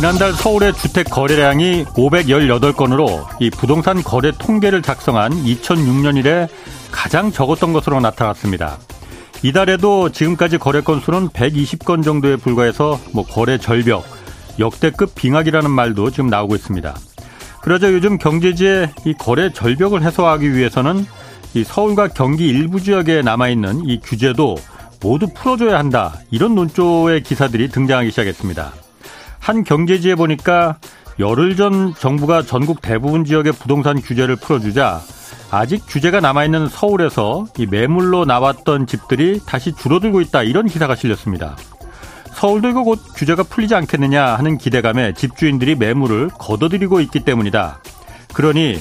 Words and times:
지난달 0.00 0.32
서울의 0.32 0.72
주택 0.72 1.10
거래량이 1.10 1.84
518건으로 1.84 3.26
이 3.38 3.50
부동산 3.50 4.02
거래 4.02 4.32
통계를 4.32 4.80
작성한 4.80 5.30
2006년 5.30 6.16
이래 6.16 6.48
가장 6.90 7.30
적었던 7.30 7.74
것으로 7.74 8.00
나타났습니다. 8.00 8.78
이달에도 9.42 10.08
지금까지 10.08 10.56
거래 10.56 10.80
건수는 10.80 11.28
120건 11.28 12.02
정도에 12.02 12.36
불과해서 12.36 12.98
뭐 13.12 13.26
거래 13.26 13.58
절벽, 13.58 14.06
역대급 14.58 15.14
빙하기라는 15.16 15.70
말도 15.70 16.12
지금 16.12 16.28
나오고 16.30 16.54
있습니다. 16.54 16.96
그러자 17.60 17.92
요즘 17.92 18.16
경제지의 18.16 18.94
이 19.04 19.12
거래 19.12 19.52
절벽을 19.52 20.02
해소하기 20.02 20.54
위해서는 20.54 21.04
이 21.52 21.62
서울과 21.62 22.08
경기 22.08 22.48
일부 22.48 22.80
지역에 22.80 23.20
남아있는 23.20 23.84
이 23.84 24.00
규제도 24.00 24.56
모두 25.02 25.26
풀어줘야 25.34 25.78
한다. 25.78 26.14
이런 26.30 26.54
논조의 26.54 27.22
기사들이 27.22 27.68
등장하기 27.68 28.08
시작했습니다. 28.12 28.72
한 29.40 29.64
경제지에 29.64 30.14
보니까 30.14 30.78
열흘 31.18 31.56
전 31.56 31.92
정부가 31.94 32.42
전국 32.42 32.80
대부분 32.80 33.24
지역의 33.24 33.54
부동산 33.54 34.00
규제를 34.00 34.36
풀어주자 34.36 35.00
아직 35.50 35.82
규제가 35.88 36.20
남아있는 36.20 36.68
서울에서 36.68 37.46
이 37.58 37.66
매물로 37.66 38.24
나왔던 38.24 38.86
집들이 38.86 39.40
다시 39.44 39.72
줄어들고 39.72 40.20
있다. 40.20 40.44
이런 40.44 40.68
기사가 40.68 40.94
실렸습니다. 40.94 41.56
서울도 42.34 42.68
이거 42.68 42.84
곧 42.84 43.00
규제가 43.16 43.42
풀리지 43.42 43.74
않겠느냐 43.74 44.24
하는 44.24 44.56
기대감에 44.56 45.14
집주인들이 45.14 45.74
매물을 45.74 46.30
걷어들이고 46.38 47.00
있기 47.00 47.20
때문이다. 47.20 47.82
그러니 48.32 48.78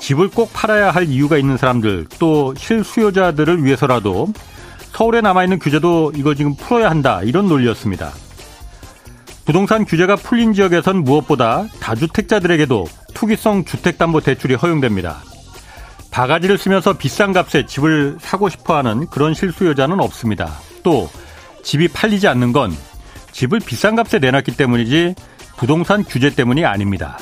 집을 0.00 0.30
꼭 0.30 0.52
팔아야 0.52 0.90
할 0.90 1.08
이유가 1.08 1.38
있는 1.38 1.56
사람들 1.56 2.06
또 2.18 2.54
실수요자들을 2.56 3.64
위해서라도 3.64 4.28
서울에 4.92 5.20
남아있는 5.20 5.60
규제도 5.60 6.12
이거 6.16 6.34
지금 6.34 6.56
풀어야 6.56 6.90
한다. 6.90 7.20
이런 7.22 7.46
논리였습니다. 7.46 8.10
부동산 9.48 9.86
규제가 9.86 10.16
풀린 10.16 10.52
지역에선 10.52 11.04
무엇보다 11.04 11.68
다주택자들에게도 11.80 12.86
투기성 13.14 13.64
주택담보대출이 13.64 14.54
허용됩니다. 14.56 15.22
바가지를 16.10 16.58
쓰면서 16.58 16.98
비싼 16.98 17.32
값에 17.32 17.64
집을 17.64 18.18
사고 18.20 18.50
싶어 18.50 18.76
하는 18.76 19.06
그런 19.06 19.32
실수요자는 19.32 20.00
없습니다. 20.00 20.52
또 20.82 21.08
집이 21.62 21.88
팔리지 21.88 22.28
않는 22.28 22.52
건 22.52 22.76
집을 23.32 23.60
비싼 23.60 23.96
값에 23.96 24.18
내놨기 24.18 24.54
때문이지 24.54 25.14
부동산 25.56 26.04
규제 26.04 26.28
때문이 26.28 26.66
아닙니다. 26.66 27.16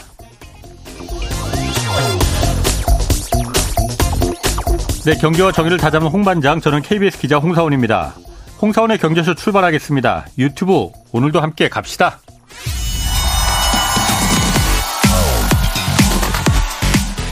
네, 5.05 5.15
경제와 5.15 5.53
정의를 5.53 5.79
다잡는 5.79 6.09
홍반장, 6.09 6.61
저는 6.61 6.83
KBS 6.83 7.21
기자 7.21 7.39
홍사원입니다. 7.39 8.17
홍사원의 8.61 8.99
경제쇼 8.99 9.35
출발하겠습니다. 9.35 10.27
유튜브 10.39 10.91
오늘도 11.13 11.41
함께 11.41 11.69
갑시다. 11.69 12.21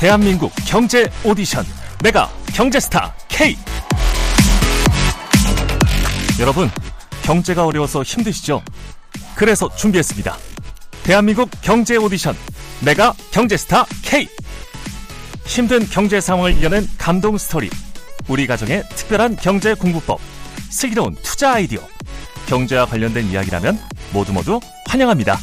대한민국 0.01 0.53
경제 0.67 1.11
오디션 1.25 1.65
메가 2.03 2.29
경제스타 2.55 3.15
K 3.29 3.57
여러분 6.39 6.69
경제가 7.23 7.65
어려워서 7.65 8.03
힘드시죠? 8.03 8.63
그래서 9.35 9.75
준비했습니다. 9.75 10.37
대한민국 11.05 11.49
경제 11.63 11.97
오디션 11.97 12.37
메가 12.85 13.15
경제스타 13.31 13.87
K 14.03 14.29
힘든 15.47 15.87
경제 15.87 16.21
상황을 16.21 16.53
이겨낸 16.59 16.87
감동 16.99 17.39
스토리 17.39 17.71
우리 18.29 18.47
가정의 18.47 18.83
특별한 18.91 19.37
경제 19.37 19.73
공부법 19.73 20.21
슬기로운 20.75 21.15
투자 21.23 21.53
아이디어 21.53 21.81
경제와 22.47 22.85
관련된 22.87 23.27
이야기라면 23.27 23.79
모두 24.13 24.33
모두 24.33 24.61
환영합니다. 24.87 25.39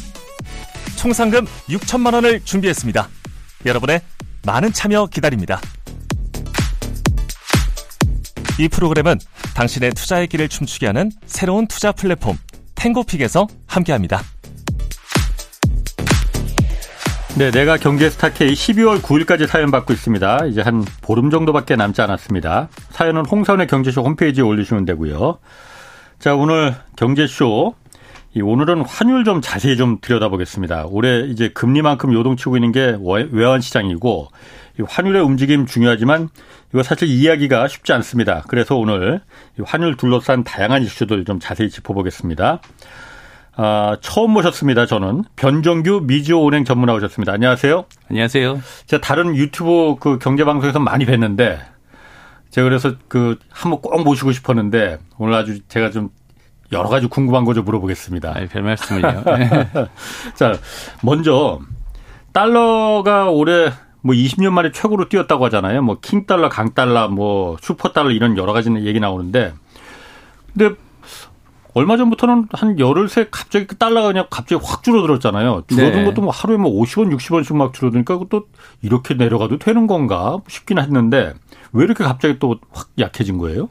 총 0.96 1.12
상금 1.12 1.46
6천만 1.68 2.12
원을 2.12 2.44
준비했습니다. 2.44 3.08
여러분의 3.64 4.02
많은 4.44 4.72
참여 4.72 5.06
기다립니다. 5.06 5.58
이 8.58 8.68
프로그램은 8.68 9.18
당신의 9.54 9.92
투자의 9.92 10.26
길을 10.26 10.50
춤추게 10.50 10.86
하는 10.86 11.10
새로운 11.24 11.66
투자 11.66 11.92
플랫폼 11.92 12.36
탱고픽에서 12.74 13.46
함께합니다. 13.66 14.22
네, 17.34 17.50
내가 17.50 17.78
경제 17.78 18.10
스타 18.10 18.28
K 18.28 18.52
12월 18.52 19.00
9일까지 19.00 19.46
사연 19.46 19.70
받고 19.70 19.94
있습니다. 19.94 20.46
이제 20.46 20.60
한 20.60 20.84
보름 21.00 21.30
정도밖에 21.30 21.76
남지 21.76 22.02
않았습니다. 22.02 22.68
사연은 22.90 23.24
홍선의 23.24 23.68
경제쇼 23.68 24.02
홈페이지에 24.02 24.44
올리시면 24.44 24.84
되고요. 24.84 25.38
자, 26.18 26.34
오늘 26.34 26.74
경제쇼 26.94 27.74
오늘은 28.40 28.82
환율 28.82 29.24
좀 29.24 29.40
자세히 29.40 29.78
좀 29.78 29.98
들여다보겠습니다. 30.02 30.86
올해 30.88 31.20
이제 31.20 31.48
금리만큼 31.48 32.12
요동치고 32.12 32.58
있는 32.58 32.70
게 32.70 32.98
외환 33.32 33.62
시장이고 33.62 34.28
환율의 34.86 35.22
움직임 35.22 35.64
중요하지만 35.64 36.28
이거 36.72 36.82
사실 36.82 37.08
이해하기가 37.08 37.66
쉽지 37.66 37.94
않습니다. 37.94 38.44
그래서 38.46 38.76
오늘 38.76 39.22
환율 39.64 39.96
둘러싼 39.96 40.44
다양한 40.44 40.82
이슈들 40.82 41.24
좀 41.24 41.40
자세히 41.40 41.70
짚어보겠습니다. 41.70 42.60
아, 43.54 43.96
처음 44.00 44.30
모셨습니다. 44.30 44.86
저는 44.86 45.24
변정규 45.36 46.02
미지오 46.04 46.48
은행 46.48 46.64
전문 46.64 46.86
나오셨습니다. 46.86 47.32
안녕하세요. 47.32 47.84
안녕하세요. 48.10 48.60
제가 48.86 49.00
다른 49.00 49.36
유튜브 49.36 49.96
그 50.00 50.18
경제 50.18 50.44
방송에서 50.44 50.78
많이 50.78 51.04
뵀는데 51.04 51.58
제가 52.50 52.64
그래서 52.68 52.94
그 53.08 53.38
한번 53.50 53.80
꼭 53.82 54.02
모시고 54.04 54.32
싶었는데 54.32 54.98
오늘 55.18 55.34
아주 55.34 55.60
제가 55.68 55.90
좀 55.90 56.08
여러 56.72 56.88
가지 56.88 57.06
궁금한 57.06 57.44
거 57.44 57.52
좀 57.52 57.64
물어보겠습니다. 57.66 58.32
아니, 58.34 58.48
별 58.48 58.62
말씀을요. 58.62 59.22
자, 60.34 60.54
먼저 61.02 61.60
달러가 62.32 63.28
올해 63.28 63.70
뭐 64.00 64.14
20년 64.14 64.50
만에 64.52 64.72
최고로 64.72 65.10
뛰었다고 65.10 65.44
하잖아요. 65.46 65.82
뭐 65.82 65.98
킹달러, 66.00 66.48
강달러, 66.48 67.08
뭐 67.08 67.58
슈퍼달러 67.60 68.10
이런 68.10 68.38
여러 68.38 68.54
가지 68.54 68.70
얘기 68.86 68.98
나오는데 69.00 69.52
근데 70.56 70.74
얼마 71.74 71.96
전부터는 71.96 72.48
한 72.52 72.78
열흘 72.78 73.08
새 73.08 73.26
갑자기 73.30 73.66
그 73.66 73.76
달러가 73.76 74.08
그냥 74.08 74.26
갑자기 74.30 74.62
확 74.64 74.82
줄어들었잖아요. 74.82 75.64
줄어든 75.68 76.00
네. 76.00 76.04
것도 76.04 76.20
뭐 76.22 76.30
하루에 76.30 76.56
뭐 76.58 76.70
50원, 76.82 77.14
60원씩 77.16 77.56
막 77.56 77.72
줄어드니까 77.72 78.18
그것도 78.18 78.46
이렇게 78.82 79.14
내려가도 79.14 79.58
되는 79.58 79.86
건가 79.86 80.36
싶긴 80.48 80.78
했는데 80.78 81.32
왜 81.72 81.84
이렇게 81.84 82.04
갑자기 82.04 82.38
또 82.38 82.58
확 82.72 82.88
약해진 82.98 83.38
거예요? 83.38 83.68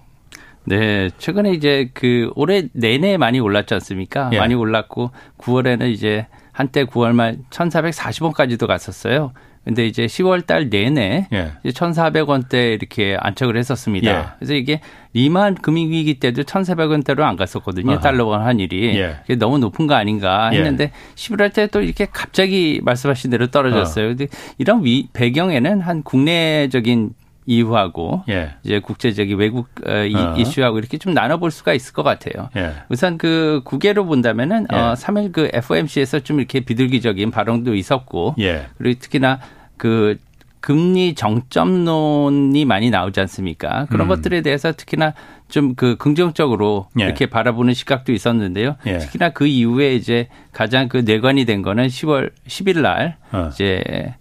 네, 0.63 1.09
최근에 1.17 1.51
이제 1.53 1.89
그 1.93 2.31
올해 2.35 2.67
내내 2.73 3.17
많이 3.17 3.39
올랐지 3.39 3.73
않습니까? 3.75 4.29
예. 4.33 4.39
많이 4.39 4.53
올랐고 4.53 5.11
9월에는 5.39 5.91
이제 5.91 6.27
한때 6.51 6.85
9월 6.85 7.13
말 7.13 7.39
1,440원까지도 7.49 8.67
갔었어요. 8.67 9.33
근데 9.63 9.85
이제 9.85 10.05
10월 10.07 10.45
달 10.45 10.69
내내 10.69 11.27
예. 11.31 11.51
이제 11.63 11.71
1,400원대 11.79 12.73
이렇게 12.73 13.15
안착을 13.19 13.57
했었습니다. 13.57 14.11
예. 14.11 14.25
그래서 14.39 14.53
이게 14.55 14.81
리만 15.13 15.55
금융위기 15.55 16.15
때도 16.15 16.43
1,400원대로 16.43 17.21
안 17.21 17.35
갔었거든요. 17.35 17.99
달러원 17.99 18.41
환율이. 18.41 18.97
예. 18.97 19.17
그게 19.21 19.35
너무 19.35 19.59
높은 19.59 19.85
거 19.87 19.93
아닌가 19.93 20.49
예. 20.53 20.57
했는데 20.57 20.91
11월 21.15 21.53
때 21.53 21.67
또 21.67 21.81
이렇게 21.81 22.07
갑자기 22.11 22.81
말씀하신 22.83 23.29
대로 23.31 23.47
떨어졌어요. 23.47 24.05
어. 24.05 24.07
근데 24.09 24.27
이런 24.57 24.83
위, 24.83 25.07
배경에는 25.13 25.81
한 25.81 26.03
국내적인 26.03 27.11
이유하고 27.51 28.23
예. 28.29 28.53
이제 28.63 28.79
국제적인 28.79 29.37
외국 29.37 29.69
어, 29.85 29.91
어. 29.91 30.35
이슈하고 30.37 30.79
이렇게 30.79 30.97
좀 30.97 31.13
나눠볼 31.13 31.51
수가 31.51 31.73
있을 31.73 31.93
것 31.93 32.03
같아요. 32.03 32.49
예. 32.55 32.73
우선 32.89 33.17
그 33.17 33.61
구계로 33.65 34.05
본다면은 34.05 34.67
예. 34.71 34.75
어, 34.75 34.93
3일 34.93 35.31
그 35.31 35.49
FOMC에서 35.53 36.19
좀 36.21 36.39
이렇게 36.39 36.61
비둘기적인 36.61 37.31
발언도 37.31 37.75
있었고 37.75 38.35
예. 38.39 38.67
그리고 38.77 38.99
특히나 38.99 39.39
그 39.77 40.17
금리 40.59 41.15
정점론이 41.15 42.65
많이 42.65 42.91
나오지 42.91 43.19
않습니까? 43.21 43.87
그런 43.89 44.05
음. 44.05 44.09
것들에 44.09 44.41
대해서 44.41 44.71
특히나 44.71 45.13
좀 45.51 45.75
그 45.75 45.97
긍정적으로 45.97 46.87
예. 46.99 47.03
이렇게 47.03 47.27
바라보는 47.27 47.73
시각도 47.73 48.13
있었는데요. 48.13 48.77
예. 48.87 48.97
특히나 48.97 49.29
그 49.29 49.45
이후에 49.45 49.95
이제 49.95 50.27
가장 50.51 50.87
그 50.87 50.97
내관이 50.97 51.45
된 51.45 51.61
거는 51.61 51.87
10월 51.87 52.31
10일 52.47 52.81
날 52.81 53.17
어. 53.31 53.49
이제 53.51 54.15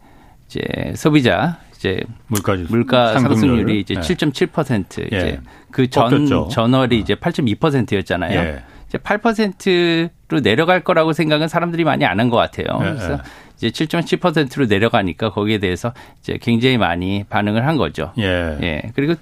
이제 0.47 0.61
소비자 0.97 1.59
이제 1.81 2.03
물가 2.27 2.57
물가 2.69 3.19
상승률이 3.19 3.81
이제 3.81 3.95
예. 3.97 4.01
7.7% 4.01 5.07
이제 5.07 5.17
예. 5.17 5.41
그전 5.71 6.27
전월이 6.51 6.99
이제 6.99 7.15
8.2%였잖아요. 7.15 8.39
예. 8.39 8.63
이제 8.87 8.99
8%로 8.99 10.41
내려갈 10.43 10.81
거라고 10.85 11.15
생각은 11.15 11.49
사람들이 11.49 11.85
많이 11.85 12.05
안 12.05 12.21
한 12.21 12.29
것 12.29 12.37
같아요. 12.37 12.67
예, 12.83 12.85
그래서 12.91 13.13
예. 13.15 13.19
이제 13.57 13.87
7.7%로 13.87 14.67
내려가니까 14.67 15.31
거기에 15.31 15.57
대해서 15.57 15.95
이제 16.21 16.39
굉장히 16.43 16.77
많이 16.77 17.25
반응을 17.31 17.67
한 17.67 17.79
거죠. 17.79 18.13
예. 18.19 18.59
예. 18.63 18.83
그리고 18.95 19.15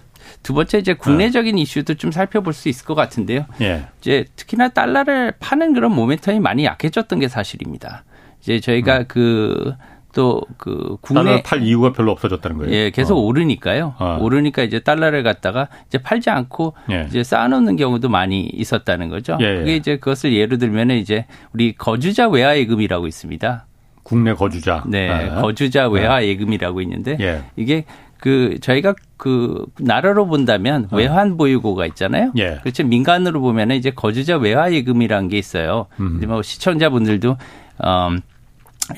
두 0.43 0.52
번째 0.52 0.78
이제 0.78 0.94
국내적인 0.94 1.54
어. 1.54 1.58
이슈도 1.58 1.94
좀 1.94 2.11
살펴볼 2.11 2.52
수 2.54 2.69
있을 2.69 2.84
것 2.87 2.96
같은데요. 2.96 3.46
예. 3.61 3.84
이제 4.00 4.25
특히나 4.34 4.69
달러를 4.70 5.32
파는 5.38 5.75
그런 5.75 5.94
모멘텀이 5.94 6.40
많이 6.40 6.64
약해졌던 6.64 7.20
게 7.20 7.28
사실입니다. 7.28 8.02
이제 8.40 8.58
저희가 8.58 8.99
음. 8.99 9.04
그 9.06 9.75
또그 10.19 10.97
국내 11.00 11.43
팔 11.44 11.62
이유가 11.62 11.93
별로 11.93 12.11
없어졌다는 12.11 12.59
거예요. 12.59 12.73
예, 12.75 12.91
계속 12.91 13.19
어. 13.19 13.20
오르니까요. 13.20 13.94
어. 13.99 14.19
오르니까 14.20 14.65
이제 14.65 14.81
달러를 14.81 15.23
갖다가 15.23 15.69
이제 15.87 15.99
팔지 15.99 16.29
않고 16.29 16.75
예. 16.91 17.06
이제 17.09 17.23
쌓아놓는 17.23 17.76
경우도 17.76 18.09
많이 18.09 18.41
있었다는 18.53 19.11
거죠. 19.11 19.38
예, 19.41 19.44
예. 19.44 19.59
그게 19.59 19.76
이제 19.76 19.97
그것을 19.99 20.32
예로 20.32 20.59
들면 20.59 20.91
이제 20.91 21.26
우리 21.53 21.73
거주자 21.73 22.29
외화 22.29 22.59
예금이라고 22.59 23.06
있습니다. 23.06 23.67
국내 24.03 24.35
거주자. 24.35 24.82
네, 24.88 25.09
아. 25.09 25.41
거주자 25.41 25.88
외화 25.88 26.19
네. 26.19 26.29
예금이라고 26.29 26.81
있는데 26.81 27.17
예. 27.21 27.44
이게 27.55 27.85
그 28.19 28.56
저희가 28.61 28.94
그 29.17 29.67
나라로 29.79 30.26
본다면 30.26 30.88
어. 30.91 30.97
외환 30.97 31.37
보유고가 31.37 31.87
있잖아요. 31.87 32.32
예. 32.38 32.59
그렇죠. 32.62 32.82
민간으로 32.82 33.41
보면은 33.41 33.76
이제 33.76 33.93
거주자 33.93 34.37
외화 34.37 34.73
예금이라는 34.73 35.29
게 35.29 35.38
있어요. 35.38 35.87
음. 36.00 36.21
뭐 36.26 36.43
시청자분들도 36.43 37.37
음 37.85 38.21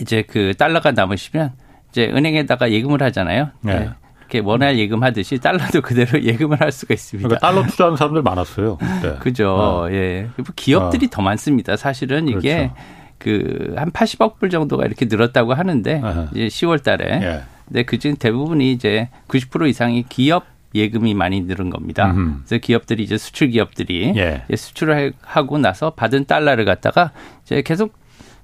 이제 0.00 0.22
그 0.22 0.54
달러가 0.56 0.92
남으시면 0.92 1.52
이제 1.90 2.06
은행에다가 2.06 2.70
예금을 2.70 3.02
하잖아요. 3.02 3.50
예. 3.66 3.70
네. 3.72 3.90
이렇게 4.20 4.38
원화 4.38 4.76
예금 4.76 5.02
하듯이 5.02 5.38
달러도 5.38 5.82
그대로 5.82 6.22
예금을 6.22 6.60
할 6.60 6.70
수가 6.70 6.94
있습니다. 6.94 7.28
그러니까 7.28 7.46
달러 7.46 7.66
투자하는 7.66 7.96
사람들 7.96 8.22
많았어요. 8.22 8.78
네. 9.02 9.16
그죠. 9.20 9.50
어. 9.50 9.90
예. 9.90 10.28
기업들이 10.54 11.06
어. 11.06 11.08
더 11.10 11.22
많습니다. 11.22 11.76
사실은 11.76 12.28
이게 12.28 12.70
그렇죠. 13.18 13.74
그한 13.74 13.90
80억 13.90 14.38
불 14.38 14.50
정도가 14.50 14.86
이렇게 14.86 15.06
늘었다고 15.06 15.54
하는데 15.54 16.00
아하. 16.02 16.28
이제 16.32 16.46
10월 16.46 16.82
달에. 16.82 17.20
예. 17.22 17.42
근데 17.66 17.82
그중 17.84 18.16
대부분이 18.16 18.72
이제 18.72 19.08
90% 19.28 19.68
이상이 19.68 20.04
기업 20.08 20.44
예금이 20.74 21.14
많이 21.14 21.40
늘은 21.40 21.70
겁니다. 21.70 22.12
음흠. 22.12 22.42
그래서 22.46 22.58
기업들이 22.58 23.02
이제 23.02 23.18
수출 23.18 23.48
기업들이 23.48 24.12
예. 24.16 24.44
수출을 24.54 25.12
하고 25.20 25.58
나서 25.58 25.90
받은 25.90 26.26
달러를 26.26 26.64
갖다가 26.64 27.10
이제 27.44 27.62
계속 27.62 27.99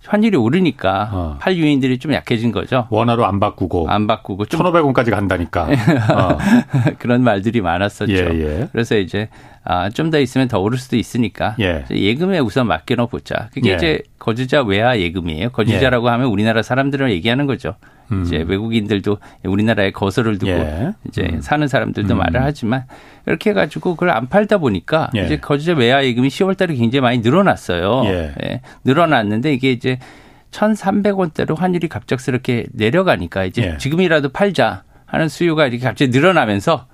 환율이 0.09 0.37
오르니까 0.37 1.11
어. 1.13 1.37
팔 1.41 1.57
유인들이 1.57 1.99
좀 1.99 2.13
약해진 2.13 2.53
거죠. 2.53 2.87
원화로 2.91 3.27
안 3.27 3.41
바꾸고 3.41 3.89
안 3.89 4.07
바꾸고 4.07 4.47
좀 4.47 4.61
1,500원까지 4.61 5.11
간다니까 5.11 5.63
어. 6.15 6.39
그런 6.99 7.23
말들이 7.23 7.61
많았었죠. 7.61 8.13
예, 8.13 8.19
예. 8.35 8.69
그래서 8.73 8.97
이제 8.97 9.29
아, 9.69 9.91
좀 9.91 10.11
더 10.11 10.21
있으면 10.21 10.47
더 10.47 10.61
오를 10.61 10.79
수도 10.79 10.97
있으니까 10.97 11.57
예. 11.59 11.85
예금에 11.91 12.39
우선 12.39 12.69
맡겨놓 12.69 13.11
보자. 13.11 13.49
그게 13.53 13.73
예. 13.73 13.75
이제 13.75 14.03
거주자 14.21 14.63
외화 14.63 14.99
예금이에요. 14.99 15.51
거주자라고 15.51 16.07
예. 16.07 16.11
하면 16.13 16.29
우리나라 16.29 16.63
사람들을 16.63 17.11
얘기하는 17.11 17.47
거죠. 17.47 17.75
음. 18.13 18.23
이제 18.23 18.45
외국인들도 18.47 19.19
우리나라에 19.45 19.91
거소를 19.91 20.39
두고 20.39 20.53
예. 20.53 20.93
이제 21.09 21.29
음. 21.33 21.41
사는 21.41 21.67
사람들도 21.67 22.15
음. 22.15 22.19
말을 22.19 22.41
하지만 22.43 22.85
이렇게 23.27 23.51
해가지고 23.51 23.95
그걸 23.97 24.11
안 24.11 24.29
팔다 24.29 24.59
보니까 24.59 25.11
예. 25.17 25.25
이제 25.25 25.39
거주자 25.39 25.75
외화 25.75 26.05
예금이 26.05 26.29
10월달에 26.29 26.77
굉장히 26.79 27.01
많이 27.01 27.19
늘어났어요. 27.19 28.03
예. 28.05 28.33
예. 28.45 28.61
늘어났는데 28.85 29.53
이게 29.53 29.73
이제 29.73 29.99
1,300원대로 30.53 31.57
환율이 31.57 31.89
갑작스럽게 31.89 32.67
내려가니까 32.73 33.45
이제 33.45 33.73
예. 33.73 33.77
지금이라도 33.79 34.29
팔자 34.31 34.85
하는 35.07 35.29
수요가 35.29 35.67
이렇게 35.67 35.85
갑자기 35.85 36.11
늘어나면서 36.11 36.87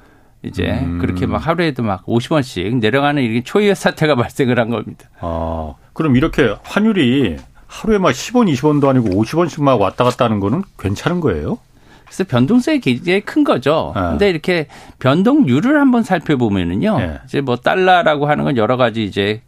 이제 0.42 0.80
음. 0.82 0.98
그렇게 0.98 1.26
막 1.26 1.38
하루에도 1.46 1.82
막 1.82 2.04
50원씩 2.06 2.78
내려가는 2.78 3.22
이렇게 3.22 3.42
초유의 3.42 3.74
사태가 3.76 4.16
발생을 4.16 4.58
한 4.58 4.70
겁니다. 4.70 5.08
아, 5.20 5.74
그럼 5.92 6.16
이렇게 6.16 6.54
환율이 6.62 7.36
하루에 7.66 7.98
막 7.98 8.10
10원, 8.10 8.52
20원도 8.52 8.88
아니고 8.88 9.08
50원씩 9.22 9.62
막 9.62 9.80
왔다 9.80 10.04
갔다 10.04 10.24
하는 10.24 10.40
거는 10.40 10.62
괜찮은 10.78 11.20
거예요? 11.20 11.58
그래서 12.04 12.24
변동성이 12.24 12.80
굉장히 12.80 13.20
큰 13.22 13.42
거죠. 13.42 13.92
네. 13.94 14.02
근데 14.02 14.28
이렇게 14.28 14.66
변동률을 14.98 15.80
한번 15.80 16.02
살펴보면은요. 16.02 16.98
네. 16.98 17.18
이제 17.24 17.40
뭐 17.40 17.56
달러라고 17.56 18.28
하는 18.28 18.44
건 18.44 18.58
여러 18.58 18.76
가지 18.76 19.04
이제 19.04 19.40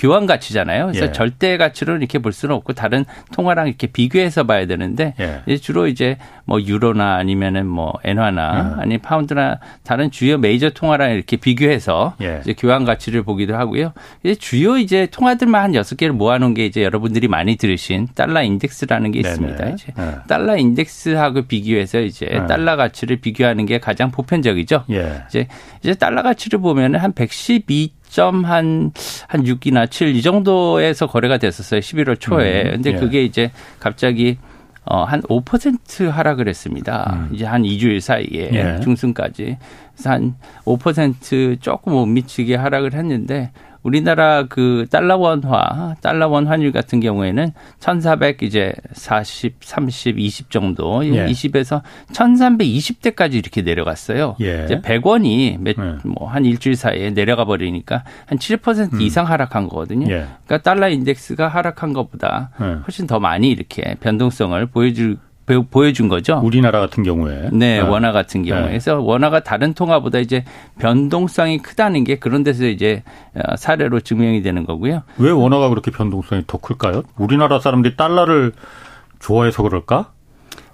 교환 0.00 0.24
가치잖아요. 0.24 0.86
그래서 0.86 1.06
예. 1.06 1.12
절대 1.12 1.58
가치로 1.58 1.96
이렇게 1.96 2.18
볼 2.18 2.32
수는 2.32 2.54
없고 2.54 2.72
다른 2.72 3.04
통화랑 3.32 3.68
이렇게 3.68 3.86
비교해서 3.86 4.44
봐야 4.44 4.66
되는데 4.66 5.14
예. 5.20 5.56
주로 5.58 5.86
이제 5.86 6.16
뭐 6.46 6.58
유로나 6.58 7.16
아니면은 7.16 7.66
뭐 7.66 7.92
엔화나 8.02 8.76
예. 8.78 8.82
아니 8.82 8.96
파운드나 8.96 9.58
다른 9.84 10.10
주요 10.10 10.38
메이저 10.38 10.70
통화랑 10.70 11.12
이렇게 11.12 11.36
비교해서 11.36 12.14
예. 12.22 12.40
이제 12.42 12.54
교환 12.54 12.86
가치를 12.86 13.24
보기도 13.24 13.56
하고요. 13.56 13.92
이제 14.24 14.34
주요 14.34 14.78
이제 14.78 15.06
통화들만 15.10 15.62
한 15.62 15.74
여섯 15.74 15.96
개를 15.96 16.14
모아놓은 16.14 16.54
게 16.54 16.64
이제 16.64 16.82
여러분들이 16.82 17.28
많이 17.28 17.56
들으신 17.56 18.08
달러 18.14 18.42
인덱스라는 18.42 19.12
게 19.12 19.18
있습니다. 19.18 19.56
네네. 19.58 19.74
이제 19.74 19.92
예. 19.98 20.16
달러 20.26 20.56
인덱스하고 20.56 21.42
비교해서 21.42 22.00
이제 22.00 22.26
예. 22.32 22.46
달러 22.46 22.76
가치를 22.76 23.18
비교하는 23.18 23.66
게 23.66 23.78
가장 23.78 24.10
보편적이죠. 24.10 24.84
이제 25.28 25.46
이제 25.82 25.92
달러 25.92 26.22
가치를 26.22 26.58
보면은 26.60 27.00
한 27.00 27.12
112. 27.12 27.99
점 28.10 28.44
한 28.44 28.92
한 29.28 29.44
6이나 29.44 29.90
7 29.90 30.14
이 30.16 30.22
정도에서 30.22 31.06
거래가 31.06 31.38
됐었어요. 31.38 31.80
11월 31.80 32.18
초에. 32.20 32.62
음, 32.64 32.70
근데 32.72 32.90
예. 32.92 32.96
그게 32.96 33.22
이제 33.24 33.50
갑자기 33.78 34.38
어, 34.84 35.04
한 35.04 35.22
5% 35.22 36.08
하락을 36.08 36.48
했습니다. 36.48 37.28
음. 37.30 37.34
이제 37.34 37.44
한 37.44 37.62
2주일 37.62 38.00
사이에 38.00 38.50
예. 38.52 38.80
중순까지. 38.82 39.58
그래서 39.94 40.10
한 40.10 40.34
5% 40.64 41.60
조금 41.60 41.92
못 41.92 42.06
미치게 42.06 42.56
하락을 42.56 42.94
했는데 42.94 43.52
우리나라 43.82 44.44
그 44.48 44.86
달러 44.90 45.16
원화, 45.16 45.96
달러 46.00 46.28
원 46.28 46.46
환율 46.46 46.72
같은 46.72 47.00
경우에는 47.00 47.52
1,400 47.78 48.42
이제 48.42 48.72
40, 48.92 49.56
30, 49.60 50.18
20 50.18 50.50
정도, 50.50 51.04
예. 51.06 51.26
20에서 51.26 51.82
1,320대까지 52.12 53.34
이렇게 53.34 53.62
내려갔어요. 53.62 54.36
예. 54.40 54.64
이제 54.64 54.80
100원이 54.80 55.58
몇, 55.60 55.76
예. 55.78 55.98
뭐한 56.04 56.44
일주일 56.44 56.76
사이에 56.76 57.10
내려가 57.10 57.44
버리니까 57.44 58.04
한 58.26 58.38
7% 58.38 58.94
음. 58.94 59.00
이상 59.00 59.26
하락한 59.26 59.68
거거든요. 59.68 60.06
예. 60.12 60.26
그러니까 60.46 60.58
달러 60.58 60.88
인덱스가 60.88 61.48
하락한 61.48 61.92
것보다 61.92 62.50
예. 62.60 62.64
훨씬 62.86 63.06
더 63.06 63.18
많이 63.18 63.50
이렇게 63.50 63.96
변동성을 64.00 64.66
보여줄 64.66 65.18
보여준 65.58 66.08
거죠. 66.08 66.40
우리나라 66.42 66.80
같은 66.80 67.02
경우에. 67.02 67.48
네, 67.52 67.76
네. 67.76 67.80
원화 67.80 68.12
같은 68.12 68.44
경우에. 68.44 68.62
네. 68.62 68.68
그래서 68.68 69.00
원화가 69.00 69.40
다른 69.40 69.74
통화보다 69.74 70.18
이제 70.18 70.44
변동성이 70.78 71.58
크다는 71.58 72.04
게 72.04 72.16
그런 72.16 72.42
데서 72.42 72.66
이제 72.66 73.02
어, 73.34 73.56
사례로 73.56 74.00
증명이 74.00 74.42
되는 74.42 74.64
거고요. 74.64 75.02
왜 75.18 75.30
원화가 75.30 75.68
그렇게 75.68 75.90
변동성이 75.90 76.44
더 76.46 76.58
클까요? 76.58 77.02
우리나라 77.16 77.58
사람들이 77.58 77.96
달러를 77.96 78.52
좋아해서 79.18 79.62
그럴까? 79.62 80.12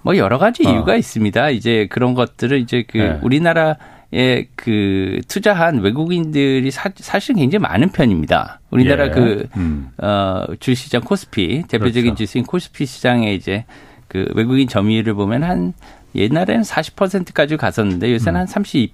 뭐 0.02 0.16
여러 0.16 0.38
가지 0.38 0.66
어. 0.66 0.70
이유가 0.70 0.96
있습니다. 0.96 1.50
이제 1.50 1.86
그런 1.90 2.14
것들을 2.14 2.58
이제 2.60 2.84
그 2.88 2.98
네. 2.98 3.18
우리나라 3.22 3.76
그 4.54 5.20
투자한 5.28 5.80
외국인들이 5.80 6.70
사, 6.70 6.90
사실 6.94 7.34
굉장히 7.34 7.62
많은 7.62 7.90
편입니다. 7.90 8.60
우리나라 8.70 9.06
예. 9.06 9.10
그, 9.10 9.48
음. 9.56 9.90
어, 9.98 10.44
주시장 10.60 11.02
코스피, 11.02 11.64
대표적인 11.68 12.02
그렇죠. 12.02 12.16
주식인 12.16 12.44
코스피 12.44 12.86
시장에 12.86 13.34
이제 13.34 13.64
그 14.08 14.26
외국인 14.34 14.68
점유율을 14.68 15.14
보면 15.14 15.42
한 15.42 15.72
옛날에는 16.14 16.62
40%까지 16.62 17.56
갔었는데 17.56 18.12
요새는 18.12 18.40
음. 18.40 18.40
한 18.40 18.46
32%, 18.46 18.92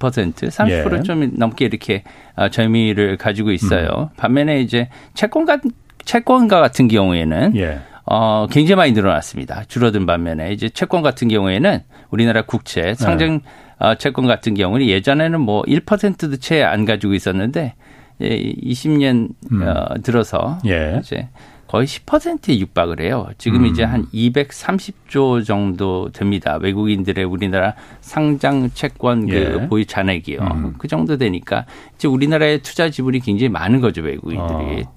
30%좀 0.49 1.23
예. 1.23 1.31
넘게 1.33 1.67
이렇게 1.67 2.03
어, 2.35 2.49
점유율을 2.49 3.17
가지고 3.17 3.53
있어요. 3.53 4.11
음. 4.13 4.17
반면에 4.17 4.61
이제 4.61 4.89
채권가 5.15 5.59
채권가 6.05 6.61
같은 6.61 6.89
경우에는 6.89 7.57
예. 7.57 7.81
어, 8.05 8.49
굉장히 8.51 8.77
많이 8.77 8.93
늘어났습니다. 8.93 9.65
줄어든 9.69 10.07
반면에 10.07 10.53
이제 10.53 10.69
채권 10.69 11.03
같은 11.03 11.29
경우에는 11.29 11.81
우리나라 12.11 12.43
국채 12.43 12.95
상장 12.95 13.35
네. 13.39 13.41
어, 13.79 13.95
채권 13.95 14.27
같은 14.27 14.55
경우는 14.55 14.87
예전에는 14.87 15.41
뭐 15.41 15.63
1%도 15.63 16.37
채 16.37 16.63
안 16.65 16.85
가지고 16.85 17.15
있었는데 17.15 17.75
20년 18.21 19.29
음. 19.53 19.63
어, 19.63 19.95
들어서 20.03 20.59
예. 20.67 20.99
이제 21.01 21.29
거의 21.73 21.87
10%에 21.87 22.59
육박을 22.59 23.01
해요. 23.01 23.29
지금 23.39 23.61
음. 23.61 23.67
이제 23.67 23.83
한 23.83 24.05
230조 24.13 25.43
정도 25.47 26.11
됩니다. 26.13 26.59
외국인들의 26.61 27.25
우리나라 27.25 27.73
상장 28.03 28.69
채권 28.75 29.27
그 29.27 29.35
예. 29.35 29.69
보유 29.69 29.87
잔액이요. 29.87 30.39
음. 30.39 30.75
그 30.77 30.87
정도 30.87 31.17
되니까 31.17 31.65
이제 31.95 32.09
우리나라의 32.09 32.59
투자 32.59 32.91
지분이 32.91 33.21
굉장히 33.21 33.49
많은 33.49 33.81
거죠, 33.81 34.03
외국인들이. 34.03 34.83
어. 34.83 34.93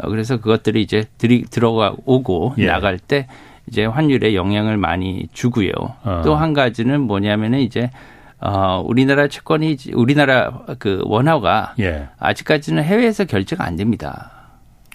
어 0.00 0.08
그래서 0.10 0.36
그것들이 0.36 0.82
이제 0.82 1.04
들이 1.16 1.44
들어가 1.44 1.94
오고 2.04 2.56
예. 2.58 2.66
나갈 2.66 2.98
때 2.98 3.26
이제 3.66 3.86
환율에 3.86 4.34
영향을 4.34 4.76
많이 4.76 5.28
주고요. 5.32 5.72
어. 6.02 6.20
또한 6.26 6.52
가지는 6.52 7.00
뭐냐면은 7.00 7.60
이제 7.60 7.90
어, 8.38 8.84
우리나라 8.86 9.28
채권이 9.28 9.78
우리나라 9.94 10.60
그 10.78 11.00
원화가 11.06 11.74
예. 11.80 12.08
아직까지는 12.18 12.84
해외에서 12.84 13.24
결제가 13.24 13.64
안 13.64 13.76
됩니다. 13.76 14.37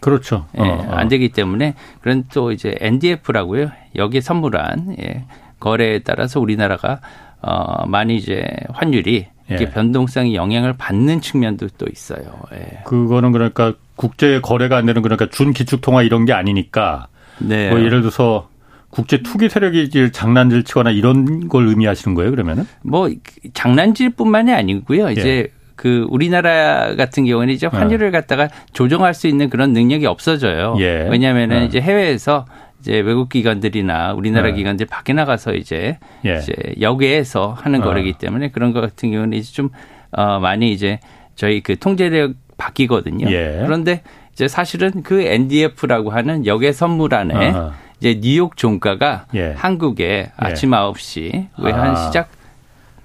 그렇죠. 0.04 0.46
예, 0.58 0.62
어, 0.62 0.66
어. 0.66 0.92
안 0.92 1.08
되기 1.08 1.30
때문에 1.30 1.76
그런 2.02 2.26
또 2.34 2.52
이제 2.52 2.76
NDF라고요. 2.80 3.72
여기에 3.96 4.20
선물한 4.22 4.98
예, 5.02 5.24
거래에 5.60 6.00
따라서 6.00 6.42
우리나라가 6.42 7.00
어, 7.42 7.86
많이 7.88 8.18
이제 8.18 8.46
환율이 8.74 9.28
이렇게 9.48 9.66
예. 9.66 9.70
변동성이 9.70 10.36
영향을 10.36 10.74
받는 10.74 11.22
측면도 11.22 11.70
또 11.78 11.86
있어요. 11.92 12.42
예. 12.54 12.82
그거는 12.86 13.32
그러니까 13.32 13.74
국제 13.96 14.42
거래가 14.42 14.78
안 14.78 14.86
되는 14.86 15.02
그러니까 15.02 15.30
준 15.30 15.54
기축 15.54 15.82
통화 15.82 16.04
이런 16.04 16.26
게 16.26 16.34
아니니까 16.34 17.08
네. 17.40 17.70
뭐 17.70 17.80
예를 17.80 18.02
들어서 18.02 18.50
국제 18.90 19.24
투기 19.24 19.50
세력이 19.50 20.12
장난질 20.12 20.64
치거나 20.64 20.92
이런 20.92 21.48
걸 21.48 21.68
의미하시는 21.68 22.14
거예요, 22.14 22.30
그러면은? 22.30 22.68
뭐 22.84 23.10
장난질뿐만이 23.54 24.52
아니고요. 24.54 25.10
이제 25.12 25.30
예. 25.30 25.63
그 25.76 26.06
우리나라 26.10 26.96
같은 26.96 27.26
경우는 27.26 27.54
이제 27.54 27.68
환율을 27.68 28.12
네. 28.12 28.20
갖다가 28.20 28.50
조정할 28.74 29.14
수 29.14 29.28
있는 29.28 29.50
그런 29.50 29.74
능력이 29.74 30.06
없어져요. 30.06 30.76
예. 30.80 31.08
왜냐하면은 31.10 31.60
네. 31.60 31.66
이제 31.66 31.82
해외에서 31.82 32.46
이제 32.80 33.00
외국 33.00 33.30
기관들이나 33.30 34.14
우리나라 34.14 34.50
네. 34.50 34.56
기관들 34.56 34.86
밖에 34.88 35.14
나가서 35.14 35.54
이제, 35.54 35.98
예. 36.26 36.38
이제 36.38 36.54
역외에서 36.82 37.56
하는 37.58 37.82
어. 37.82 37.86
거래기 37.86 38.14
때문에 38.14 38.50
그런 38.50 38.74
것 38.74 38.82
같은 38.82 39.12
경우는 39.12 39.38
이제 39.38 39.52
좀 39.52 39.70
어, 40.12 40.40
많이 40.40 40.72
이제 40.72 41.00
저희 41.36 41.62
그 41.62 41.78
통제력 41.78 42.34
바뀌거든요. 42.58 43.32
예. 43.32 43.62
그런데 43.64 44.02
이제 44.34 44.48
사실은 44.48 45.04
그 45.04 45.22
NDF라고 45.22 46.12
하는 46.12 46.46
역외 46.46 46.72
선물 46.72 47.14
안에 47.14 47.52
어 47.52 47.74
이제 48.00 48.20
뉴욕 48.20 48.58
종가가 48.58 49.28
예. 49.36 49.54
한국에 49.56 50.06
예. 50.06 50.32
아침 50.36 50.72
9시 50.72 51.48
외환 51.58 51.92
아. 51.92 51.96
시작 51.96 52.30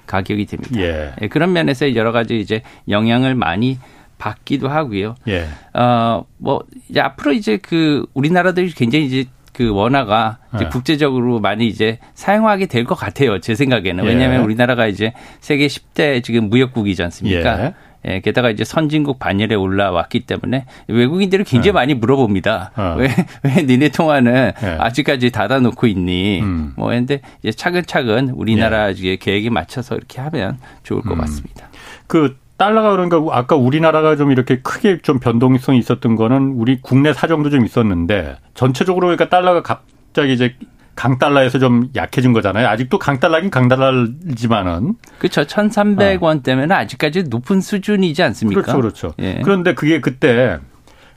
가격이 0.08 0.46
됩니다. 0.46 0.80
예. 0.80 1.12
예. 1.22 1.28
그런 1.28 1.52
면에서 1.52 1.94
여러 1.94 2.10
가지 2.10 2.40
이제 2.40 2.62
영향을 2.88 3.36
많이 3.36 3.78
받기도 4.18 4.68
하고요. 4.68 5.14
예. 5.28 5.46
어, 5.74 6.24
뭐, 6.38 6.64
이제 6.88 6.98
앞으로 7.00 7.32
이제 7.32 7.56
그 7.58 8.04
우리나라들이 8.14 8.70
굉장히 8.72 9.06
이제 9.06 9.26
그 9.52 9.70
원화가 9.72 10.38
이제 10.54 10.64
예. 10.64 10.68
국제적으로 10.68 11.38
많이 11.40 11.66
이제 11.68 11.98
사용하게 12.14 12.66
될 12.66 12.84
것 12.84 12.94
같아요. 12.96 13.38
제 13.40 13.54
생각에는. 13.54 14.04
예. 14.04 14.08
왜냐하면 14.08 14.42
우리나라가 14.42 14.86
이제 14.88 15.12
세계 15.40 15.66
10대 15.68 16.22
지금 16.24 16.48
무역국이지 16.48 17.02
않습니까? 17.04 17.72
예. 18.06 18.14
예, 18.14 18.20
게다가 18.20 18.50
이제 18.50 18.64
선진국 18.64 19.18
반열에 19.18 19.54
올라왔기 19.54 20.20
때문에 20.20 20.66
외국인들이 20.88 21.44
굉장히 21.44 21.68
네. 21.68 21.72
많이 21.72 21.94
물어봅니다. 21.94 22.72
어. 22.76 22.96
왜, 22.98 23.08
왜 23.42 23.62
니네 23.62 23.88
통화는 23.90 24.52
네. 24.60 24.76
아직까지 24.78 25.30
닫아놓고 25.30 25.86
있니? 25.86 26.40
음. 26.40 26.72
뭐, 26.76 26.88
근데 26.88 27.20
이제 27.42 27.52
차근차근 27.52 28.30
우리나라 28.30 28.92
예. 28.94 29.16
계획에 29.16 29.50
맞춰서 29.50 29.96
이렇게 29.96 30.20
하면 30.20 30.58
좋을 30.82 31.02
것 31.02 31.12
음. 31.12 31.18
같습니다. 31.18 31.68
그 32.06 32.36
달러가 32.56 32.90
그러니까 32.90 33.18
아까 33.30 33.54
우리나라가 33.54 34.16
좀 34.16 34.32
이렇게 34.32 34.60
크게 34.60 34.98
좀 34.98 35.20
변동성이 35.20 35.78
있었던 35.78 36.16
거는 36.16 36.54
우리 36.56 36.80
국내 36.82 37.12
사정도 37.12 37.50
좀 37.50 37.64
있었는데 37.64 38.36
전체적으로 38.54 39.06
그러니까 39.06 39.28
달러가 39.28 39.62
갑자기 39.62 40.32
이제 40.32 40.56
강달러에서 40.98 41.60
좀 41.60 41.90
약해진 41.94 42.32
거잖아요. 42.32 42.66
아직도 42.66 42.98
강달러긴 42.98 43.50
강달러지만은. 43.50 44.94
그렇죠. 45.20 45.42
1,300원 45.42 46.42
때문에 46.42 46.74
아직까지 46.74 47.24
높은 47.24 47.60
수준이지 47.60 48.20
않습니까? 48.24 48.62
그렇죠. 48.62 48.80
그렇죠. 48.80 49.14
예. 49.20 49.40
그런데 49.44 49.74
그게 49.74 50.00
그때 50.00 50.58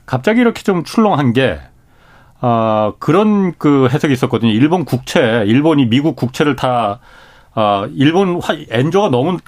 갑자기 0.06 0.40
이렇게 0.40 0.62
좀 0.62 0.84
출렁한 0.84 1.32
게 1.32 1.58
어, 2.40 2.94
그런 3.00 3.54
그 3.58 3.88
해석이 3.90 4.12
있었거든요. 4.12 4.52
일본 4.52 4.84
국채, 4.84 5.42
일본이 5.46 5.86
미국 5.86 6.14
국채를 6.14 6.54
다 6.54 7.00
어, 7.56 7.86
일본 7.92 8.40
화, 8.40 8.54
엔조가 8.70 9.08
너무 9.10 9.38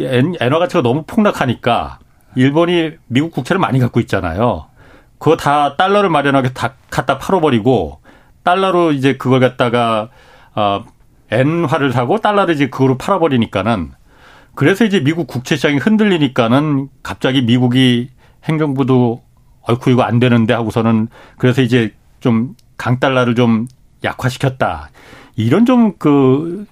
엔, 0.00 0.32
엔화 0.40 0.58
가치가 0.58 0.82
너무 0.82 1.02
폭락하니까 1.06 1.98
일본이 2.34 2.92
미국 3.08 3.30
국채를 3.30 3.60
많이 3.60 3.78
갖고 3.78 4.00
있잖아요. 4.00 4.68
그거 5.18 5.36
다 5.36 5.76
달러를 5.76 6.08
마련하게 6.08 6.54
다 6.54 6.72
갖다 6.88 7.18
팔아버리고 7.18 8.00
달러로 8.42 8.92
이제 8.92 9.16
그걸 9.16 9.40
갖다가 9.40 10.08
어 10.54 10.84
엔화를 11.30 11.92
사고 11.92 12.18
달러를 12.18 12.54
이제 12.54 12.68
그거로 12.68 12.98
팔아버리니까는 12.98 13.92
그래서 14.54 14.84
이제 14.84 15.00
미국 15.00 15.26
국채 15.26 15.56
시장이 15.56 15.78
흔들리니까는 15.78 16.88
갑자기 17.02 17.42
미국이 17.42 18.10
행정부도 18.44 19.22
얼쿠 19.62 19.90
이거 19.90 20.02
안 20.02 20.18
되는데 20.18 20.52
하고서는 20.52 21.08
그래서 21.38 21.62
이제 21.62 21.94
좀 22.20 22.54
강달러를 22.76 23.34
좀 23.34 23.66
약화시켰다. 24.04 24.90
이런 25.36 25.64
좀 25.66 25.94
그 25.98 26.66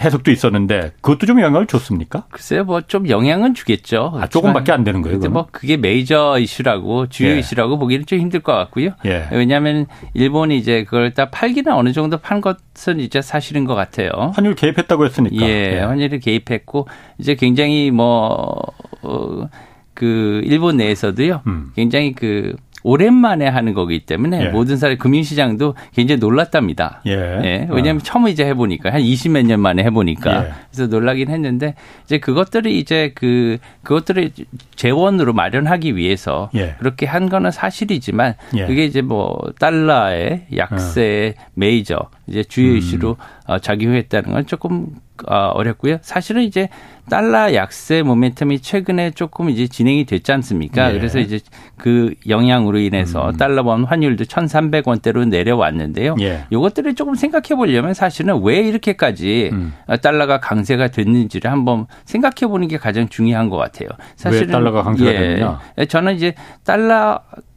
해석도 0.00 0.30
있었는데 0.30 0.92
그것도 1.00 1.26
좀 1.26 1.40
영향을 1.40 1.66
줬습니까? 1.66 2.24
글쎄요, 2.30 2.64
뭐 2.64 2.80
좀 2.82 3.08
영향은 3.08 3.54
주겠죠. 3.54 4.12
아, 4.16 4.26
조금밖에 4.26 4.72
안 4.72 4.84
되는 4.84 5.02
거예요. 5.02 5.18
뭐 5.30 5.46
그게 5.50 5.76
메이저 5.76 6.38
이슈라고 6.38 7.08
주요 7.08 7.30
예. 7.30 7.38
이슈라고 7.38 7.78
보기는 7.78 8.04
좀 8.06 8.18
힘들 8.18 8.40
것 8.40 8.52
같고요. 8.52 8.90
예. 9.06 9.28
왜냐하면 9.30 9.86
일본이 10.14 10.58
이제 10.58 10.84
그걸 10.84 11.12
다 11.12 11.30
팔기는 11.30 11.72
어느 11.72 11.92
정도 11.92 12.18
판 12.18 12.40
것은 12.40 13.00
이제 13.00 13.22
사실인 13.22 13.64
것 13.64 13.74
같아요. 13.74 14.10
환율 14.34 14.54
개입했다고 14.54 15.04
했으니까. 15.06 15.36
예, 15.46 15.74
예. 15.76 15.80
환율을 15.80 16.18
개입했고 16.20 16.88
이제 17.18 17.34
굉장히 17.34 17.90
뭐 17.90 18.60
어, 19.02 19.48
그 19.94 20.40
일본 20.44 20.76
내에서도요. 20.78 21.42
음. 21.46 21.70
굉장히 21.76 22.12
그 22.12 22.56
오랜만에 22.82 23.46
하는 23.46 23.74
거기 23.74 24.00
때문에 24.00 24.46
예. 24.46 24.48
모든 24.48 24.76
사람 24.76 24.98
금융시장도 24.98 25.74
굉장히 25.94 26.18
놀랐답니다. 26.20 27.00
예. 27.06 27.12
예. 27.12 27.66
왜냐하면 27.70 27.96
어. 27.96 28.02
처음 28.02 28.28
이제 28.28 28.44
해보니까 28.46 28.92
한 28.92 29.00
20몇 29.00 29.46
년 29.46 29.60
만에 29.60 29.82
해보니까 29.84 30.44
예. 30.44 30.52
그래서 30.70 30.86
놀라긴 30.88 31.28
했는데 31.28 31.74
이제 32.04 32.18
그것들이 32.18 32.78
이제 32.78 33.12
그 33.14 33.58
그것들을 33.82 34.30
재원으로 34.76 35.32
마련하기 35.32 35.96
위해서 35.96 36.50
예. 36.54 36.74
그렇게 36.78 37.06
한 37.06 37.28
거는 37.28 37.50
사실이지만 37.50 38.34
예. 38.56 38.66
그게 38.66 38.84
이제 38.84 39.02
뭐 39.02 39.38
달러의 39.58 40.46
약세 40.56 41.34
어. 41.38 41.42
메이저 41.54 42.08
이제 42.26 42.42
주요 42.44 42.72
음. 42.72 42.76
이슈로 42.76 43.10
음. 43.10 43.16
작용했다는 43.60 44.32
건 44.32 44.46
조금 44.46 44.86
어, 45.26 45.34
어렵고요. 45.54 45.98
사실은 46.02 46.42
이제 46.42 46.68
달러 47.08 47.52
약세 47.54 48.02
모멘텀이 48.02 48.62
최근에 48.62 49.10
조금 49.10 49.50
이제 49.50 49.66
진행이 49.66 50.04
됐지 50.04 50.32
않습니까? 50.32 50.88
네. 50.88 50.98
그래서 50.98 51.18
이제 51.18 51.40
그 51.76 52.14
영향으로 52.28 52.78
인해서 52.78 53.30
음. 53.30 53.36
달러 53.36 53.62
원 53.62 53.84
환율도 53.84 54.24
1,300원대로 54.24 55.28
내려왔는데요. 55.28 56.16
예. 56.20 56.44
이것들을 56.50 56.94
조금 56.94 57.14
생각해 57.14 57.56
보려면 57.56 57.94
사실은 57.94 58.40
왜 58.42 58.60
이렇게까지 58.60 59.50
음. 59.52 59.72
달러가 60.00 60.40
강세가 60.40 60.88
됐는지를 60.88 61.50
한번 61.50 61.86
생각해 62.04 62.48
보는 62.48 62.68
게 62.68 62.78
가장 62.78 63.08
중요한 63.08 63.48
것 63.48 63.56
같아요. 63.56 63.88
사실은 64.16 64.46
왜 64.48 64.52
달러가 64.52 64.82
강세가 64.82 65.12
예. 65.12 65.18
됐느냐? 65.18 65.60
저는 65.88 66.14
이제 66.14 66.34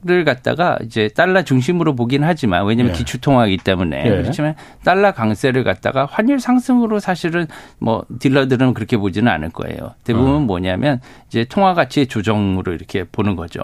달러 0.06 0.16
를 0.16 0.24
갖다가 0.24 0.78
이제 0.84 1.10
달러 1.10 1.44
중심으로 1.44 1.96
보긴 1.96 2.24
하지만 2.24 2.66
왜냐하면 2.66 2.94
예. 2.94 2.98
기축통화이기 2.98 3.58
때문에 3.64 4.04
예. 4.06 4.10
그렇지만 4.10 4.56
달러 4.84 5.12
강세를 5.12 5.64
갖다가 5.64 6.06
환율 6.06 6.40
상승으로 6.40 7.00
사실은 7.00 7.48
뭐 7.80 8.06
딜러들은 8.20 8.76
그렇게 8.76 8.98
보지는 8.98 9.32
않을 9.32 9.50
거예요. 9.50 9.96
대부분 10.04 10.36
어. 10.36 10.40
뭐냐면 10.40 11.02
이제 11.28 11.44
통화 11.46 11.74
가치의 11.74 12.06
조정으로 12.08 12.74
이렇게 12.74 13.04
보는 13.04 13.36
거죠. 13.36 13.62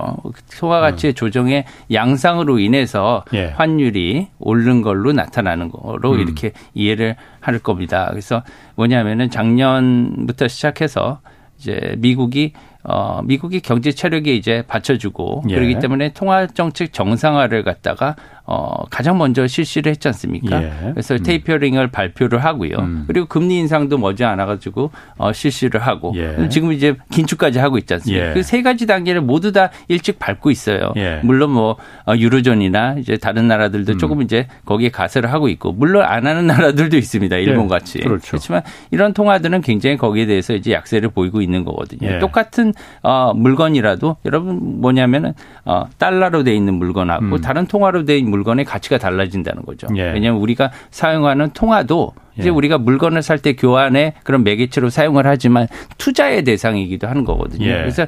통화 0.57 0.79
가치의 0.79 1.11
어. 1.11 1.13
조정의 1.13 1.65
양상으로 1.93 2.57
인해서 2.59 3.23
예. 3.33 3.49
환율이 3.49 4.29
오른 4.39 4.81
걸로 4.81 5.13
나타나는 5.13 5.69
거로 5.69 6.13
음. 6.13 6.19
이렇게 6.19 6.53
이해를 6.73 7.15
할 7.39 7.59
겁니다. 7.59 8.07
그래서 8.09 8.43
뭐냐면은 8.75 9.29
작년부터 9.29 10.47
시작해서 10.47 11.21
이제 11.59 11.95
미국이 11.99 12.53
어, 12.83 13.21
미국이 13.23 13.59
경제 13.59 13.91
체력에 13.91 14.33
이제 14.33 14.63
받쳐주고 14.67 15.43
예. 15.49 15.55
그렇기 15.55 15.79
때문에 15.79 16.13
통화 16.13 16.47
정책 16.47 16.93
정상화를 16.93 17.63
갖다가 17.63 18.15
어, 18.45 18.85
가장 18.89 19.17
먼저 19.17 19.45
실시를 19.47 19.91
했지 19.91 20.07
않습니까? 20.07 20.63
예. 20.63 20.71
그래서 20.91 21.15
음. 21.15 21.23
테이퍼링을 21.23 21.87
발표를 21.91 22.43
하고요. 22.43 22.77
음. 22.79 23.03
그리고 23.07 23.27
금리 23.27 23.57
인상도 23.59 23.97
머지 23.97 24.23
않아 24.23 24.45
가지고 24.45 24.91
어, 25.17 25.31
실시를 25.31 25.81
하고 25.81 26.13
예. 26.15 26.49
지금 26.49 26.71
이제 26.71 26.95
긴축까지 27.11 27.59
하고 27.59 27.77
있지 27.77 27.93
않습니까? 27.93 28.29
예. 28.29 28.33
그세 28.33 28.61
가지 28.61 28.87
단계를 28.87 29.21
모두 29.21 29.51
다 29.51 29.69
일찍 29.87 30.17
밟고 30.17 30.49
있어요. 30.49 30.91
예. 30.97 31.19
물론 31.23 31.51
뭐 31.51 31.77
어, 32.05 32.15
유로존이나 32.15 32.95
이제 32.97 33.17
다른 33.17 33.47
나라들도 33.47 33.93
음. 33.93 33.97
조금 33.99 34.21
이제 34.21 34.47
거기에 34.65 34.89
가세를 34.89 35.31
하고 35.31 35.47
있고 35.49 35.71
물론 35.71 36.03
안 36.03 36.25
하는 36.25 36.47
나라들도 36.47 36.97
있습니다. 36.97 37.35
일본 37.37 37.65
예. 37.65 37.69
같이. 37.69 37.99
그렇죠. 37.99 38.31
그렇지만 38.31 38.63
이런 38.89 39.13
통화들은 39.13 39.61
굉장히 39.61 39.97
거기에 39.97 40.25
대해서 40.25 40.53
이제 40.53 40.71
약세를 40.71 41.09
보이고 41.09 41.41
있는 41.41 41.63
거거든요. 41.63 42.09
예. 42.09 42.19
똑같은 42.19 42.73
어, 43.03 43.33
물건이라도 43.35 44.17
여러분 44.25 44.81
뭐냐면은 44.81 45.33
어, 45.65 45.85
달러로 45.97 46.43
돼 46.43 46.55
있는 46.55 46.73
물건하고 46.73 47.25
음. 47.25 47.41
다른 47.41 47.67
통화로 47.67 48.05
돼 48.05 48.17
있는 48.17 48.30
물건 48.31 48.51
물건의 48.51 48.65
가치가 48.65 48.97
달라진다는 48.97 49.63
거죠. 49.63 49.87
예. 49.95 50.11
왜냐하면 50.11 50.41
우리가 50.41 50.71
사용하는 50.89 51.51
통화도 51.51 52.13
이제 52.37 52.47
예. 52.47 52.49
우리가 52.49 52.77
물건을 52.79 53.21
살 53.21 53.37
때 53.37 53.53
교환에 53.53 54.13
그런 54.23 54.43
매개체로 54.43 54.89
사용을 54.89 55.25
하지만 55.25 55.67
투자의 55.97 56.43
대상이기도 56.43 57.07
하는 57.07 57.23
거거든요. 57.23 57.65
예. 57.65 57.73
그래서 57.73 58.05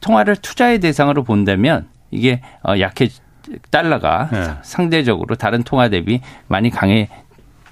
통화를 0.00 0.36
투자의 0.36 0.78
대상으로 0.80 1.24
본다면 1.24 1.86
이게 2.10 2.40
어, 2.62 2.78
약해 2.78 3.08
달러가 3.70 4.28
예. 4.34 4.44
상대적으로 4.62 5.34
다른 5.36 5.62
통화 5.62 5.88
대비 5.88 6.20
많이 6.48 6.70
강해 6.70 7.08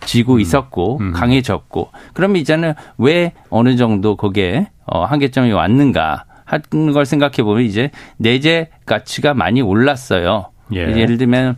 지고 0.04 0.34
음. 0.34 0.40
있었고 0.40 0.98
음. 1.00 1.12
강해졌고 1.12 1.90
그럼 2.14 2.36
이제는 2.36 2.74
왜 2.98 3.32
어느 3.50 3.76
정도 3.76 4.16
거기에 4.16 4.68
어 4.86 5.04
한계점이 5.04 5.52
왔는가 5.52 6.24
하는 6.44 6.92
걸 6.92 7.04
생각해 7.04 7.42
보면 7.42 7.64
이제 7.64 7.90
내재 8.16 8.70
가치가 8.86 9.34
많이 9.34 9.60
올랐어요. 9.62 10.50
예. 10.74 10.80
예를 10.80 11.18
들면 11.18 11.56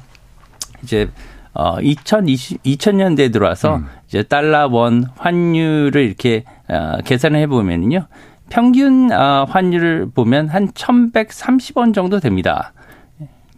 이제 0.83 1.09
어 1.55 1.81
2020, 1.81 2.63
2000년대에 2.63 3.33
들어와서 3.33 3.77
음. 3.77 3.87
이제 4.07 4.23
달러 4.23 4.69
원 4.69 5.05
환율을 5.17 6.03
이렇게 6.03 6.45
어, 6.69 6.99
계산을 7.05 7.41
해보면요. 7.41 8.07
평균 8.51 9.13
어, 9.13 9.47
환율을 9.49 10.11
보면 10.15 10.49
한 10.49 10.69
1130원 10.69 11.95
정도 11.95 12.21
됩니다. 12.21 12.73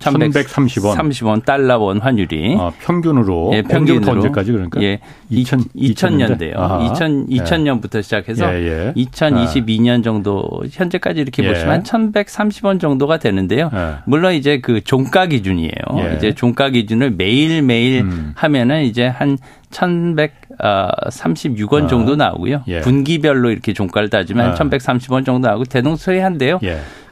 1130원. 0.00 0.96
30원 0.96 1.44
달러원 1.44 2.00
환율이 2.00 2.56
아, 2.58 2.72
평균으로 2.80 3.50
예, 3.54 3.62
평균으로 3.62 4.12
언제까지 4.12 4.50
그러니까? 4.52 4.82
예. 4.82 4.98
2000 5.28 5.60
2000년대요. 5.76 6.56
아하. 6.56 6.82
2000 6.84 7.26
2000년부터 7.28 8.02
시작해서 8.02 8.52
예, 8.54 8.66
예. 8.66 8.92
2022년 8.96 10.02
정도 10.02 10.48
현재까지 10.70 11.20
이렇게 11.20 11.44
예. 11.44 11.48
보시면 11.48 11.70
한 11.70 11.82
1130원 11.82 12.80
정도가 12.80 13.18
되는데요. 13.18 13.70
예. 13.74 13.96
물론 14.06 14.32
이제 14.34 14.60
그 14.60 14.82
종가 14.82 15.26
기준이에요. 15.26 15.70
예. 15.98 16.14
이제 16.16 16.34
종가 16.34 16.70
기준을 16.70 17.10
매일매일 17.12 18.00
음. 18.00 18.32
하면은 18.36 18.84
이제 18.84 19.06
한 19.06 19.36
1136원 19.70 21.84
아, 21.84 21.86
정도 21.86 22.16
나오고요. 22.16 22.64
분기별로 22.82 23.50
이렇게 23.50 23.74
종가를 23.74 24.08
따지면 24.08 24.46
한 24.46 24.54
1130원 24.54 25.26
정도 25.26 25.46
나오고 25.46 25.64
대동소이한데요. 25.66 26.58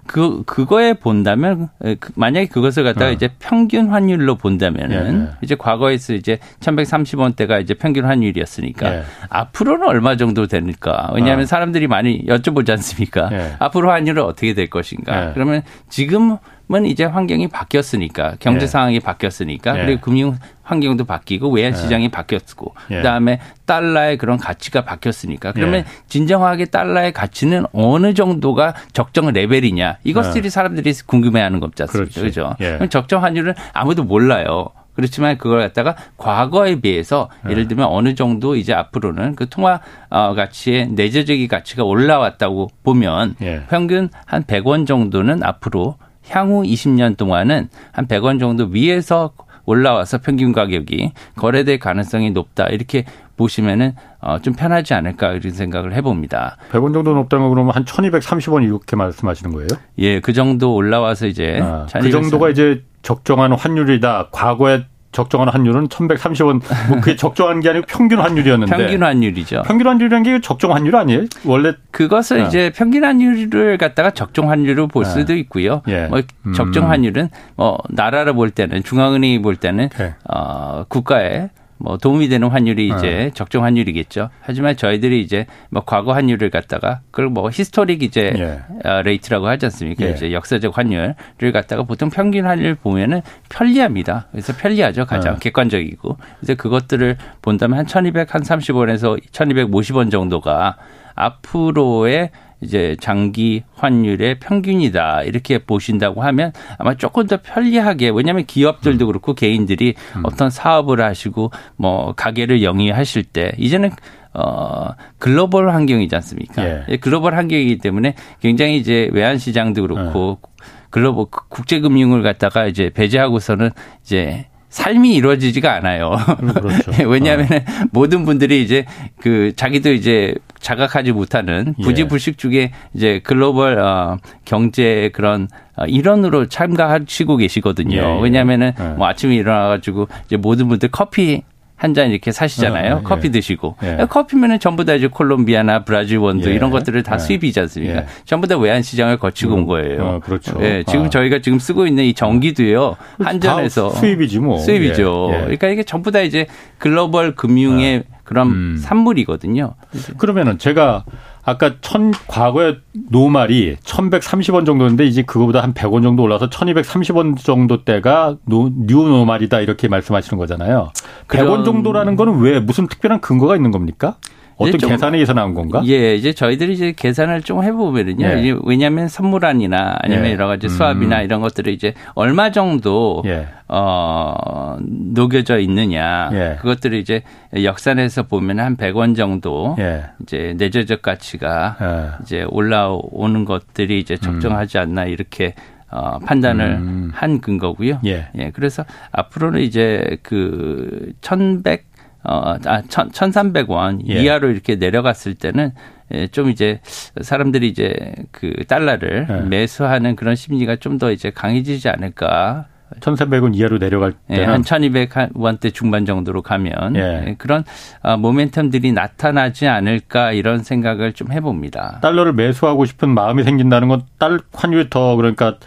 그 0.08 0.42
그거에 0.44 0.94
본다면 0.94 1.68
그 2.00 2.12
만약에 2.14 2.46
그것을 2.46 2.82
갖다가 2.82 3.10
어. 3.10 3.12
이제 3.12 3.28
평균 3.38 3.90
환율로 3.90 4.36
본다면은 4.36 5.20
예, 5.20 5.22
예. 5.22 5.28
이제 5.42 5.54
과거에서 5.54 6.14
이제 6.14 6.38
1,130원대가 6.60 7.60
이제 7.60 7.74
평균 7.74 8.06
환율이었으니까 8.06 8.94
예. 8.94 9.02
앞으로는 9.28 9.86
얼마 9.86 10.16
정도 10.16 10.46
되니까 10.46 11.12
왜냐하면 11.14 11.42
어. 11.42 11.46
사람들이 11.46 11.86
많이 11.88 12.24
여쭤보지 12.24 12.70
않습니까? 12.70 13.28
예. 13.32 13.52
앞으로 13.58 13.90
환율은 13.90 14.24
어떻게 14.24 14.54
될 14.54 14.70
것인가? 14.70 15.28
예. 15.28 15.32
그러면 15.34 15.62
지금 15.90 16.38
은 16.74 16.84
이제 16.84 17.04
환경이 17.04 17.48
바뀌었으니까 17.48 18.34
경제 18.40 18.64
예. 18.64 18.66
상황이 18.66 19.00
바뀌었으니까 19.00 19.78
예. 19.78 19.86
그리고 19.86 20.02
금융 20.02 20.36
환경도 20.62 21.06
바뀌고 21.06 21.50
외환 21.50 21.72
예. 21.72 21.76
시장이 21.76 22.10
바뀌었고 22.10 22.74
그다음에 22.88 23.40
달러의 23.64 24.18
그런 24.18 24.36
가치가 24.36 24.84
바뀌었으니까 24.84 25.52
그러면 25.52 25.84
진정하게 26.08 26.66
달러의 26.66 27.12
가치는 27.12 27.64
어느 27.72 28.12
정도가 28.12 28.74
적정 28.92 29.32
레벨이냐 29.32 29.96
이것들이 30.04 30.50
사람들이 30.50 30.92
궁금해하는 31.06 31.60
겁지 31.60 31.84
않습니까? 31.84 32.20
그렇죠? 32.20 32.54
그럼 32.58 32.88
적정 32.90 33.24
환율은 33.24 33.54
아무도 33.72 34.04
몰라요. 34.04 34.68
그렇지만 34.92 35.38
그걸 35.38 35.60
갖다가 35.60 35.94
과거에 36.16 36.80
비해서 36.80 37.30
예를 37.48 37.68
들면 37.68 37.86
어느 37.86 38.16
정도 38.16 38.56
이제 38.56 38.74
앞으로는 38.74 39.36
그 39.36 39.48
통화 39.48 39.80
어, 40.10 40.34
가치의 40.34 40.88
내재적인 40.88 41.46
가치가 41.46 41.84
올라왔다고 41.84 42.68
보면 42.82 43.36
평균 43.70 44.10
한 44.26 44.42
100원 44.42 44.88
정도는 44.88 45.44
앞으로 45.44 45.96
향후 46.30 46.62
20년 46.62 47.16
동안은 47.16 47.68
한 47.92 48.06
100원 48.06 48.40
정도 48.40 48.64
위에서 48.70 49.32
올라와서 49.64 50.18
평균 50.18 50.52
가격이 50.52 51.12
거래될 51.36 51.78
가능성이 51.78 52.30
높다. 52.30 52.68
이렇게 52.68 53.04
보시면은 53.36 53.94
어, 54.20 54.38
좀 54.40 54.54
편하지 54.54 54.94
않을까 54.94 55.32
이런 55.32 55.52
생각을 55.52 55.94
해봅니다. 55.94 56.56
100원 56.72 56.92
정도 56.92 57.12
높다는 57.14 57.44
거 57.44 57.50
그러면 57.50 57.74
한 57.74 57.84
1230원 57.84 58.64
이렇게 58.64 58.96
말씀하시는 58.96 59.52
거예요? 59.52 59.68
예, 59.98 60.20
그 60.20 60.32
정도 60.32 60.74
올라와서 60.74 61.26
이제 61.26 61.60
아, 61.62 61.86
그 62.00 62.10
정도가 62.10 62.48
이제 62.48 62.82
적정한 63.02 63.52
환율이다. 63.52 64.30
과거에 64.32 64.86
적정한 65.12 65.48
환율은 65.48 65.88
1,130원. 65.88 66.60
뭐 66.88 67.00
그게 67.00 67.16
적정한 67.16 67.60
게 67.60 67.70
아니고 67.70 67.86
평균 67.88 68.18
환율이었는데. 68.20 68.76
평균 68.76 69.02
환율이죠. 69.02 69.62
평균 69.62 69.86
환율이라는 69.88 70.22
게 70.22 70.40
적정 70.40 70.74
환율 70.74 70.96
아니에요? 70.96 71.24
원래 71.44 71.72
그것을 71.90 72.38
네. 72.42 72.46
이제 72.46 72.72
평균 72.74 73.04
환율을 73.04 73.78
갖다가 73.78 74.10
적정 74.10 74.50
환율로 74.50 74.88
볼 74.88 75.04
네. 75.04 75.10
수도 75.10 75.34
있고요. 75.34 75.82
예. 75.88 76.06
뭐 76.06 76.20
적정 76.54 76.84
음. 76.84 76.90
환율은 76.90 77.30
뭐 77.56 77.78
나라를 77.88 78.34
볼 78.34 78.50
때는 78.50 78.82
중앙은행이 78.82 79.40
볼 79.42 79.56
때는 79.56 79.88
네. 79.88 80.14
어 80.28 80.84
국가의 80.88 81.50
뭐 81.78 81.96
도움이 81.96 82.28
되는 82.28 82.48
환율이 82.48 82.88
이제 82.88 83.08
네. 83.08 83.30
적정 83.32 83.64
환율이겠죠. 83.64 84.30
하지만 84.40 84.76
저희들이 84.76 85.20
이제 85.20 85.46
뭐 85.70 85.82
과거 85.84 86.12
환율을 86.12 86.50
갖다가 86.50 87.00
그걸 87.10 87.28
뭐 87.30 87.48
historic 87.50 88.02
이제 88.02 88.32
예. 88.36 88.88
어, 88.88 89.02
rate라고 89.02 89.46
하지 89.46 89.66
않습니까? 89.66 90.04
예. 90.06 90.10
이제 90.10 90.32
역사적 90.32 90.76
환율을 90.76 91.52
갖다가 91.52 91.84
보통 91.84 92.10
평균 92.10 92.46
환율 92.46 92.74
보면은 92.74 93.22
편리합니다. 93.48 94.26
그래서 94.32 94.52
편리하죠. 94.56 95.06
가장 95.06 95.34
네. 95.34 95.40
객관적이고. 95.40 96.16
그래서 96.40 96.54
그것들을 96.56 97.16
본다면 97.42 97.78
한 97.78 97.86
1200, 97.86 98.34
한 98.34 98.42
30원에서 98.42 99.20
1250원 99.30 100.10
정도가 100.10 100.76
앞으로의 101.14 102.30
이제 102.60 102.96
장기 103.00 103.62
환율의 103.74 104.40
평균이다 104.40 105.22
이렇게 105.22 105.58
보신다고 105.58 106.22
하면 106.22 106.52
아마 106.78 106.94
조금 106.96 107.26
더 107.26 107.38
편리하게 107.40 108.10
왜냐하면 108.10 108.46
기업들도 108.46 109.04
음. 109.04 109.06
그렇고 109.06 109.34
개인들이 109.34 109.94
음. 110.16 110.22
어떤 110.24 110.50
사업을 110.50 111.00
하시고 111.00 111.52
뭐 111.76 112.12
가게를 112.16 112.62
영위하실 112.62 113.24
때 113.24 113.52
이제는 113.58 113.90
어 114.34 114.90
글로벌 115.18 115.70
환경이지 115.70 116.14
않습니까? 116.16 116.84
예. 116.88 116.96
글로벌 116.98 117.34
환경이기 117.34 117.78
때문에 117.78 118.14
굉장히 118.40 118.76
이제 118.76 119.08
외환 119.12 119.38
시장도 119.38 119.82
그렇고 119.82 120.38
예. 120.42 120.48
글로벌 120.90 121.26
국제 121.48 121.80
금융을 121.80 122.22
갖다가 122.22 122.66
이제 122.66 122.90
배제하고서는 122.90 123.70
이제 124.02 124.46
삶이 124.68 125.14
이루어지지가 125.14 125.74
않아요. 125.76 126.16
음, 126.42 126.52
그렇죠. 126.52 126.92
왜냐하면 127.08 127.46
어. 127.46 127.86
모든 127.90 128.24
분들이 128.24 128.62
이제 128.62 128.84
그 129.20 129.52
자기도 129.56 129.92
이제 129.92 130.34
자각하지 130.60 131.12
못하는 131.12 131.74
예. 131.78 131.82
부지불식 131.82 132.38
중에 132.38 132.72
이제 132.94 133.20
글로벌 133.22 133.78
어 133.78 134.18
경제 134.44 135.10
그런 135.12 135.48
어, 135.76 135.84
일원으로 135.86 136.46
참가하시고 136.46 137.36
계시거든요. 137.36 137.96
예. 137.96 138.16
예. 138.16 138.22
왜냐하면은 138.22 138.72
예. 138.78 138.84
뭐 138.96 139.06
아침에 139.06 139.34
일어나가지고 139.36 140.08
이제 140.26 140.36
모든 140.36 140.68
분들 140.68 140.90
커피 140.90 141.42
한 141.78 141.94
잔 141.94 142.10
이렇게 142.10 142.32
사시잖아요. 142.32 142.94
어, 142.94 142.98
예. 142.98 143.02
커피 143.02 143.30
드시고. 143.30 143.76
예. 143.84 144.06
커피면은 144.10 144.58
전부 144.58 144.84
다 144.84 144.94
이제 144.94 145.06
콜롬비아나 145.06 145.84
브라질 145.84 146.18
원두 146.18 146.50
예. 146.50 146.54
이런 146.54 146.70
것들을 146.70 147.02
다 147.04 147.14
예. 147.14 147.18
수입이지 147.18 147.60
않습니까? 147.60 147.96
예. 148.00 148.06
전부 148.24 148.46
다 148.48 148.58
외환 148.58 148.82
시장을 148.82 149.16
거치고 149.18 149.54
음. 149.54 149.58
온 149.60 149.66
거예요. 149.66 150.02
어, 150.02 150.20
그렇죠. 150.20 150.58
예, 150.60 150.82
지금 150.86 151.06
아. 151.06 151.08
저희가 151.08 151.38
지금 151.40 151.58
쓰고 151.58 151.86
있는 151.86 152.04
이 152.04 152.12
전기도요. 152.14 152.96
한전에서 153.22 153.90
수입이지 153.90 154.40
뭐. 154.40 154.58
수입이죠. 154.58 155.30
예. 155.32 155.38
그러니까 155.42 155.68
이게 155.68 155.84
전부 155.84 156.10
다 156.10 156.20
이제 156.20 156.46
글로벌 156.78 157.34
금융의 157.36 158.04
아. 158.12 158.18
그런 158.24 158.48
음. 158.48 158.76
산물이거든요. 158.78 159.74
그러면은 160.18 160.58
제가 160.58 161.04
아까 161.48 161.76
천 161.80 162.12
과거에 162.26 162.76
normal이 163.10 163.76
1,130원 163.76 164.66
정도인데 164.66 165.06
이제 165.06 165.22
그거보다 165.22 165.62
한 165.62 165.72
100원 165.72 166.02
정도 166.02 166.22
올라서 166.22 166.50
1,230원 166.50 167.38
정도 167.38 167.84
대가 167.84 168.36
노, 168.44 168.68
new 168.70 169.08
normal이다 169.08 169.60
이렇게 169.60 169.88
말씀하시는 169.88 170.38
거잖아요. 170.38 170.90
100원 171.28 171.64
정도라는 171.64 172.16
거는 172.16 172.40
왜 172.40 172.60
무슨 172.60 172.86
특별한 172.86 173.22
근거가 173.22 173.56
있는 173.56 173.70
겁니까? 173.70 174.16
어떤 174.58 174.90
계산에 174.90 175.16
의해서 175.16 175.32
나온 175.32 175.54
건가? 175.54 175.82
예, 175.86 176.16
이제 176.16 176.32
저희들이 176.32 176.72
이제 176.72 176.92
계산을 176.94 177.42
좀 177.42 177.62
해보면은요. 177.62 178.26
예. 178.26 178.54
왜냐하면 178.64 179.08
선물환이나 179.08 179.98
아니면 180.00 180.26
예. 180.26 180.32
여러 180.32 180.48
가지 180.48 180.68
swap이나 180.68 181.20
음. 181.20 181.24
이런 181.24 181.40
것들을 181.40 181.72
이제 181.72 181.94
얼마 182.14 182.50
정도 182.50 183.22
예. 183.26 183.46
어 183.68 184.76
녹여져 184.80 185.58
있느냐 185.60 186.30
예. 186.32 186.56
그것들을 186.60 186.98
이제 186.98 187.22
역산해서 187.54 188.24
보면 188.24 188.58
한 188.58 188.76
100원 188.76 189.16
정도 189.16 189.76
예. 189.78 190.04
이제 190.22 190.54
내재적 190.58 191.02
가치가 191.02 191.76
예. 191.80 192.22
이제 192.22 192.44
올라오는 192.48 193.44
것들이 193.44 194.00
이제 194.00 194.16
적정하지 194.16 194.78
않나 194.78 195.04
이렇게 195.04 195.54
어, 195.90 196.18
판단을 196.18 196.66
음. 196.66 197.10
한 197.14 197.40
근거고요. 197.40 198.00
예. 198.04 198.28
예. 198.36 198.50
그래서 198.50 198.84
앞으로는 199.12 199.60
이제 199.60 200.18
그 200.22 201.12
1100, 201.22 201.87
어, 202.24 202.54
아, 202.64 202.82
1,300원 202.82 204.08
예. 204.08 204.20
이하로 204.22 204.50
이렇게 204.50 204.76
내려갔을 204.76 205.34
때는 205.34 205.72
예, 206.12 206.26
좀 206.28 206.48
이제 206.50 206.80
사람들이 207.20 207.68
이제 207.68 207.94
그 208.32 208.52
달러를 208.66 209.26
예. 209.28 209.34
매수하는 209.48 210.16
그런 210.16 210.34
심리가 210.36 210.76
좀 210.76 210.98
더 210.98 211.12
이제 211.12 211.30
강해지지 211.30 211.88
않을까. 211.88 212.66
1,300원 213.00 213.54
이하로 213.54 213.78
내려갈 213.78 214.12
때 214.12 214.38
예, 214.38 214.44
한 214.44 214.62
1,200원대 214.62 215.72
중반 215.74 216.06
정도로 216.06 216.40
가면 216.40 216.96
예. 216.96 217.24
예. 217.28 217.34
그런 217.36 217.62
어, 218.02 218.16
모멘텀들이 218.16 218.94
나타나지 218.94 219.68
않을까 219.68 220.32
이런 220.32 220.62
생각을 220.62 221.12
좀 221.12 221.30
해봅니다. 221.30 221.98
달러를 222.00 222.32
매수하고 222.32 222.86
싶은 222.86 223.10
마음이 223.10 223.42
생긴다는 223.44 223.88
건 223.88 224.02
달 224.18 224.40
환율이 224.54 224.88
더 224.90 225.14
그러니까 225.16 225.58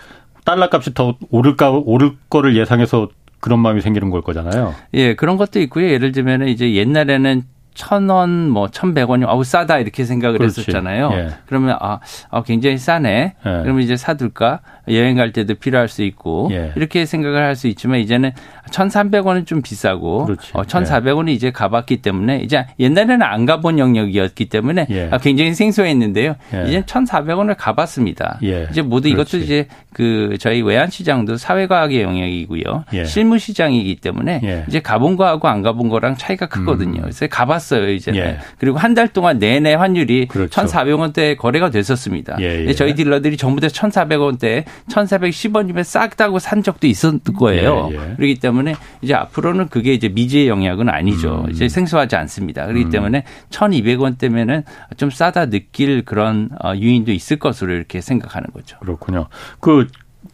달러 0.44 0.68
값이 0.74 0.96
더 0.96 1.16
오를까 1.30 1.70
오를 1.72 2.14
거를 2.30 2.56
예상해서 2.58 3.08
그런 3.42 3.60
마음이 3.60 3.82
생기는 3.82 4.10
걸 4.10 4.22
거잖아요. 4.22 4.74
예, 4.94 5.16
그런 5.16 5.36
것도 5.38 5.60
있고요. 5.62 5.90
예를 5.90 6.12
들면 6.14 6.48
이제 6.48 6.74
옛날에는 6.74 7.44
천 7.74 8.10
원, 8.10 8.50
뭐, 8.50 8.68
천백 8.70 9.10
원이 9.10 9.24
아우 9.26 9.46
싸다 9.46 9.80
이렇게 9.80 10.04
생각을 10.04 10.38
그렇지. 10.40 10.60
했었잖아요. 10.60 11.10
예. 11.14 11.30
그러면 11.46 11.78
아, 11.80 12.00
아, 12.30 12.44
굉장히 12.44 12.78
싸네. 12.78 13.10
예. 13.46 13.50
그러면 13.64 13.80
이제 13.80 13.96
사둘까? 13.96 14.60
여행 14.90 15.16
갈 15.16 15.32
때도 15.32 15.56
필요할 15.56 15.88
수 15.88 16.04
있고 16.04 16.50
예. 16.52 16.74
이렇게 16.76 17.06
생각을 17.06 17.42
할 17.42 17.56
수 17.56 17.68
있지만 17.68 18.00
이제는 18.00 18.32
1,300원은 18.72 19.46
좀 19.46 19.62
비싸고 19.62 20.26
그렇지. 20.26 20.52
어, 20.54 20.62
1,400원이 20.64 21.30
예. 21.30 21.34
이제 21.34 21.52
가봤기 21.52 21.98
때문에 22.02 22.38
이제 22.40 22.66
옛날에는 22.80 23.22
안 23.22 23.46
가본 23.46 23.80
영역이었기 23.80 24.46
때문에 24.46 24.88
예. 24.90 25.10
아, 25.12 25.18
굉장히 25.18 25.54
생소했는데요. 25.54 26.36
예. 26.54 26.64
이제 26.68 26.82
1,400원을 26.82 27.56
가봤습니다. 27.58 28.40
예. 28.44 28.68
이제 28.72 28.82
모두 28.82 29.10
그렇지. 29.10 29.38
이것도 29.38 29.44
이제 29.44 29.68
그 29.94 30.38
저희 30.40 30.62
외환 30.62 30.90
시장도 30.90 31.38
사회과학의 31.38 32.02
영역이고요. 32.02 32.86
예. 32.94 33.06
실무 33.06 33.40
시장이기 33.40 33.96
때문에 33.98 34.40
예. 34.44 34.64
이제 34.68 34.80
가본 34.80 35.18
거하고 35.18 35.48
안 35.48 35.62
가본 35.62 35.90
거랑 35.90 36.16
차이가 36.18 36.46
크거든요. 36.48 37.00
음. 37.00 37.02
그래서 37.02 37.28
가봤어요, 37.28 37.90
이제는. 37.90 38.20
그리고 38.58 38.78
한 38.78 38.92
달 38.92 39.08
동안 39.08 39.40
내내 39.40 39.74
환율이 39.76 40.28
그렇죠. 40.28 40.62
1,400원대 40.62 41.38
거래가 41.38 41.70
됐었습니다. 41.70 42.38
저희 42.76 42.94
딜러들이 42.94 43.38
전부 43.38 43.62
다 43.62 43.68
1,400원대 43.68 44.66
1,410원이면 44.90 45.84
싹다고 45.84 46.40
산 46.40 46.62
적도 46.62 46.88
있었을 46.88 47.20
거예요. 47.38 47.90
그렇기 48.18 48.36
때문에 48.36 48.61
이제 49.02 49.14
앞으로는 49.14 49.70
그게 49.70 49.94
이제 49.94 50.10
미지의 50.10 50.48
영역은 50.48 50.90
아니죠. 50.90 51.46
음. 51.46 51.52
이제 51.52 51.68
생소하지 51.68 52.16
않습니다. 52.16 52.66
그렇기 52.66 52.86
음. 52.86 52.90
때문에 52.90 53.24
1,200원대면은 53.50 54.64
좀 54.98 55.10
싸다 55.10 55.50
느낄 55.50 56.04
그런 56.04 56.50
어, 56.64 56.74
유인도 56.76 57.12
있을 57.12 57.38
것으로 57.38 57.74
이렇게 57.74 58.02
생각하는 58.02 58.48
거죠. 58.54 58.78
그렇군요. 58.80 59.28
그 59.60 59.88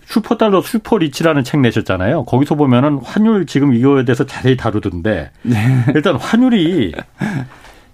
슈퍼달러 0.05 0.61
슈퍼리치라는 0.61 1.43
책 1.43 1.59
내셨잖아요. 1.61 2.25
거기서 2.25 2.55
보면은 2.55 2.99
환율 3.03 3.45
지금 3.45 3.73
이거에 3.73 4.05
대해서 4.05 4.25
자세히 4.25 4.55
다루던데 4.55 5.31
네. 5.43 5.85
일단 5.95 6.15
환율이 6.15 6.93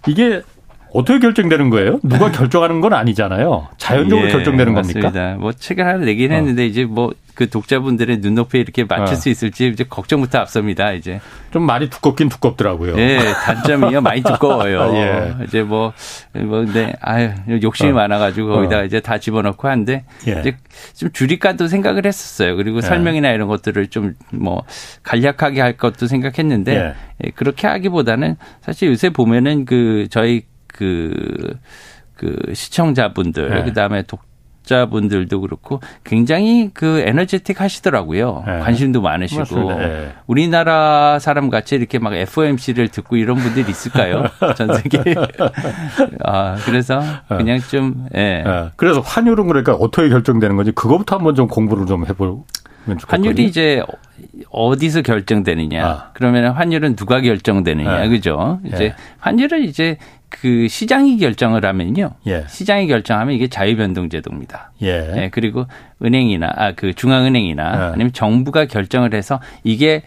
이게 0.07 0.41
어떻게 0.93 1.19
결정되는 1.19 1.69
거예요? 1.69 1.99
누가 2.03 2.31
결정하는 2.31 2.81
건 2.81 2.93
아니잖아요. 2.93 3.67
자연적으로 3.77 4.27
예, 4.27 4.31
결정되는 4.31 4.73
맞습니다. 4.73 5.11
겁니까? 5.11 5.37
뭐 5.39 5.51
책을 5.51 5.85
하나 5.85 5.97
내긴 6.05 6.31
어. 6.31 6.35
했는데 6.35 6.65
이제 6.65 6.85
뭐 6.85 7.11
그 7.35 7.49
독자분들의 7.49 8.17
눈높이에 8.19 8.61
이렇게 8.61 8.83
맞출 8.83 9.13
어. 9.13 9.15
수 9.15 9.29
있을지 9.29 9.67
이제 9.67 9.83
걱정부터 9.83 10.39
앞섭니다. 10.39 10.91
이제 10.91 11.19
좀 11.51 11.63
많이 11.63 11.89
두껍긴 11.89 12.29
두껍더라고요. 12.29 12.95
예, 12.97 13.17
단점이요 13.43 14.01
많이 14.01 14.21
두꺼워요. 14.23 14.81
아, 14.81 14.93
예. 14.95 15.33
이제 15.45 15.63
뭐뭐 15.63 15.93
뭐, 16.33 16.65
네, 16.65 16.93
아유 17.01 17.31
욕심이 17.61 17.89
어. 17.91 17.95
많아가지고 17.95 18.49
거기다 18.49 18.79
어. 18.79 18.83
이제 18.83 18.99
다 18.99 19.17
집어넣고 19.17 19.67
하는데 19.67 20.05
예. 20.27 20.39
이제 20.39 20.57
좀 20.95 21.11
줄일까도 21.11 21.67
생각을 21.67 22.05
했었어요. 22.05 22.55
그리고 22.55 22.77
예. 22.77 22.81
설명이나 22.81 23.31
이런 23.31 23.47
것들을 23.47 23.87
좀 23.87 24.13
뭐 24.31 24.63
간략하게 25.03 25.61
할 25.61 25.77
것도 25.77 26.07
생각했는데 26.07 26.75
예. 26.75 26.93
예. 27.23 27.29
그렇게 27.31 27.67
하기보다는 27.67 28.35
사실 28.61 28.89
요새 28.89 29.09
보면은 29.09 29.65
그 29.65 30.07
저희 30.09 30.43
그, 30.73 31.57
그 32.15 32.35
시청자분들, 32.53 33.49
네. 33.49 33.63
그 33.63 33.73
다음에 33.73 34.01
독 34.03 34.21
자분들도 34.63 35.41
그렇고 35.41 35.81
굉장히 36.03 36.69
그 36.73 37.03
에너제틱 37.05 37.59
하시더라고요. 37.61 38.43
네. 38.47 38.59
관심도 38.59 39.01
많으시고. 39.01 39.73
네. 39.73 40.13
우리나라 40.25 41.19
사람 41.19 41.49
같이 41.49 41.75
이렇게 41.75 41.99
막 41.99 42.13
FOMC를 42.13 42.87
듣고 42.87 43.17
이런 43.17 43.37
분들이 43.37 43.69
있을까요? 43.69 44.23
전 44.55 44.73
세계. 44.75 44.99
아, 46.23 46.55
그래서 46.65 47.01
네. 47.29 47.37
그냥 47.37 47.59
좀, 47.59 48.07
예. 48.15 48.43
네. 48.45 48.69
그래서 48.77 49.01
환율은 49.01 49.47
그러니까 49.47 49.73
어떻게 49.73 50.09
결정되는 50.09 50.55
건지 50.55 50.71
그거부터 50.71 51.17
한번 51.17 51.35
좀 51.35 51.47
공부를 51.47 51.85
좀 51.85 52.07
해볼 52.07 52.37
환율이 53.07 53.45
이제 53.45 53.81
어디서 54.49 55.03
결정되느냐. 55.03 55.85
아. 55.85 56.09
그러면 56.13 56.51
환율은 56.51 56.95
누가 56.95 57.21
결정되느냐. 57.21 58.01
네. 58.01 58.09
그죠? 58.09 58.59
이제 58.65 58.85
예. 58.85 58.95
환율은 59.19 59.63
이제 59.63 59.97
그 60.41 60.67
시장이 60.67 61.17
결정을 61.17 61.63
하면요. 61.63 62.11
예. 62.27 62.45
시장이 62.47 62.87
결정하면 62.87 63.35
이게 63.35 63.47
자유변동 63.47 64.09
제도입니다. 64.09 64.71
예. 64.81 64.99
네, 65.13 65.29
그리고 65.31 65.65
은행이나 66.03 66.51
아 66.55 66.71
그 66.75 66.93
중앙은행이나 66.93 67.63
예. 67.63 67.93
아니면 67.93 68.11
정부가 68.13 68.65
결정을 68.65 69.13
해서 69.13 69.39
이게 69.63 70.03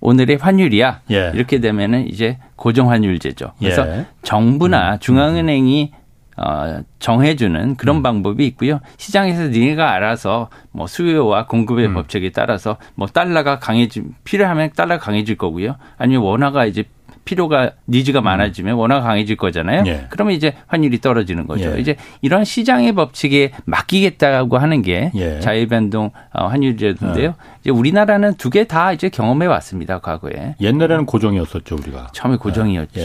오늘의 0.00 0.38
환율이야. 0.38 1.02
예. 1.10 1.30
이렇게 1.34 1.60
되면은 1.60 2.08
이제 2.08 2.38
고정환율제죠. 2.56 3.52
그래서 3.58 3.86
예. 3.86 4.06
정부나 4.22 4.94
음. 4.94 4.98
중앙은행이 4.98 5.92
어, 6.38 6.80
정해주는 6.98 7.76
그런 7.76 7.96
음. 7.96 8.02
방법이 8.02 8.46
있고요. 8.48 8.80
시장에서 8.98 9.44
니네가 9.48 9.92
알아서 9.92 10.48
뭐 10.70 10.86
수요와 10.86 11.46
공급의 11.46 11.86
음. 11.86 11.94
법칙에 11.94 12.30
따라서 12.30 12.76
뭐 12.94 13.06
달러가 13.06 13.58
강해지 13.58 14.02
필요하면 14.24 14.70
달러가 14.76 14.98
강해질 15.02 15.36
거고요. 15.36 15.76
아니면 15.96 16.22
원화가 16.22 16.66
이제 16.66 16.84
필요가 17.26 17.72
니즈가 17.88 18.20
음. 18.20 18.24
많아지면 18.24 18.76
워낙 18.76 19.00
강해질 19.02 19.36
거잖아요. 19.36 19.82
예. 19.86 20.06
그러면 20.08 20.32
이제 20.32 20.54
환율이 20.68 21.00
떨어지는 21.00 21.46
거죠. 21.46 21.74
예. 21.76 21.80
이제 21.80 21.96
이런 22.22 22.44
시장의 22.44 22.92
법칙에 22.92 23.50
맡기겠다고 23.66 24.56
하는 24.56 24.80
게 24.80 25.10
예. 25.16 25.40
자유변동 25.40 26.12
어, 26.32 26.46
환율제도인데요. 26.46 27.30
어. 27.30 27.34
이제 27.60 27.70
우리나라는 27.70 28.34
두 28.36 28.48
개 28.50 28.64
다 28.64 28.92
이제 28.92 29.08
경험해 29.10 29.46
왔습니다. 29.46 29.98
과거에. 29.98 30.54
옛날에는 30.60 31.04
고정이었었죠, 31.04 31.74
우리가. 31.74 32.08
처음에 32.12 32.36
고정이었죠. 32.36 33.00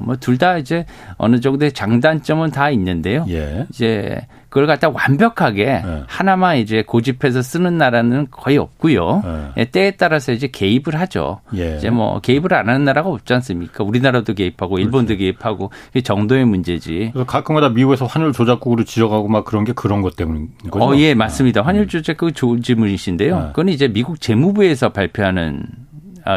예. 0.00 0.04
뭐둘 0.06 0.38
다 0.38 0.56
이제 0.56 0.86
어느 1.18 1.40
정도의 1.40 1.72
장단점은 1.72 2.50
다 2.52 2.70
있는데요. 2.70 3.26
예. 3.28 3.66
이제 3.70 4.20
그걸 4.50 4.66
갖다 4.66 4.88
완벽하게 4.88 5.64
네. 5.64 6.02
하나만 6.08 6.58
이제 6.58 6.82
고집해서 6.82 7.40
쓰는 7.40 7.78
나라는 7.78 8.26
거의 8.32 8.58
없고요. 8.58 9.22
네. 9.24 9.52
예, 9.58 9.64
때에 9.64 9.92
따라서 9.92 10.32
이제 10.32 10.48
개입을 10.48 10.96
하죠. 11.00 11.40
예. 11.56 11.76
이제 11.76 11.88
뭐 11.88 12.20
개입을 12.20 12.52
안 12.52 12.68
하는 12.68 12.84
나라가 12.84 13.08
없지 13.08 13.32
않습니까? 13.34 13.84
우리나라도 13.84 14.34
개입하고 14.34 14.74
그렇죠. 14.74 14.84
일본도 14.84 15.16
개입하고 15.16 15.70
그 15.92 16.02
정도의 16.02 16.44
문제지. 16.44 17.10
그래서 17.12 17.24
가끔가다 17.26 17.70
미국에서 17.70 18.06
환율 18.06 18.32
조작국으로 18.32 18.84
지적하고 18.84 19.28
막 19.28 19.44
그런 19.44 19.64
게 19.64 19.72
그런 19.72 20.02
것 20.02 20.16
때문인 20.16 20.48
거죠. 20.68 20.84
어, 20.84 20.96
예, 20.96 21.14
맞습니다. 21.14 21.62
환율 21.62 21.84
음. 21.84 21.88
조작국 21.88 22.34
좋은 22.34 22.60
질문이신데요. 22.60 23.38
네. 23.38 23.46
그건 23.48 23.68
이제 23.68 23.86
미국 23.86 24.20
재무부에서 24.20 24.88
발표하는 24.88 25.62
아, 25.62 25.89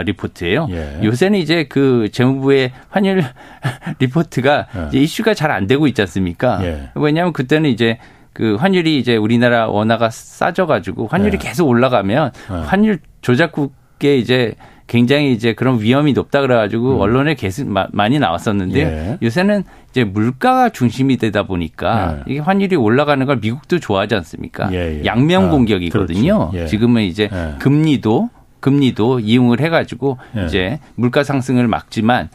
리포트예요. 0.06 0.68
예. 0.72 1.00
요새는 1.04 1.40
이제 1.40 1.66
그 1.70 2.10
재무부의 2.12 2.72
환율 2.90 3.24
리포트가 4.00 4.68
예. 4.76 4.88
이제 4.90 5.00
이슈가 5.00 5.34
잘 5.34 5.52
안 5.54 5.68
되고 5.68 5.86
있지 5.88 6.02
않습니까? 6.02 6.60
예. 6.66 6.90
왜냐하면 6.96 7.32
그때는 7.34 7.70
이제 7.70 7.98
그 8.34 8.56
환율이 8.56 8.98
이제 8.98 9.16
우리나라 9.16 9.68
원화가 9.68 10.10
싸져가지고 10.10 11.08
환율이 11.08 11.38
예. 11.42 11.48
계속 11.48 11.68
올라가면 11.68 12.32
예. 12.50 12.54
환율 12.66 13.00
조작국에 13.22 14.18
이제 14.18 14.56
굉장히 14.88 15.32
이제 15.32 15.54
그런 15.54 15.80
위험이 15.80 16.14
높다 16.14 16.42
그래가지고 16.42 16.96
음. 16.96 17.02
언론에 17.02 17.36
계속 17.36 17.68
많이 17.92 18.20
나왔었는데 18.20 18.80
예. 18.82 19.18
요새는 19.22 19.64
이제 19.92 20.04
물가가 20.04 20.70
중심이 20.70 21.18
되다 21.18 21.44
보니까 21.44 22.18
예. 22.18 22.32
이게 22.32 22.40
환율이 22.40 22.76
올라가는 22.76 23.24
걸 23.26 23.38
미국도 23.38 23.80
좋아하지 23.80 24.16
않습니까? 24.16 24.74
예, 24.74 25.04
양면 25.06 25.46
아, 25.46 25.50
공격이거든요. 25.52 26.52
아, 26.54 26.66
지금은 26.66 27.04
이제 27.04 27.30
금리도 27.60 28.30
금리도 28.64 29.20
이용을 29.20 29.60
해가지고 29.60 30.18
예. 30.38 30.46
이제 30.46 30.80
물가 30.96 31.26
상승을 31.26 31.68
막지만 31.68 32.30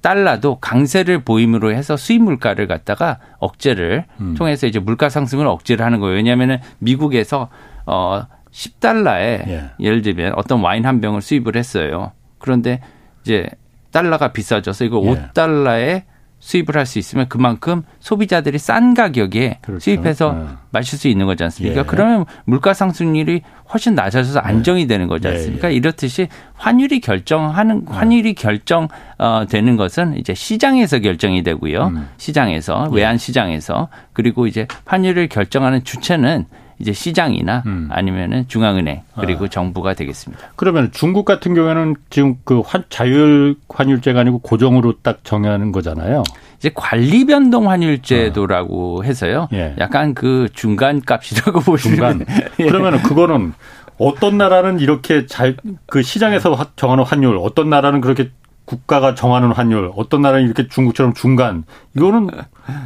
달러도 0.00 0.58
강세를 0.58 1.22
보임으로 1.22 1.70
해서 1.70 1.98
수입 1.98 2.22
물가를 2.22 2.66
갖다가 2.66 3.18
억제를 3.40 4.06
음. 4.20 4.34
통해서 4.34 4.66
이제 4.66 4.78
물가 4.78 5.10
상승을 5.10 5.46
억제를 5.46 5.84
하는 5.84 6.00
거예요. 6.00 6.16
왜냐하면 6.16 6.60
미국에서 6.78 7.50
어 7.84 8.22
10달러에 8.52 9.46
예. 9.48 9.70
예를 9.78 10.00
들면 10.00 10.32
어떤 10.36 10.60
와인 10.60 10.86
한 10.86 11.02
병을 11.02 11.20
수입을 11.20 11.56
했어요. 11.56 12.12
그런데 12.38 12.80
이제 13.22 13.46
달러가 13.90 14.32
비싸져서 14.32 14.86
이거 14.86 15.02
예. 15.04 15.10
5달러에 15.10 16.04
수입을 16.38 16.76
할 16.76 16.86
수 16.86 16.98
있으면 17.00 17.26
그만큼 17.28 17.82
소비자들이 17.98 18.58
싼 18.58 18.94
가격에 18.94 19.58
그렇죠. 19.62 19.80
수입해서 19.80 20.32
네. 20.32 20.44
마실 20.70 20.98
수 20.98 21.08
있는 21.08 21.26
거지 21.26 21.42
않습니까? 21.42 21.80
예. 21.80 21.84
그러면 21.84 22.24
물가 22.44 22.74
상승률이 22.74 23.42
훨씬 23.72 23.94
낮아져서 23.96 24.40
네. 24.40 24.46
안정이 24.46 24.86
되는 24.86 25.08
거지 25.08 25.26
예, 25.26 25.32
않습니까? 25.32 25.68
예, 25.68 25.72
예. 25.72 25.76
이렇듯이 25.76 26.28
환율이 26.54 27.00
결정하는 27.00 27.84
네. 27.84 27.92
환율이 27.92 28.34
결정 28.34 28.86
어 29.18 29.46
되는 29.48 29.76
것은 29.76 30.16
이제 30.16 30.34
시장에서 30.34 31.00
결정이 31.00 31.42
되고요. 31.42 31.86
음. 31.88 32.08
시장에서 32.18 32.88
예. 32.92 32.96
외환 32.96 33.18
시장에서 33.18 33.88
그리고 34.12 34.46
이제 34.46 34.68
환율을 34.84 35.28
결정하는 35.28 35.82
주체는 35.82 36.46
이제 36.78 36.92
시장이나 36.92 37.62
음. 37.66 37.88
아니면은 37.90 38.46
중앙은행 38.48 39.02
그리고 39.18 39.46
아. 39.46 39.48
정부가 39.48 39.94
되겠습니다. 39.94 40.48
그러면 40.56 40.90
중국 40.92 41.24
같은 41.24 41.54
경우에는 41.54 41.96
지금 42.10 42.36
그 42.44 42.60
환, 42.60 42.84
자율 42.90 43.56
환율제가 43.68 44.20
아니고 44.20 44.38
고정으로 44.40 44.94
딱 45.02 45.24
정하는 45.24 45.72
거잖아요. 45.72 46.22
이제 46.58 46.70
관리 46.74 47.24
변동 47.24 47.70
환율제도라고 47.70 49.00
아. 49.02 49.06
해서요. 49.06 49.48
예. 49.52 49.74
약간 49.78 50.14
그 50.14 50.48
중간 50.52 51.00
값이라고 51.04 51.60
보시면 51.64 51.96
중간. 51.96 52.26
예. 52.60 52.64
그러면은 52.66 53.02
그거는 53.02 53.52
어떤 53.98 54.36
나라는 54.36 54.80
이렇게 54.80 55.26
잘 55.26 55.56
그 55.86 56.02
시장에서 56.02 56.56
정하는 56.76 57.04
환율, 57.04 57.38
어떤 57.38 57.70
나라는 57.70 58.00
그렇게 58.02 58.30
국가가 58.66 59.14
정하는 59.14 59.52
환율, 59.52 59.90
어떤 59.96 60.22
나라는 60.22 60.44
이렇게 60.44 60.68
중국처럼 60.68 61.14
중간, 61.14 61.64
이거는 61.96 62.28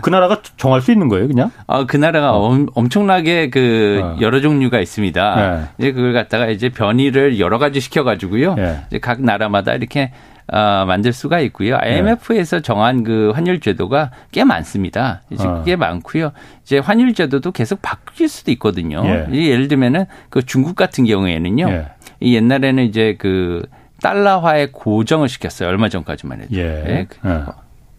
그 0.02 0.10
나라가 0.10 0.42
정할 0.58 0.82
수 0.82 0.92
있는 0.92 1.08
거예요, 1.08 1.26
그냥? 1.26 1.50
아, 1.66 1.86
그 1.86 1.96
나라가 1.96 2.36
어. 2.36 2.66
엄청나게 2.74 3.48
그 3.48 4.00
어. 4.02 4.16
여러 4.20 4.40
종류가 4.40 4.78
있습니다. 4.78 5.36
네. 5.36 5.64
이제 5.78 5.92
그걸 5.92 6.12
갖다가 6.12 6.48
이제 6.48 6.68
변이를 6.68 7.40
여러 7.40 7.58
가지 7.58 7.80
시켜가지고요. 7.80 8.54
네. 8.54 8.80
이제 8.88 8.98
각 8.98 9.22
나라마다 9.22 9.72
이렇게 9.72 10.12
어, 10.52 10.84
만들 10.86 11.12
수가 11.12 11.40
있고요. 11.40 11.76
IMF에서 11.78 12.56
네. 12.56 12.62
정한 12.62 13.02
그 13.02 13.32
환율 13.34 13.60
제도가 13.60 14.10
꽤 14.32 14.44
많습니다. 14.44 15.22
이제 15.30 15.46
어. 15.46 15.62
꽤 15.64 15.76
많고요. 15.76 16.32
이제 16.62 16.78
환율 16.78 17.14
제도도 17.14 17.52
계속 17.52 17.80
바뀔 17.80 18.28
수도 18.28 18.50
있거든요. 18.52 19.02
예. 19.06 19.56
를 19.56 19.68
들면은 19.68 20.04
그 20.28 20.42
중국 20.44 20.74
같은 20.76 21.06
경우에는요. 21.06 21.70
예. 21.70 21.86
이 22.18 22.34
옛날에는 22.34 22.84
이제 22.84 23.16
그 23.18 23.62
달러화에 24.02 24.68
고정을 24.72 25.28
시켰어요. 25.28 25.68
얼마 25.68 25.88
전까지만 25.88 26.42
해도. 26.42 26.56
예. 26.56 26.60
예. 26.60 27.06
예. 27.24 27.44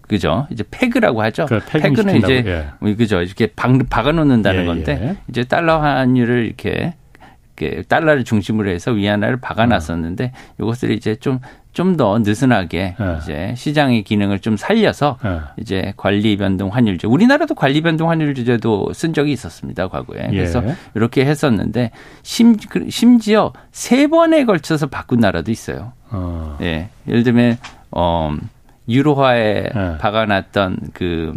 그죠? 0.08 0.48
이제 0.52 0.64
페그라고 0.70 1.22
하죠. 1.24 1.46
그 1.46 1.60
페그는 1.66 2.18
이제 2.18 2.44
예. 2.46 2.94
그죠? 2.96 3.22
이렇게 3.22 3.48
박, 3.48 3.78
박아놓는다는 3.90 4.62
예, 4.62 4.66
건데 4.66 5.00
예. 5.02 5.18
이제 5.30 5.44
달러 5.46 5.80
환율을 5.80 6.46
이렇게 6.46 6.96
이렇게 7.56 7.84
달러를 7.84 8.24
중심으로 8.24 8.70
해서 8.70 8.92
위안화를 8.92 9.40
박아놨었는데 9.40 10.34
이것을 10.60 10.92
이제 10.92 11.16
좀 11.16 11.40
좀 11.74 11.96
더 11.98 12.20
느슨하게 12.20 12.96
네. 12.98 13.18
이제 13.22 13.54
시장의 13.56 14.04
기능을 14.04 14.40
좀 14.40 14.58
살려서 14.58 15.18
네. 15.24 15.40
이제 15.58 15.94
관리 15.98 16.38
변동 16.38 16.70
환율제 16.70 17.08
우리나라도 17.08 17.54
관리 17.54 17.82
변동 17.82 18.10
환율제도 18.10 18.94
쓴 18.94 19.14
적이 19.14 19.34
있었습니다 19.34 19.88
과거에 19.88 20.28
예. 20.32 20.36
그래서 20.36 20.64
예. 20.66 20.76
이렇게 20.96 21.26
했었는데 21.26 21.92
심, 22.24 22.58
그, 22.58 22.90
심지어 22.90 23.52
세 23.72 24.08
번에 24.08 24.46
걸쳐서 24.46 24.88
바꾼 24.88 25.20
나라도 25.20 25.52
있어요. 25.52 25.94
어. 26.10 26.58
예, 26.62 26.90
예를 27.08 27.24
들면 27.24 27.58
어 27.92 28.36
유로화에 28.88 29.64
네. 29.74 29.98
박아놨던 29.98 30.78
그 30.94 31.34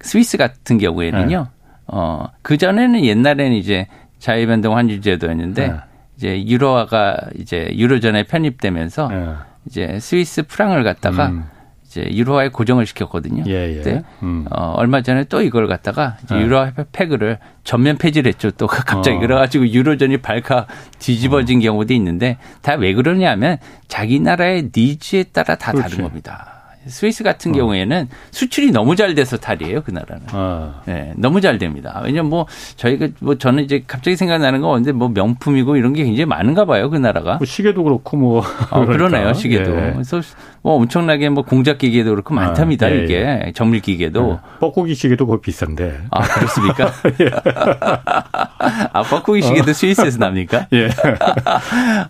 스위스 0.00 0.36
같은 0.36 0.78
경우에는요. 0.78 1.38
네. 1.38 1.50
어그 1.86 2.56
전에는 2.56 3.04
옛날에는 3.04 3.52
이제 3.56 3.86
자유변동 4.18 4.76
환율제도였는데 4.76 5.68
네. 5.68 5.74
이제 6.18 6.44
유로화가 6.46 7.16
이제 7.38 7.70
유로전에 7.76 8.24
편입되면서 8.24 9.08
네. 9.08 9.28
이제 9.66 10.00
스위스 10.00 10.42
프랑을 10.42 10.82
갖다가 10.82 11.28
음. 11.28 11.44
이제 11.86 12.06
유로화에 12.10 12.48
고정을 12.48 12.86
시켰거든요. 12.86 13.44
예, 13.46 13.78
예. 13.78 13.82
네. 13.82 14.02
음. 14.24 14.44
어, 14.50 14.72
얼마 14.76 15.00
전에 15.00 15.24
또 15.24 15.40
이걸 15.42 15.68
갖다가 15.68 16.16
이제 16.24 16.34
네. 16.34 16.42
유로화 16.42 16.72
패그를 16.90 17.38
전면 17.62 17.96
폐지를 17.98 18.28
했죠. 18.30 18.50
또 18.50 18.66
갑자기 18.66 19.16
어. 19.16 19.20
그래가지고 19.20 19.68
유로전이 19.68 20.16
발칵 20.18 20.66
뒤집어진 20.98 21.60
어. 21.60 21.62
경우도 21.62 21.94
있는데 21.94 22.36
다 22.62 22.74
왜 22.74 22.94
그러냐면 22.94 23.58
자기 23.86 24.18
나라의 24.18 24.70
니즈에 24.76 25.22
따라 25.32 25.54
다 25.54 25.70
그렇지. 25.70 25.88
다른 25.90 26.04
겁니다. 26.04 26.57
스위스 26.88 27.22
같은 27.24 27.52
어. 27.52 27.54
경우에는 27.54 28.08
수출이 28.30 28.70
너무 28.70 28.96
잘 28.96 29.14
돼서 29.14 29.36
탈이에요, 29.36 29.82
그 29.82 29.90
나라는. 29.90 30.22
어. 30.32 30.82
네, 30.86 31.12
너무 31.16 31.40
잘 31.40 31.58
됩니다. 31.58 32.00
왜냐면 32.04 32.30
뭐 32.30 32.46
저희가 32.76 33.08
뭐 33.20 33.36
저는 33.36 33.64
이제 33.64 33.84
갑자기 33.86 34.16
생각나는 34.16 34.60
건 34.60 34.70
언제 34.70 34.92
뭐 34.92 35.08
명품이고 35.08 35.76
이런 35.76 35.92
게 35.92 36.04
굉장히 36.04 36.26
많은가 36.26 36.64
봐요, 36.64 36.90
그 36.90 36.96
나라가. 36.96 37.36
뭐 37.36 37.46
시계도 37.46 37.82
그렇고 37.84 38.16
뭐. 38.16 38.42
어, 38.70 38.84
그러네요, 38.86 39.32
시계도. 39.34 39.70
예. 39.70 39.92
그래서 39.92 40.20
뭐 40.62 40.74
엄청나게 40.74 41.28
뭐 41.28 41.44
공작 41.44 41.78
기계도 41.78 42.10
그렇고 42.10 42.34
많답니다, 42.34 42.86
아, 42.86 42.90
예, 42.90 43.04
이게. 43.04 43.42
예. 43.46 43.52
정밀 43.54 43.80
기계도. 43.80 44.40
예. 44.42 44.58
뻐꾸기 44.60 44.94
시계도 44.94 45.26
거의 45.26 45.40
비싼데. 45.40 45.98
아, 46.10 46.22
그렇습니까? 46.22 46.92
예. 47.20 47.30
아, 48.92 49.02
뻐꾸기 49.02 49.42
시계도 49.42 49.70
어. 49.70 49.74
스위스에서 49.74 50.18
납니까? 50.18 50.66
예. 50.72 50.88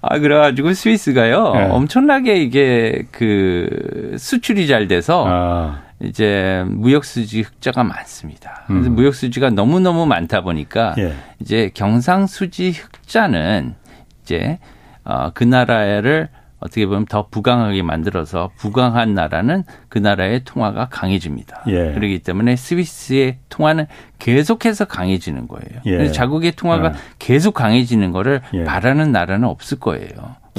아, 0.00 0.18
그래가지고 0.18 0.72
스위스가요, 0.72 1.52
예. 1.56 1.62
엄청나게 1.70 2.36
이게 2.36 3.02
그 3.10 4.14
수출이 4.18 4.67
잘 4.68 4.86
돼서 4.86 5.24
아. 5.26 5.82
이제 6.00 6.64
무역 6.68 7.04
수지 7.04 7.40
흑자가 7.42 7.82
많습니다. 7.82 8.62
그래서 8.66 8.88
음. 8.88 8.94
무역 8.94 9.14
수지가 9.14 9.50
너무 9.50 9.80
너무 9.80 10.06
많다 10.06 10.42
보니까 10.42 10.94
예. 10.98 11.14
이제 11.40 11.70
경상 11.74 12.26
수지 12.26 12.70
흑자는 12.70 13.74
이제 14.22 14.60
어그 15.02 15.42
나라를 15.42 16.28
어떻게 16.60 16.86
보면 16.86 17.06
더 17.06 17.28
부강하게 17.28 17.82
만들어서 17.82 18.50
부강한 18.56 19.14
나라는 19.14 19.62
그 19.88 19.98
나라의 19.98 20.42
통화가 20.44 20.88
강해집니다. 20.88 21.62
예. 21.68 21.92
그렇기 21.92 22.20
때문에 22.20 22.56
스위스의 22.56 23.38
통화는 23.48 23.86
계속해서 24.18 24.86
강해지는 24.86 25.46
거예요. 25.46 25.82
예. 25.86 26.10
자국의 26.10 26.52
통화가 26.52 26.88
예. 26.88 26.92
계속 27.18 27.54
강해지는 27.54 28.10
거를 28.12 28.40
예. 28.54 28.64
바라는 28.64 29.12
나라는 29.12 29.48
없을 29.48 29.78
거예요. 29.78 30.08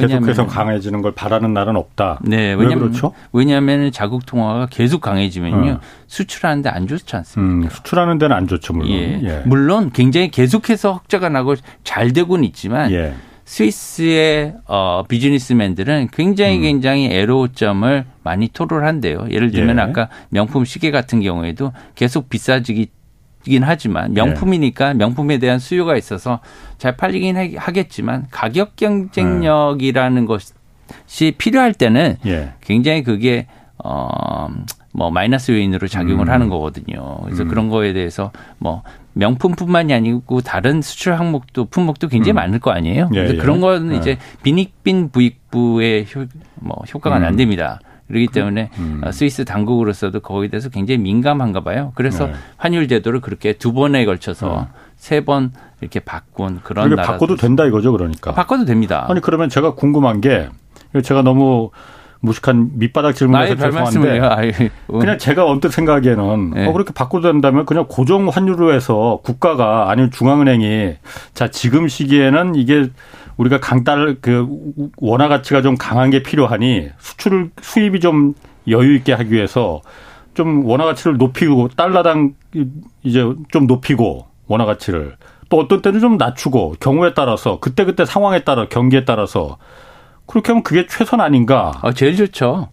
계속해서 0.08 0.48
강해지는 0.48 1.02
걸 1.02 1.14
바라는 1.14 1.54
나라는 1.54 1.80
없다. 1.80 2.20
네, 2.24 2.54
왜냐면, 2.54 2.80
그렇죠? 2.80 3.14
왜냐하면 3.32 3.92
자국 3.92 4.26
통화가 4.26 4.68
계속 4.68 5.02
강해지면요 5.02 5.72
어. 5.72 5.80
수출하는데 6.08 6.70
안 6.70 6.88
좋지 6.88 7.16
않습니까? 7.16 7.68
음, 7.68 7.70
수출하는 7.70 8.18
데는 8.18 8.36
안 8.36 8.48
좋죠, 8.48 8.74
물론. 8.74 8.92
예. 8.92 9.20
예. 9.24 9.44
물론 9.46 9.92
굉장히 9.92 10.30
계속해서 10.30 10.94
흑자가 10.94 11.30
나고 11.30 11.56
잘 11.84 12.14
되고는 12.14 12.44
있지만 12.46 12.92
예. 12.92 13.14
스위스의 13.50 14.54
어, 14.68 15.04
비즈니스맨들은 15.08 16.10
굉장히 16.14 16.58
음. 16.58 16.62
굉장히 16.62 17.08
애로점을 17.08 18.06
많이 18.22 18.48
토로를 18.48 18.86
한대요. 18.86 19.26
예를 19.32 19.50
들면 19.50 19.78
예. 19.78 19.82
아까 19.82 20.10
명품 20.30 20.66
시계 20.66 20.92
같은 20.92 21.20
경우에도 21.22 21.74
계속 21.96 22.30
비싸지기 22.30 22.90
긴 23.44 23.64
하지만 23.64 24.14
명품이니까 24.14 24.94
명품에 24.96 25.38
대한 25.38 25.60
수요가 25.60 25.96
있어서 25.96 26.40
잘 26.78 26.98
팔리긴 26.98 27.56
하겠지만 27.58 28.28
가격 28.32 28.76
경쟁력이라는 28.76 30.22
네. 30.22 30.28
것이 30.28 31.32
필요할 31.38 31.74
때는 31.74 32.18
예. 32.26 32.54
굉장히 32.62 33.04
그게 33.04 33.48
어 33.78 34.50
뭐 34.92 35.12
마이너스 35.12 35.52
요인으로 35.52 35.88
작용을 35.88 36.28
음. 36.28 36.34
하는 36.34 36.50
거거든요. 36.50 37.20
그래서 37.24 37.44
음. 37.44 37.48
그런 37.48 37.70
거에 37.70 37.94
대해서 37.94 38.32
뭐 38.58 38.84
명품뿐만이 39.14 39.94
아니고 39.94 40.42
다른 40.42 40.82
수출 40.82 41.14
항목도 41.14 41.66
품목도 41.66 42.08
굉장히 42.08 42.34
음. 42.34 42.36
많을 42.36 42.60
거 42.60 42.72
아니에요. 42.72 43.10
예, 43.14 43.20
예. 43.30 43.36
그런 43.36 43.62
거는 43.62 43.94
예. 43.94 43.98
이제 43.98 44.18
빈익빈 44.44 45.10
부익부의 45.12 46.08
효, 46.16 46.26
뭐 46.56 46.78
효과가 46.94 47.18
음. 47.18 47.24
안 47.24 47.36
됩니다. 47.36 47.80
그렇기 48.10 48.28
그, 48.28 48.34
때문에 48.34 48.70
음. 48.78 49.02
어, 49.04 49.12
스위스 49.12 49.46
당국으로서도 49.46 50.20
거기에 50.20 50.50
대해서 50.50 50.70
굉장히 50.70 50.98
민감한가 51.00 51.62
봐요. 51.62 51.94
그래서 51.96 52.28
네. 52.28 52.34
환율 52.58 52.88
제도를 52.88 53.22
그렇게 53.22 53.54
두 53.54 53.72
번에 53.72 54.04
걸쳐서 54.04 54.52
어. 54.52 54.68
세번 54.98 55.54
이렇게 55.80 56.02
바꾼 56.02 56.60
그런 56.64 56.90
나라. 56.90 57.04
바꿔도 57.04 57.38
된다 57.38 57.66
이거죠, 57.66 57.92
그러니까. 57.94 58.34
바꿔도 58.34 58.66
됩니다. 58.66 59.06
아니 59.08 59.22
그러면 59.22 59.48
제가 59.48 59.76
궁금한 59.76 60.20
게 60.20 60.50
제가 61.04 61.22
너무 61.22 61.70
무식한 62.22 62.72
밑바닥 62.74 63.16
질문에서 63.16 63.56
죄송한데 63.56 64.70
그냥 64.88 65.18
제가 65.18 65.46
언뜻 65.46 65.72
생각하기에는 65.72 66.52
네. 66.52 66.66
어, 66.68 66.74
그렇게 66.74 66.94
바꿔도 66.94 67.32
된다면 67.32 67.66
그냥 67.66 67.86
고정 67.88 68.28
환율로 68.28 68.74
해서 68.74 69.22
국가가 69.24 69.90
아니면 69.90 70.12
중앙은행이 70.12 70.96
자 71.34 71.48
지금 71.48 71.88
시기에는 71.88 72.56
이게 72.56 72.90
우리가 73.40 73.60
강달 73.62 74.18
그 74.22 74.48
원화 74.98 75.30
가치가 75.30 75.62
좀 75.62 75.78
강한 75.78 76.10
게 76.10 76.22
필요하니 76.22 76.90
수출을 77.00 77.52
수입이 77.62 78.02
좀 78.02 78.34
여유 78.68 78.96
있게 78.96 79.14
하기 79.14 79.32
위해서 79.32 79.82
좀 80.34 80.66
원화 80.66 80.84
가치를 80.86 81.18
높이고 81.18 81.70
달러당 81.70 82.34
이제 83.02 83.24
좀 83.52 83.66
높이고 83.66 84.28
원화 84.48 84.66
가치를 84.66 85.16
또 85.48 85.58
어떤 85.58 85.82
때는 85.82 86.02
좀 86.02 86.18
낮추고 86.18 86.76
경우에 86.82 87.14
따라서 87.14 87.60
그때그때 87.60 88.04
상황에 88.04 88.44
따라 88.44 88.68
경기에 88.68 89.06
따라서 89.06 89.58
그렇게 90.26 90.52
하면 90.52 90.62
그게 90.62 90.86
최선 90.86 91.22
아닌가? 91.22 91.72
아, 91.82 91.92
제일 91.94 92.18
좋죠. 92.18 92.70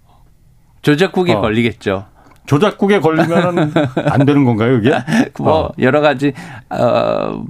조작국에 0.83 1.35
어. 1.35 1.41
걸리겠죠. 1.41 2.07
조작국에 2.47 3.01
걸리면은 3.01 3.73
안 4.11 4.27
되는 4.27 4.45
건가요, 4.45 4.79
이게? 4.79 4.93
뭐 5.39 5.67
어. 5.67 5.73
여러 5.79 6.01
가지 6.01 6.33
어 6.69 7.45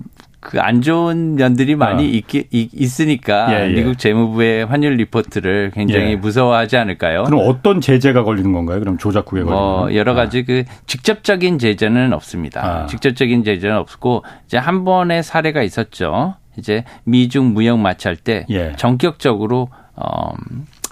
그 0.47 0.61
안 0.61 0.81
좋은 0.81 1.35
면들이 1.35 1.75
많이 1.75 2.05
어. 2.05 2.07
있기, 2.07 2.47
있으니까 2.51 3.53
예, 3.53 3.69
예. 3.69 3.75
미국 3.75 3.99
재무부의 3.99 4.65
환율 4.67 4.95
리포트를 4.95 5.73
굉장히 5.75 6.13
예. 6.13 6.17
무서워하지 6.17 6.77
않을까요? 6.77 7.25
그럼 7.25 7.41
어떤 7.45 7.81
제재가 7.81 8.23
걸리는 8.23 8.53
건가요? 8.53 8.79
그럼 8.79 8.97
조작국에 8.97 9.43
걸리는? 9.43 9.53
뭐 9.53 9.93
여러 9.95 10.15
가지 10.15 10.41
아. 10.41 10.43
그 10.47 10.65
직접적인 10.87 11.59
제재는 11.59 12.13
없습니다. 12.13 12.65
아. 12.65 12.87
직접적인 12.87 13.43
제재는 13.43 13.77
없고 13.77 14.25
이제 14.47 14.57
한 14.57 14.85
번의 14.85 15.25
사례가 15.25 15.63
있었죠. 15.63 16.37
이제 16.59 16.85
미중 17.05 17.53
무역 17.53 17.79
마찰 17.81 18.15
때 18.17 18.47
예. 18.51 18.73
전격적으로 18.77 19.69
어, 19.97 20.33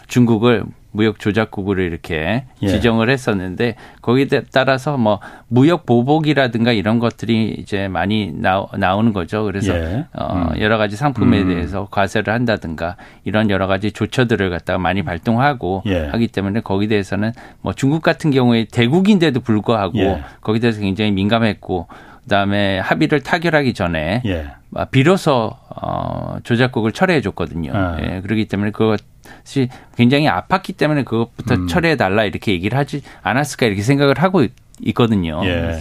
중국을 0.09 0.65
무역 0.95 1.19
조작국으로 1.19 1.83
이렇게 1.83 2.45
예. 2.63 2.69
지정을 2.69 3.11
했었는데 3.11 3.75
거기에 4.01 4.29
따라서 4.53 4.97
뭐 4.97 5.19
무역 5.49 5.87
보복이라든가 5.87 6.71
이런 6.71 7.01
것들이 7.01 7.57
이제 7.59 7.89
많이 7.89 8.33
나오, 8.33 8.69
나오는 8.77 9.13
거죠. 9.13 9.43
그래서 9.43 9.75
예. 9.75 10.07
어, 10.13 10.51
음. 10.53 10.61
여러 10.61 10.79
가지 10.79 10.95
상품에 10.95 11.43
음. 11.43 11.49
대해서 11.49 11.89
과세를 11.91 12.33
한다든가 12.33 12.95
이런 13.25 13.51
여러 13.51 13.67
가지 13.67 13.91
조처들을 13.91 14.51
갖다가 14.51 14.79
많이 14.79 15.03
발동하고 15.03 15.83
예. 15.87 16.07
하기 16.07 16.29
때문에 16.29 16.61
거기에 16.61 16.87
대해서는 16.87 17.33
뭐 17.61 17.73
중국 17.73 18.01
같은 18.01 18.31
경우에 18.31 18.67
대국인데도 18.71 19.41
불구하고 19.41 19.99
예. 19.99 20.23
거기에 20.43 20.61
대해서 20.61 20.81
굉장히 20.81 21.11
민감했고 21.11 21.89
그다음에 22.23 22.79
합의를 22.79 23.21
타결하기 23.21 23.75
전에 23.75 24.23
예. 24.27 24.47
비로소 24.93 25.51
어 25.83 26.37
조작국을 26.45 26.93
철회해 26.93 27.21
줬거든요. 27.21 27.73
아. 27.75 27.97
예, 28.01 28.21
그렇기 28.21 28.47
때문에 28.47 28.71
그것 28.71 29.01
이 29.57 29.69
굉장히 29.97 30.27
아팠기 30.27 30.77
때문에 30.77 31.05
그것부터 31.05 31.55
음. 31.55 31.67
철회해 31.67 31.97
달라 31.97 32.25
이렇게 32.25 32.53
얘기를 32.53 32.77
하지 32.79 33.03
않았을까 33.23 33.67
이렇게 33.67 33.83
생각을 33.83 34.19
하고 34.19 34.47
있거든요. 34.81 35.41
예. 35.45 35.81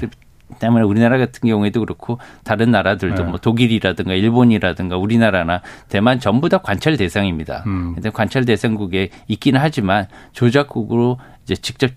때문에 0.59 0.83
우리나라 0.83 1.17
같은 1.17 1.47
경우에도 1.47 1.79
그렇고 1.79 2.19
다른 2.43 2.71
나라들도 2.71 3.23
네. 3.23 3.29
뭐 3.29 3.39
독일이라든가 3.39 4.13
일본이라든가 4.13 4.97
우리나라나 4.97 5.61
대만 5.89 6.19
전부 6.19 6.49
다 6.49 6.59
관찰 6.59 6.97
대상입니다. 6.97 7.63
음. 7.65 7.93
근데 7.95 8.09
관찰 8.09 8.45
대상국에 8.45 9.09
있기는 9.27 9.59
하지만 9.59 10.07
조작국으로 10.33 11.17
이제 11.43 11.55
직접 11.55 11.91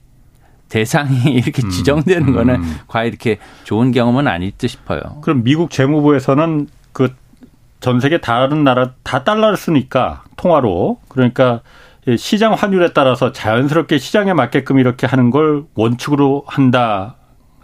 대상이 0.68 1.33
이렇게 1.35 1.62
음. 1.62 1.70
지정되는 1.70 2.33
거는 2.33 2.55
음. 2.57 2.76
과연 2.88 3.09
이렇게 3.09 3.38
좋은 3.64 3.92
경험은 3.92 4.26
아닐 4.26 4.52
듯 4.52 4.68
싶어요. 4.68 5.00
그럼 5.20 5.42
미국 5.44 5.70
재무부에서는 5.70 6.68
그 6.92 7.14
전 7.87 8.01
세계 8.01 8.18
다른 8.18 8.64
나라 8.64 8.94
다 9.05 9.22
달러를 9.22 9.57
쓰니까 9.57 10.25
통화로 10.37 10.99
그러니까 11.09 11.61
시장 12.18 12.53
환율에 12.53 12.92
따라서 12.92 13.31
자연스럽게 13.31 13.99
시장에 13.99 14.33
맞게끔 14.33 14.81
이렇게 14.81 15.07
하는 15.07 15.31
걸 15.31 15.66
원칙으로 15.77 16.42
한다. 16.49 17.14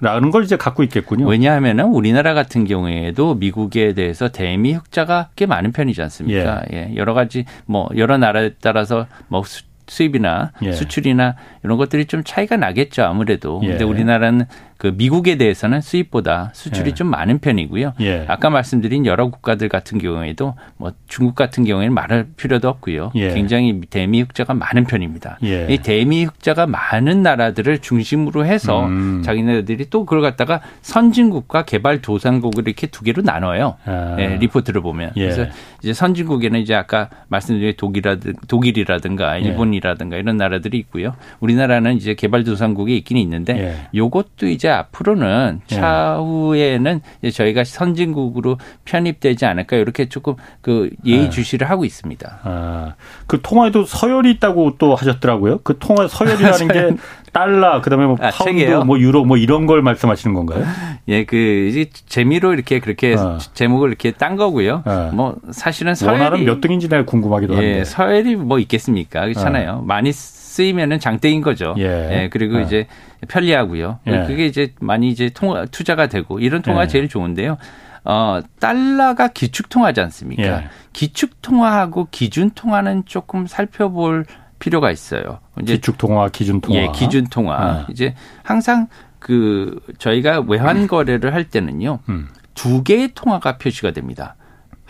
라는 0.00 0.30
걸 0.30 0.44
이제 0.44 0.56
갖고 0.56 0.84
있겠군요. 0.84 1.26
왜냐하면은 1.26 1.86
우리나라 1.86 2.34
같은 2.34 2.64
경우에도 2.64 3.34
미국에 3.34 3.94
대해서 3.94 4.28
대미 4.28 4.74
흑자가 4.74 5.30
꽤 5.34 5.46
많은 5.46 5.72
편이지 5.72 6.00
않습니까? 6.02 6.62
예. 6.72 6.76
예. 6.90 6.94
여러 6.94 7.14
가지 7.14 7.44
뭐 7.66 7.88
여러 7.96 8.16
나라에 8.16 8.50
따라서 8.60 9.08
뭐 9.26 9.42
수입이나 9.88 10.52
예. 10.62 10.70
수출이나 10.70 11.34
이런 11.64 11.78
것들이 11.78 12.06
좀 12.06 12.22
차이가 12.24 12.56
나겠죠 12.56 13.02
아무래도. 13.02 13.60
예. 13.64 13.70
근데 13.70 13.84
우리나라는 13.84 14.46
그 14.82 14.92
미국에 14.96 15.36
대해서는 15.36 15.80
수입보다 15.80 16.50
수출이 16.54 16.90
예. 16.90 16.94
좀 16.94 17.06
많은 17.06 17.38
편이고요. 17.38 17.92
예. 18.00 18.24
아까 18.26 18.50
말씀드린 18.50 19.06
여러 19.06 19.30
국가들 19.30 19.68
같은 19.68 19.98
경우에도 19.98 20.56
뭐 20.76 20.90
중국 21.06 21.36
같은 21.36 21.62
경우에는 21.62 21.94
말할 21.94 22.26
필요도 22.36 22.68
없고요. 22.68 23.12
예. 23.14 23.32
굉장히 23.32 23.80
대미 23.88 24.22
흑자가 24.22 24.54
많은 24.54 24.82
편입니다. 24.86 25.38
예. 25.44 25.68
이 25.70 25.78
대미 25.78 26.24
흑자가 26.24 26.66
많은 26.66 27.22
나라들을 27.22 27.78
중심으로 27.78 28.44
해서 28.44 28.86
음. 28.86 29.22
자기네들이 29.24 29.88
또 29.88 30.04
그걸 30.04 30.20
갖다가 30.20 30.60
선진국과 30.80 31.64
개발도상국을 31.64 32.66
이렇게 32.66 32.88
두 32.88 33.04
개로 33.04 33.22
나눠요. 33.22 33.76
아. 33.84 34.16
예, 34.18 34.36
리포트를 34.38 34.80
보면. 34.80 35.12
예. 35.14 35.28
그래서 35.28 35.46
이제 35.80 35.92
선진국에는 35.92 36.58
이제 36.58 36.74
아까 36.74 37.08
말씀드린 37.28 37.74
독일이라든 37.76 38.34
독일이라든가 38.48 39.38
일본이라든가 39.38 40.16
이런 40.16 40.38
나라들이 40.38 40.76
있고요. 40.78 41.14
우리나라는 41.38 41.94
이제 41.94 42.14
개발도상국이 42.14 42.96
있긴 42.96 43.16
있는데 43.16 43.86
요것도 43.94 44.48
이제 44.48 44.71
앞으로는 44.72 45.60
예. 45.70 45.74
차후에는 45.74 47.00
저희가 47.32 47.64
선진국으로 47.64 48.58
편입되지 48.84 49.46
않을까 49.46 49.76
이렇게 49.76 50.08
조금 50.08 50.34
그 50.60 50.90
예의 51.06 51.30
주시를 51.30 51.66
예. 51.66 51.68
하고 51.68 51.84
있습니다. 51.84 52.40
아, 52.42 52.94
그 53.26 53.40
통화에도 53.42 53.84
서열이 53.84 54.30
있다고 54.32 54.76
또 54.78 54.94
하셨더라고요. 54.94 55.58
그 55.62 55.78
통화 55.78 56.08
서열이라는 56.08 56.68
게 56.68 56.96
달러 57.32 57.80
그다음에 57.80 58.04
뭐 58.04 58.16
아, 58.20 58.30
파운드 58.30 58.44
책이에요? 58.44 58.84
뭐 58.84 58.98
유로 58.98 59.24
뭐 59.24 59.38
이런 59.38 59.66
걸 59.66 59.80
말씀하시는 59.82 60.34
건가요? 60.34 60.64
예, 61.08 61.24
그 61.24 61.86
재미로 62.06 62.52
이렇게 62.52 62.78
그렇게 62.78 63.14
어. 63.14 63.38
제목을 63.54 63.88
이렇게 63.88 64.12
딴 64.12 64.36
거고요. 64.36 64.82
어. 64.84 65.10
뭐 65.14 65.36
사실은 65.50 65.94
서열이 65.94 66.44
몇 66.44 66.60
등인지 66.60 66.88
내가 66.88 67.04
궁금하기도 67.04 67.54
한데. 67.54 67.78
예, 67.78 67.84
서열이 67.84 68.36
뭐 68.36 68.58
있겠습니까? 68.58 69.22
그렇잖아요. 69.22 69.78
어. 69.80 69.82
많이 69.84 70.12
쓰 70.12 70.41
이면은 70.60 70.98
장땡인 70.98 71.40
거죠. 71.40 71.74
예. 71.78 71.84
예 71.84 72.28
그리고 72.28 72.58
어. 72.58 72.60
이제 72.60 72.86
편리하고요. 73.28 74.00
예. 74.06 74.24
그게 74.26 74.46
이제 74.46 74.74
많이 74.80 75.08
이제 75.08 75.30
통화 75.32 75.64
투자가 75.64 76.08
되고 76.08 76.38
이런 76.38 76.60
통화 76.60 76.78
가 76.78 76.84
예. 76.84 76.88
제일 76.88 77.08
좋은데요. 77.08 77.56
어, 78.04 78.40
달러가 78.58 79.28
기축 79.28 79.68
통화지 79.68 80.00
않습니까? 80.00 80.42
예. 80.42 80.68
기축 80.92 81.40
통화하고 81.40 82.08
기준 82.10 82.50
통화는 82.50 83.04
조금 83.06 83.46
살펴볼 83.46 84.26
필요가 84.58 84.90
있어요. 84.90 85.38
이제 85.62 85.74
기축 85.74 85.98
통화, 85.98 86.28
기준 86.28 86.60
통화. 86.60 86.78
예, 86.78 86.88
기준 86.92 87.24
통화. 87.24 87.84
예. 87.88 87.92
이제 87.92 88.14
항상 88.42 88.88
그 89.18 89.80
저희가 89.98 90.40
외환 90.40 90.86
거래를 90.86 91.32
할 91.32 91.44
때는요. 91.44 92.00
음. 92.08 92.28
두 92.54 92.82
개의 92.82 93.10
통화가 93.14 93.58
표시가 93.58 93.92
됩니다. 93.92 94.36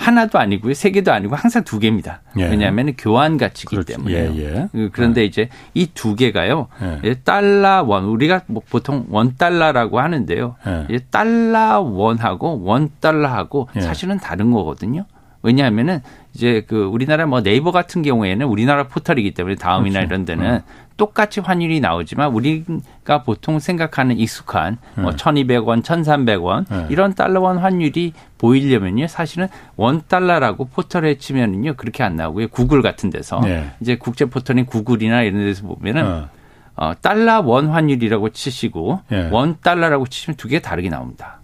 하나도 0.02 0.38
아니고요, 0.38 0.74
세 0.74 0.90
개도 0.90 1.12
아니고 1.12 1.36
항상 1.36 1.62
두 1.64 1.78
개입니다. 1.78 2.22
예. 2.38 2.48
왜냐하면 2.48 2.94
교환 2.98 3.36
가치기 3.38 3.76
그렇지. 3.76 3.92
때문에. 3.94 4.14
예, 4.14 4.36
예. 4.36 4.68
그, 4.72 4.90
그런데 4.92 5.20
예. 5.22 5.24
이제 5.26 5.48
이 5.74 5.86
두 5.94 6.16
개가요, 6.16 6.66
예. 6.82 7.00
예. 7.04 7.14
달러 7.14 7.82
원 7.82 8.04
우리가 8.04 8.42
뭐 8.46 8.62
보통 8.68 9.06
원 9.10 9.36
달러라고 9.36 10.00
하는데요. 10.00 10.56
예. 10.90 10.98
달러 11.10 11.80
원하고 11.80 12.62
원 12.64 12.90
달러하고 13.00 13.68
사실은 13.78 14.18
다른 14.18 14.50
거거든요. 14.50 15.04
왜냐하면은 15.42 16.00
이제 16.34 16.64
그 16.66 16.84
우리나라 16.84 17.26
뭐 17.26 17.42
네이버 17.42 17.72
같은 17.72 18.02
경우에는 18.02 18.46
우리나라 18.46 18.84
포털이기 18.88 19.32
때문에 19.34 19.56
다음이나 19.56 20.00
그렇죠. 20.00 20.06
이런 20.14 20.24
데는 20.24 20.54
음. 20.54 20.60
똑같이 20.96 21.40
환율이 21.40 21.80
나오지만 21.80 22.30
우리가 22.32 23.22
보통 23.24 23.58
생각하는 23.58 24.18
익숙한 24.18 24.78
뭐 24.94 25.10
네. 25.10 25.16
1,200원, 25.16 25.82
1,300원 25.82 26.66
네. 26.70 26.86
이런 26.90 27.14
달러원 27.14 27.58
환율이 27.58 28.12
보이려면요. 28.38 29.08
사실은 29.08 29.48
원 29.76 30.02
달러라고 30.06 30.66
포털에 30.66 31.16
치면은요. 31.16 31.74
그렇게 31.74 32.02
안 32.02 32.16
나오고요. 32.16 32.48
구글 32.48 32.82
같은 32.82 33.10
데서 33.10 33.40
네. 33.40 33.70
이제 33.80 33.96
국제 33.96 34.26
포털인 34.26 34.64
구글이나 34.66 35.22
이런 35.22 35.44
데서 35.44 35.66
보면은 35.66 36.06
어. 36.06 36.28
어, 36.74 36.92
달러 37.02 37.40
원 37.40 37.68
환율이라고 37.68 38.30
치시고 38.30 39.00
네. 39.10 39.28
원 39.30 39.56
달러라고 39.60 40.06
치시면 40.06 40.36
두 40.36 40.48
개 40.48 40.60
다르게 40.60 40.88
나옵니다. 40.88 41.40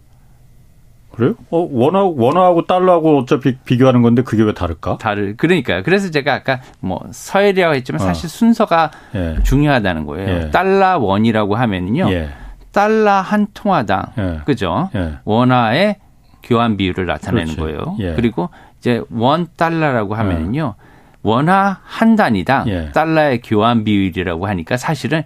그래요? 1.19 1.35
어, 1.51 1.69
원하고, 1.71 2.15
원화하고 2.17 2.67
달러하고 2.67 3.19
어차피 3.19 3.57
비교하는 3.65 4.03
건데 4.03 4.23
그게 4.23 4.45
왜 4.45 4.55
다를까? 4.55 4.99
다를, 4.99 5.37
그러니까요. 5.37 5.83
그래서 5.83 6.11
제가 6.13 6.33
아까 6.33 6.61
뭐 6.79 7.01
서열이라고 7.11 7.75
했지만 7.75 7.99
사실 7.99 8.27
어. 8.27 8.29
순서가 8.29 8.91
예. 9.17 9.37
중요하다는 9.43 10.07
거예요. 10.07 10.29
예. 10.29 10.51
달러 10.51 10.99
원이라고 10.99 11.57
하면은요. 11.57 12.09
예. 12.13 12.29
달러 12.71 13.11
한 13.21 13.49
통화당, 13.53 14.05
예. 14.17 14.41
그죠? 14.45 14.91
예. 14.95 15.15
원화의 15.25 15.97
교환 16.45 16.77
비율을 16.77 17.07
나타내는 17.07 17.55
그렇지. 17.57 17.61
거예요. 17.61 17.97
예. 17.99 18.15
그리고 18.15 18.51
이제 18.79 19.03
원 19.11 19.49
달러라고 19.57 20.15
하면은요. 20.15 20.75
원화 21.23 21.81
한 21.83 22.15
단위당 22.15 22.93
달러의 22.95 23.41
교환 23.43 23.83
비율이라고 23.83 24.47
하니까 24.47 24.77
사실은 24.77 25.25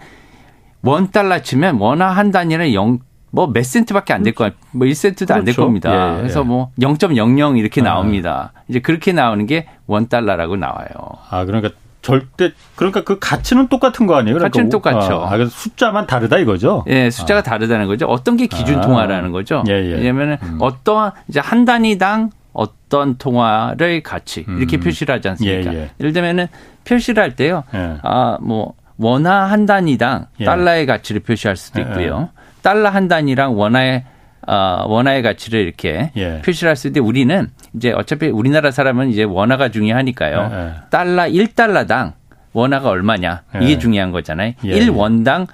원 0.83 1.11
달러 1.11 1.41
치면 1.43 1.77
원화 1.77 2.09
한 2.09 2.31
단위는 2.31 2.73
0 2.73 2.99
뭐몇 3.31 3.63
센트밖에 3.65 4.15
안 4.15 4.23
될 4.23 4.35
거야. 4.35 4.51
뭐 4.73 4.87
1센트도 4.87 5.27
그렇죠. 5.27 5.35
안될 5.35 5.57
겁니다. 5.57 5.91
예, 5.91 6.15
예. 6.15 6.17
그래서 6.19 6.45
뭐 6.45 6.71
0.00 6.81 7.59
이렇게 7.59 7.81
아. 7.83 7.85
나옵니다. 7.85 8.53
이제 8.69 8.81
그렇게 8.81 9.13
나오는 9.13 9.47
게 9.47 9.67
원달러라고 9.87 10.57
나와요. 10.57 10.89
아, 11.31 11.45
그러니까 11.45 11.71
절대 12.03 12.53
그러니까 12.75 13.05
그 13.05 13.19
가치는 13.21 13.69
똑같은 13.69 14.07
거 14.07 14.17
아니에요? 14.17 14.35
그러니까 14.35 14.49
가치는 14.49 14.71
똑같죠. 14.71 15.25
아, 15.25 15.31
그래서 15.31 15.51
숫자만 15.51 16.07
다르다 16.07 16.39
이거죠. 16.39 16.85
예, 16.89 17.11
숫자가 17.11 17.41
아. 17.41 17.43
다르다는 17.43 17.87
거죠. 17.87 18.07
어떤 18.07 18.37
게 18.37 18.47
기준 18.47 18.79
아. 18.79 18.81
통화라는 18.81 19.31
거죠. 19.31 19.63
예, 19.69 19.75
예. 19.75 19.93
왜냐면은 19.95 20.37
음. 20.43 20.59
어떠한 20.61 21.13
이제 21.29 21.39
한 21.41 21.65
단위당 21.65 22.31
어떤 22.53 23.17
통화의 23.17 24.03
가치 24.03 24.45
이렇게 24.59 24.77
음. 24.77 24.81
표시를 24.81 25.15
하지 25.15 25.29
않습니까? 25.29 25.73
예, 25.73 25.79
예. 25.79 25.91
예를 26.01 26.13
들면은 26.13 26.49
표시를 26.85 27.23
할 27.23 27.37
때요. 27.37 27.63
예. 27.75 27.97
아, 28.03 28.37
뭐 28.41 28.75
원화 28.99 29.45
한 29.45 29.65
단위당 29.65 30.27
예. 30.41 30.45
달러의 30.45 30.87
가치를 30.87 31.23
표시할 31.23 31.57
수도 31.57 31.81
예, 31.81 31.85
있고요. 31.85 32.31
달러 32.63 32.89
한 32.89 33.09
단위랑 33.09 33.59
원화의 33.59 34.05
어, 34.47 34.85
원화의 34.89 35.23
가치를 35.23 35.61
이렇게 35.61 36.11
예. 36.17 36.43
표시를 36.45 36.69
할 36.71 36.77
수 36.77 36.89
있는데 36.89 37.01
우리는 37.01 37.49
이제 37.75 37.93
어차피 37.93 38.27
우리나라 38.27 38.71
사람은 38.71 39.11
이제 39.11 39.23
원화가 39.23 39.71
중요하니까요. 39.71 40.51
예, 40.53 40.57
예. 40.59 40.73
달러 40.91 41.25
1달러당 41.25 42.15
원화가 42.53 42.89
얼마냐 42.89 43.43
이게 43.61 43.73
예. 43.73 43.79
중요한 43.79 44.11
거잖아요. 44.11 44.53
예. 44.65 44.79
1원당 44.81 45.47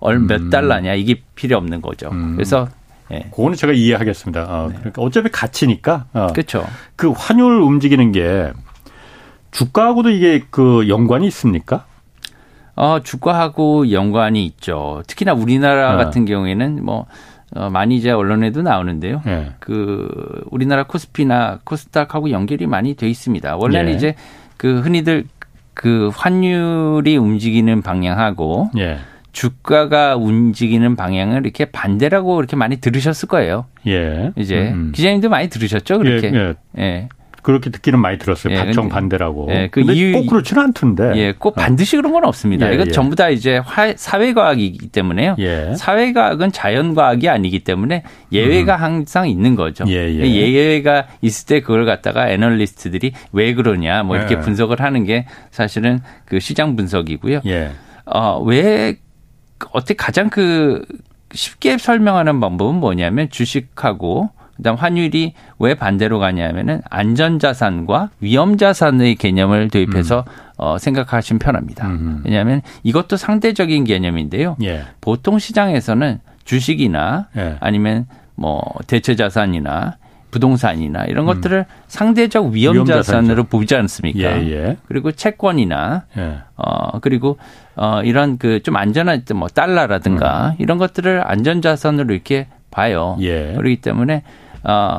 몇 0.00 0.40
음. 0.42 0.50
달러냐 0.50 0.94
이게 0.94 1.22
필요 1.34 1.56
없는 1.56 1.80
거죠. 1.80 2.10
음. 2.12 2.34
그래서 2.36 2.68
예. 3.10 3.20
그거는 3.30 3.56
제가 3.56 3.72
이해하겠습니다. 3.72 4.42
어, 4.42 4.68
네. 4.68 4.76
그러니까 4.78 5.02
어차피 5.02 5.30
가치니까. 5.30 6.06
어. 6.12 6.26
그렇죠. 6.34 6.66
그 6.96 7.10
환율 7.10 7.60
움직이는 7.62 8.12
게 8.12 8.52
주가하고도 9.50 10.10
이게 10.10 10.42
그 10.50 10.88
연관이 10.88 11.26
있습니까? 11.28 11.86
어, 12.76 12.98
주가하고 13.02 13.92
연관이 13.92 14.44
있죠. 14.46 15.02
특히나 15.06 15.32
우리나라 15.32 15.94
어. 15.94 15.96
같은 15.96 16.24
경우에는 16.24 16.84
뭐 16.84 17.06
어, 17.54 17.70
많이 17.70 17.96
이제 17.96 18.10
언론에도 18.10 18.62
나오는데요. 18.62 19.22
네. 19.24 19.52
그 19.60 20.08
우리나라 20.50 20.84
코스피나 20.84 21.60
코스닥하고 21.64 22.30
연결이 22.30 22.66
많이 22.66 22.94
돼 22.94 23.08
있습니다. 23.08 23.56
원래는 23.56 23.92
네. 23.92 23.96
이제 23.96 24.14
그 24.56 24.80
흔히들 24.80 25.24
그 25.72 26.10
환율이 26.14 27.16
움직이는 27.16 27.82
방향하고 27.82 28.70
네. 28.74 28.98
주가가 29.32 30.16
움직이는 30.16 30.94
방향을 30.94 31.42
이렇게 31.42 31.64
반대라고 31.64 32.38
이렇게 32.38 32.56
많이 32.56 32.76
들으셨을 32.76 33.28
거예요. 33.28 33.66
예. 33.86 34.32
이제 34.36 34.70
음. 34.72 34.92
기자님도 34.94 35.28
많이 35.28 35.48
들으셨죠, 35.48 35.98
그렇게. 35.98 36.54
예. 36.78 37.08
그렇게 37.44 37.68
듣기는 37.68 37.98
많이 38.00 38.16
들었어요. 38.16 38.54
예, 38.54 38.56
박정 38.56 38.88
반대라고. 38.88 39.48
예, 39.50 39.68
그 39.70 39.82
이유, 39.82 40.12
꼭 40.12 40.26
그렇지는 40.26 40.62
않던데. 40.62 41.12
예, 41.16 41.32
꼭 41.32 41.58
어. 41.58 41.60
반드시 41.60 41.94
그런 41.94 42.10
건 42.12 42.24
없습니다. 42.24 42.70
예, 42.70 42.74
이건 42.74 42.88
예. 42.88 42.90
전부 42.90 43.16
다 43.16 43.28
이제 43.28 43.60
사회과학이기 43.96 44.88
때문에요. 44.88 45.36
예. 45.38 45.74
사회과학은 45.76 46.52
자연과학이 46.52 47.28
아니기 47.28 47.60
때문에 47.60 48.02
예외가 48.32 48.76
음. 48.76 48.82
항상 48.82 49.28
있는 49.28 49.56
거죠. 49.56 49.84
예, 49.88 49.92
예. 49.92 50.24
예외가 50.24 51.06
있을 51.20 51.46
때 51.46 51.60
그걸 51.60 51.84
갖다가 51.84 52.30
애널리스트들이 52.30 53.12
왜 53.32 53.52
그러냐 53.52 54.04
뭐 54.04 54.16
이렇게 54.16 54.36
예. 54.36 54.40
분석을 54.40 54.80
하는 54.80 55.04
게 55.04 55.26
사실은 55.50 56.00
그 56.24 56.40
시장 56.40 56.76
분석이고요. 56.76 57.42
예. 57.44 57.72
어, 58.06 58.40
왜 58.40 58.96
어떻게 59.72 59.92
가장 59.92 60.30
그 60.30 60.82
쉽게 61.34 61.76
설명하는 61.76 62.40
방법은 62.40 62.76
뭐냐면 62.76 63.28
주식하고 63.28 64.30
그다음 64.56 64.76
환율이 64.76 65.34
왜 65.58 65.74
반대로 65.74 66.18
가냐면은 66.18 66.80
안전자산과 66.90 68.10
위험자산의 68.20 69.16
개념을 69.16 69.68
도입해서 69.68 70.24
음. 70.26 70.32
어, 70.56 70.78
생각하시면 70.78 71.38
편합니다. 71.38 71.86
음. 71.88 72.22
왜냐하면 72.24 72.62
이것도 72.82 73.16
상대적인 73.16 73.84
개념인데요. 73.84 74.56
예. 74.62 74.84
보통 75.00 75.38
시장에서는 75.38 76.20
주식이나 76.44 77.28
예. 77.36 77.56
아니면 77.60 78.06
뭐 78.36 78.62
대체자산이나 78.86 79.96
부동산이나 80.30 81.04
이런 81.04 81.24
음. 81.24 81.26
것들을 81.26 81.64
상대적 81.86 82.46
위험 82.46 82.84
자산으로 82.84 83.44
보지 83.44 83.76
않습니까? 83.76 84.18
예, 84.18 84.50
예. 84.50 84.76
그리고 84.88 85.12
채권이나 85.12 86.04
예. 86.16 86.38
어 86.56 86.98
그리고 86.98 87.38
어 87.76 88.02
이런 88.02 88.38
그 88.38 88.60
좀 88.64 88.76
안전한 88.76 89.22
뭐 89.36 89.46
달러라든가 89.48 90.48
음. 90.50 90.54
이런 90.58 90.78
것들을 90.78 91.22
안전 91.24 91.62
자산으로 91.62 92.12
이렇게 92.12 92.48
봐요. 92.72 93.16
예. 93.20 93.52
그렇기 93.56 93.76
때문에 93.76 94.24
어 94.64 94.98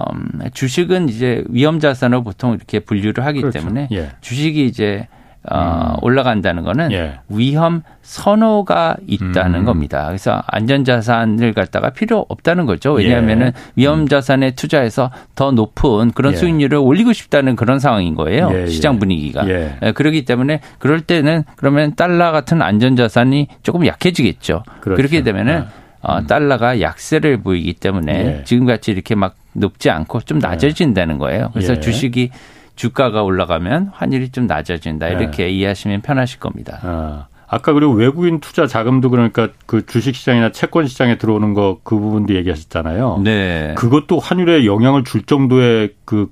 주식은 0.54 1.10
이제 1.10 1.44
위험 1.50 1.80
자산으로 1.80 2.24
보통 2.24 2.54
이렇게 2.54 2.80
분류를 2.80 3.26
하기 3.26 3.42
그렇죠. 3.42 3.60
때문에 3.60 3.88
예. 3.92 4.12
주식이 4.22 4.66
이제 4.66 5.08
어, 5.48 5.94
음. 5.94 5.98
올라간다는 6.02 6.64
거는 6.64 6.92
예. 6.92 7.20
위험 7.30 7.84
선호가 8.02 8.98
있다는 9.06 9.62
음. 9.62 9.66
겁니다. 9.66 10.06
그래서 10.08 10.42
안전자산을 10.48 11.54
갖다가 11.54 11.92
필요 11.92 12.26
없다는 12.30 12.66
거죠. 12.66 12.94
왜냐하면은 12.94 13.48
예. 13.48 13.52
위험자산에 13.76 14.52
투자해서 14.52 15.12
더 15.36 15.52
높은 15.52 16.12
그런 16.12 16.34
예. 16.34 16.38
수익률을 16.38 16.78
올리고 16.80 17.14
싶다는 17.14 17.56
그런 17.56 17.80
상황인 17.80 18.16
거예요. 18.16 18.50
예, 18.54 18.62
예. 18.64 18.68
시장 18.68 18.98
분위기가. 18.98 19.48
예. 19.48 19.92
그렇기 19.94 20.26
때문에 20.26 20.62
그럴 20.80 21.02
때는 21.02 21.44
그러면 21.56 21.96
달러 21.96 22.32
같은 22.32 22.62
안전자산이 22.62 23.48
조금 23.62 23.86
약해지겠죠. 23.86 24.64
그렇죠. 24.82 24.98
그렇게 24.98 25.22
되면은 25.22 25.58
아. 25.60 25.85
어, 26.08 26.20
음. 26.20 26.28
달러가 26.28 26.82
약세를 26.82 27.42
보이기 27.42 27.74
때문에 27.74 28.44
지금같이 28.44 28.92
이렇게 28.92 29.16
막 29.16 29.36
높지 29.54 29.90
않고 29.90 30.22
좀 30.22 30.40
낮아진다는 30.40 31.18
거예요. 31.18 31.50
그래서 31.54 31.80
주식이 31.80 32.30
주가가 32.76 33.24
올라가면 33.24 33.92
환율이 33.94 34.30
좀 34.30 34.48
낮아진다 34.48 35.08
이렇게 35.08 35.46
네. 35.46 35.50
이해하시면 35.52 36.02
편하실 36.02 36.40
겁니다. 36.40 36.80
아. 36.84 37.28
아까 37.48 37.74
그리고 37.74 37.94
외국인 37.94 38.40
투자 38.40 38.66
자금도 38.68 39.10
그러니까 39.12 39.50
그 39.66 39.86
주식 39.86 40.16
시장이나 40.16 40.52
채권 40.52 40.88
시장에 40.88 41.18
들어오는 41.18 41.54
거 41.54 41.78
그 41.84 41.98
부분도 41.98 42.36
얘기하셨잖아요. 42.36 43.22
네. 43.24 43.74
그것도 43.78 44.20
환율에 44.20 44.66
영향을 44.66 45.04
줄 45.04 45.24
정도의 45.24 45.94
그 46.06 46.28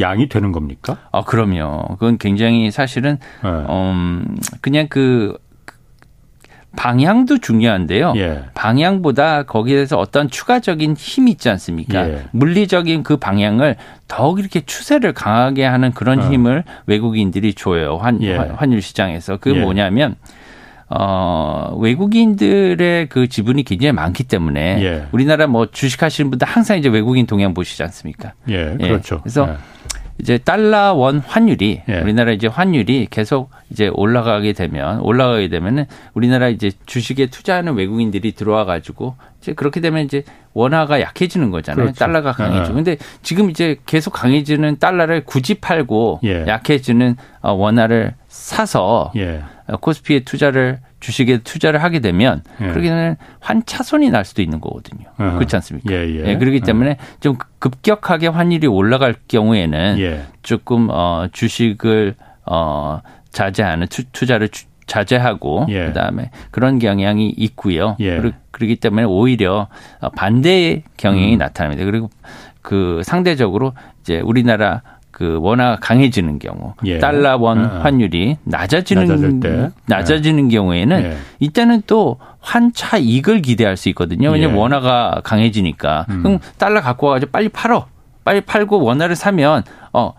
양이 0.00 0.28
되는 0.28 0.52
겁니까? 0.52 0.96
아, 1.12 1.22
그럼요. 1.24 1.96
그건 1.98 2.18
굉장히 2.18 2.70
사실은 2.70 3.18
네. 3.42 3.48
음, 3.50 4.36
그냥 4.60 4.86
그 4.88 5.36
방향도 6.78 7.38
중요한데요. 7.38 8.12
예. 8.18 8.44
방향보다 8.54 9.42
거기에서 9.42 9.98
어떤 9.98 10.30
추가적인 10.30 10.94
힘이 10.96 11.32
있지 11.32 11.50
않습니까? 11.50 12.08
예. 12.08 12.22
물리적인 12.30 13.02
그 13.02 13.16
방향을 13.16 13.74
더욱 14.06 14.38
이렇게 14.38 14.60
추세를 14.60 15.12
강하게 15.12 15.64
하는 15.64 15.90
그런 15.90 16.20
어. 16.20 16.30
힘을 16.30 16.62
외국인들이 16.86 17.54
줘요. 17.54 17.96
환, 17.96 18.22
예. 18.22 18.36
환율 18.36 18.80
시장에서. 18.80 19.38
그 19.38 19.56
예. 19.56 19.60
뭐냐면 19.60 20.14
어, 20.88 21.76
외국인들의 21.80 23.08
그 23.08 23.26
지분이 23.26 23.64
굉장히 23.64 23.90
많기 23.90 24.22
때문에 24.22 24.80
예. 24.80 25.06
우리나라 25.10 25.48
뭐 25.48 25.66
주식 25.66 26.04
하시는 26.04 26.30
분들 26.30 26.46
항상 26.46 26.78
이제 26.78 26.88
외국인 26.88 27.26
동향 27.26 27.54
보시지 27.54 27.82
않습니까? 27.82 28.34
예, 28.50 28.76
그렇죠. 28.78 29.18
그래서 29.18 29.56
이제 30.20 30.38
달러 30.38 30.94
원 30.94 31.20
환율이 31.20 31.82
예. 31.88 32.00
우리나라 32.00 32.32
이제 32.32 32.46
환율이 32.46 33.06
계속 33.10 33.50
이제 33.70 33.88
올라가게 33.92 34.52
되면 34.52 35.00
올라가게 35.00 35.48
되면은 35.48 35.86
우리나라 36.14 36.48
이제 36.48 36.72
주식에 36.86 37.26
투자하는 37.26 37.74
외국인들이 37.74 38.32
들어와 38.32 38.64
가지고 38.64 39.14
이제 39.40 39.52
그렇게 39.52 39.80
되면 39.80 40.04
이제 40.04 40.24
원화가 40.54 41.00
약해지는 41.00 41.50
거잖아요. 41.50 41.84
그렇죠. 41.84 41.98
달러가 41.98 42.32
강해지고. 42.32 42.70
예. 42.70 42.74
근데 42.74 42.96
지금 43.22 43.50
이제 43.50 43.76
계속 43.86 44.12
강해지는 44.12 44.78
달러를 44.78 45.24
굳이 45.24 45.54
팔고 45.54 46.20
예. 46.24 46.46
약해지는 46.46 47.16
어, 47.40 47.52
원화를 47.52 48.14
사서 48.26 49.12
예. 49.16 49.42
코스피에 49.80 50.20
투자를 50.20 50.80
주식에 51.00 51.38
투자를 51.38 51.82
하게 51.82 52.00
되면 52.00 52.42
예. 52.60 52.68
그러게 52.68 52.88
되면 52.88 53.16
환차손이 53.40 54.10
날 54.10 54.24
수도 54.24 54.42
있는 54.42 54.60
거거든요. 54.60 55.06
어 55.18 55.34
그렇지 55.34 55.54
않습니까? 55.56 55.92
예, 55.92 56.08
예. 56.08 56.24
예 56.26 56.36
그렇기 56.36 56.60
때문에 56.60 56.96
좀 57.20 57.36
급격하게 57.58 58.28
환율이 58.28 58.66
올라갈 58.66 59.14
경우에는 59.28 59.98
예. 60.00 60.22
조금 60.42 60.88
어 60.90 61.28
주식을 61.32 62.14
어 62.46 63.00
자제하는 63.30 63.86
투, 63.88 64.04
투자를 64.12 64.48
주, 64.48 64.66
자제하고 64.86 65.66
예. 65.68 65.86
그다음에 65.86 66.30
그런 66.50 66.78
경향이 66.78 67.28
있고요. 67.36 67.96
예. 68.00 68.20
그러기 68.50 68.76
때문에 68.76 69.04
오히려 69.04 69.68
반대의 70.16 70.82
경향이 70.96 71.34
음. 71.34 71.38
나타납니다. 71.38 71.84
그리고 71.84 72.10
그 72.62 73.02
상대적으로 73.04 73.74
이제 74.00 74.20
우리나라 74.20 74.82
그 75.18 75.38
원화가 75.40 75.78
강해지는 75.80 76.38
경우 76.38 76.74
예. 76.84 76.98
달러 76.98 77.36
원 77.36 77.58
아. 77.64 77.80
환율이 77.82 78.36
낮아지는 78.44 79.40
낮아지는 79.86 80.52
예. 80.52 80.56
경우에는 80.56 81.02
예. 81.02 81.16
이때는 81.40 81.82
또 81.88 82.18
환차 82.38 82.98
이익을 82.98 83.42
기대할 83.42 83.76
수 83.76 83.88
있거든요. 83.88 84.30
왜냐하면 84.30 84.56
예. 84.56 84.60
원화가 84.60 85.22
강해지니까 85.24 86.06
음. 86.10 86.22
그럼 86.22 86.38
달러 86.56 86.80
갖고 86.80 87.08
와가지고 87.08 87.32
빨리 87.32 87.48
팔어 87.48 87.88
빨리 88.22 88.40
팔고 88.42 88.80
원화를 88.80 89.16
사면 89.16 89.64
어 89.92 90.12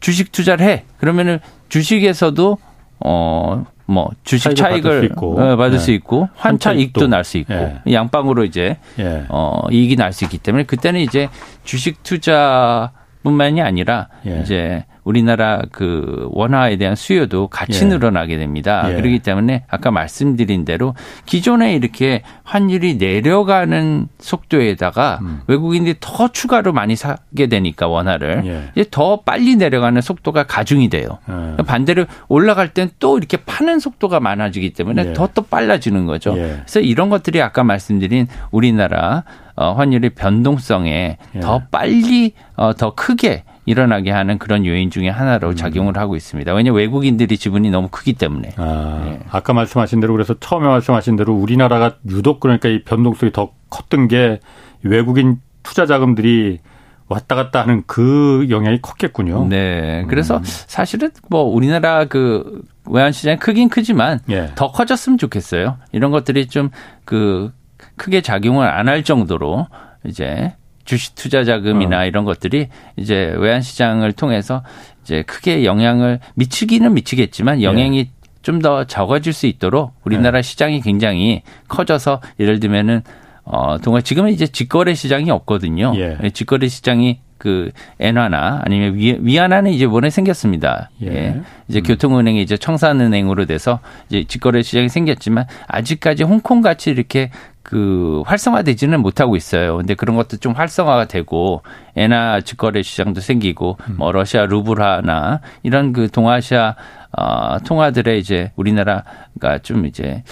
주식 0.00 0.32
투자를 0.32 0.66
해 0.66 0.82
그러면은 0.98 1.38
주식에서도 1.68 2.58
어 2.98 3.64
뭐 3.88 4.10
주식 4.24 4.56
차익을 4.56 4.82
받을 4.82 5.00
수 5.00 5.04
있고, 5.04 5.40
어, 5.40 5.56
받을 5.56 5.78
네. 5.78 5.78
수 5.78 5.92
있고 5.92 6.28
환차 6.34 6.72
이익도 6.72 7.06
날 7.06 7.22
수 7.22 7.38
있고 7.38 7.54
예. 7.54 7.80
양방으로 7.92 8.44
이제 8.44 8.78
예. 8.98 9.24
어 9.28 9.62
이익이 9.70 9.94
날 9.94 10.12
수 10.12 10.24
있기 10.24 10.38
때문에 10.38 10.64
그때는 10.64 10.98
이제 11.00 11.28
주식 11.62 12.02
투자 12.02 12.90
뿐만이 13.26 13.60
아니라 13.60 14.06
예. 14.24 14.40
이제 14.40 14.84
우리나라 15.02 15.60
그 15.72 16.28
원화에 16.30 16.76
대한 16.76 16.94
수요도 16.94 17.48
같이 17.48 17.84
예. 17.84 17.88
늘어나게 17.88 18.38
됩니다. 18.38 18.84
예. 18.88 18.94
그렇기 18.94 19.18
때문에 19.18 19.64
아까 19.68 19.90
말씀드린 19.90 20.64
대로 20.64 20.94
기존에 21.26 21.74
이렇게 21.74 22.22
환율이 22.44 22.98
내려가는 22.98 24.06
속도에다가 24.20 25.18
음. 25.22 25.40
외국인들이 25.48 25.96
더 26.00 26.28
추가로 26.28 26.72
많이 26.72 26.94
사게 26.94 27.48
되니까 27.48 27.88
원화를 27.88 28.42
예. 28.46 28.70
이제 28.76 28.88
더 28.92 29.22
빨리 29.22 29.56
내려가는 29.56 30.00
속도가 30.00 30.44
가중이 30.44 30.88
돼요. 30.88 31.18
예. 31.28 31.62
반대로 31.64 32.06
올라갈 32.28 32.68
땐 32.68 32.90
또 33.00 33.18
이렇게 33.18 33.38
파는 33.38 33.80
속도가 33.80 34.20
많아지기 34.20 34.72
때문에 34.72 35.14
더더 35.14 35.24
예. 35.24 35.34
더 35.34 35.42
빨라지는 35.42 36.06
거죠. 36.06 36.32
그래서 36.32 36.78
이런 36.78 37.10
것들이 37.10 37.42
아까 37.42 37.64
말씀드린 37.64 38.28
우리나라 38.52 39.24
어, 39.56 39.72
환율의 39.72 40.10
변동성에 40.10 41.18
예. 41.34 41.40
더 41.40 41.62
빨리 41.70 42.34
어, 42.56 42.74
더 42.74 42.94
크게 42.94 43.44
일어나게 43.64 44.10
하는 44.10 44.38
그런 44.38 44.64
요인 44.64 44.90
중에 44.90 45.08
하나로 45.08 45.50
음. 45.50 45.56
작용을 45.56 45.96
하고 45.98 46.14
있습니다. 46.14 46.52
왜냐하면 46.52 46.78
외국인들이 46.78 47.36
지분이 47.36 47.70
너무 47.70 47.88
크기 47.90 48.12
때문에. 48.12 48.52
아, 48.56 49.02
예. 49.06 49.20
아까 49.30 49.52
말씀하신 49.54 50.00
대로 50.00 50.12
그래서 50.12 50.34
처음에 50.38 50.66
말씀하신 50.66 51.16
대로 51.16 51.34
우리나라가 51.34 51.96
유독 52.08 52.38
그러니까 52.40 52.68
이 52.68 52.82
변동성이 52.84 53.32
더 53.32 53.52
컸던 53.70 54.08
게 54.08 54.40
외국인 54.82 55.40
투자 55.62 55.86
자금들이 55.86 56.60
왔다 57.08 57.34
갔다 57.34 57.62
하는 57.62 57.82
그 57.86 58.46
영향이 58.50 58.80
컸겠군요. 58.82 59.46
네. 59.48 60.04
그래서 60.08 60.38
음. 60.38 60.42
사실은 60.44 61.10
뭐 61.28 61.42
우리나라 61.42 62.04
그 62.04 62.62
외환 62.84 63.12
시장이 63.12 63.38
크긴 63.38 63.68
크지만 63.68 64.20
예. 64.28 64.52
더 64.54 64.70
커졌으면 64.70 65.18
좋겠어요. 65.18 65.78
이런 65.92 66.10
것들이 66.10 66.46
좀그 66.46 67.52
크게 67.96 68.20
작용을 68.20 68.68
안 68.68 68.88
할 68.88 69.02
정도로 69.02 69.66
이제 70.04 70.52
주식 70.84 71.14
투자 71.16 71.42
자금이나 71.44 72.00
어. 72.00 72.04
이런 72.06 72.24
것들이 72.24 72.68
이제 72.96 73.34
외환 73.38 73.60
시장을 73.60 74.12
통해서 74.12 74.62
이제 75.02 75.22
크게 75.22 75.64
영향을 75.64 76.20
미치기는 76.34 76.94
미치겠지만 76.94 77.62
영향이 77.62 77.98
예. 77.98 78.08
좀더 78.42 78.84
적어질 78.84 79.32
수 79.32 79.46
있도록 79.48 79.92
우리나라 80.04 80.38
예. 80.38 80.42
시장이 80.42 80.80
굉장히 80.80 81.42
커져서 81.66 82.20
예를 82.38 82.60
들면은 82.60 83.02
어 83.42 83.78
동안 83.78 84.02
지금은 84.04 84.30
이제 84.30 84.46
직거래 84.46 84.94
시장이 84.94 85.30
없거든요. 85.32 85.92
예. 85.96 86.16
예 86.22 86.30
직거래 86.30 86.68
시장이 86.68 87.18
그 87.38 87.70
엔화나 87.98 88.62
아니면 88.64 88.94
위, 88.96 89.18
위안화는 89.20 89.72
이제 89.72 89.84
원래 89.84 90.10
생겼습니다. 90.10 90.90
예. 91.02 91.06
예. 91.08 91.40
이제 91.68 91.80
음. 91.80 91.82
교통은행이 91.82 92.40
이제 92.40 92.56
청산은행으로 92.56 93.46
돼서 93.46 93.80
이제 94.08 94.24
직거래 94.24 94.62
시장이 94.62 94.88
생겼지만 94.88 95.46
아직까지 95.66 96.22
홍콩 96.22 96.60
같이 96.62 96.90
이렇게 96.90 97.30
그 97.66 98.22
활성화되지는 98.26 99.02
못하고 99.02 99.34
있어요. 99.34 99.78
근데 99.78 99.94
그런 99.94 100.14
것도 100.14 100.36
좀 100.36 100.52
활성화가 100.52 101.06
되고 101.06 101.62
엔화 101.96 102.42
직거래 102.42 102.80
시장도 102.82 103.20
생기고 103.20 103.76
음. 103.88 103.96
뭐 103.98 104.12
러시아 104.12 104.46
루블화나 104.46 105.40
이런 105.64 105.92
그 105.92 106.08
동아시아 106.08 106.76
어 107.10 107.58
통화들의 107.66 108.20
이제 108.20 108.52
우리나라가 108.54 109.58
좀 109.64 109.84
이제 109.84 110.22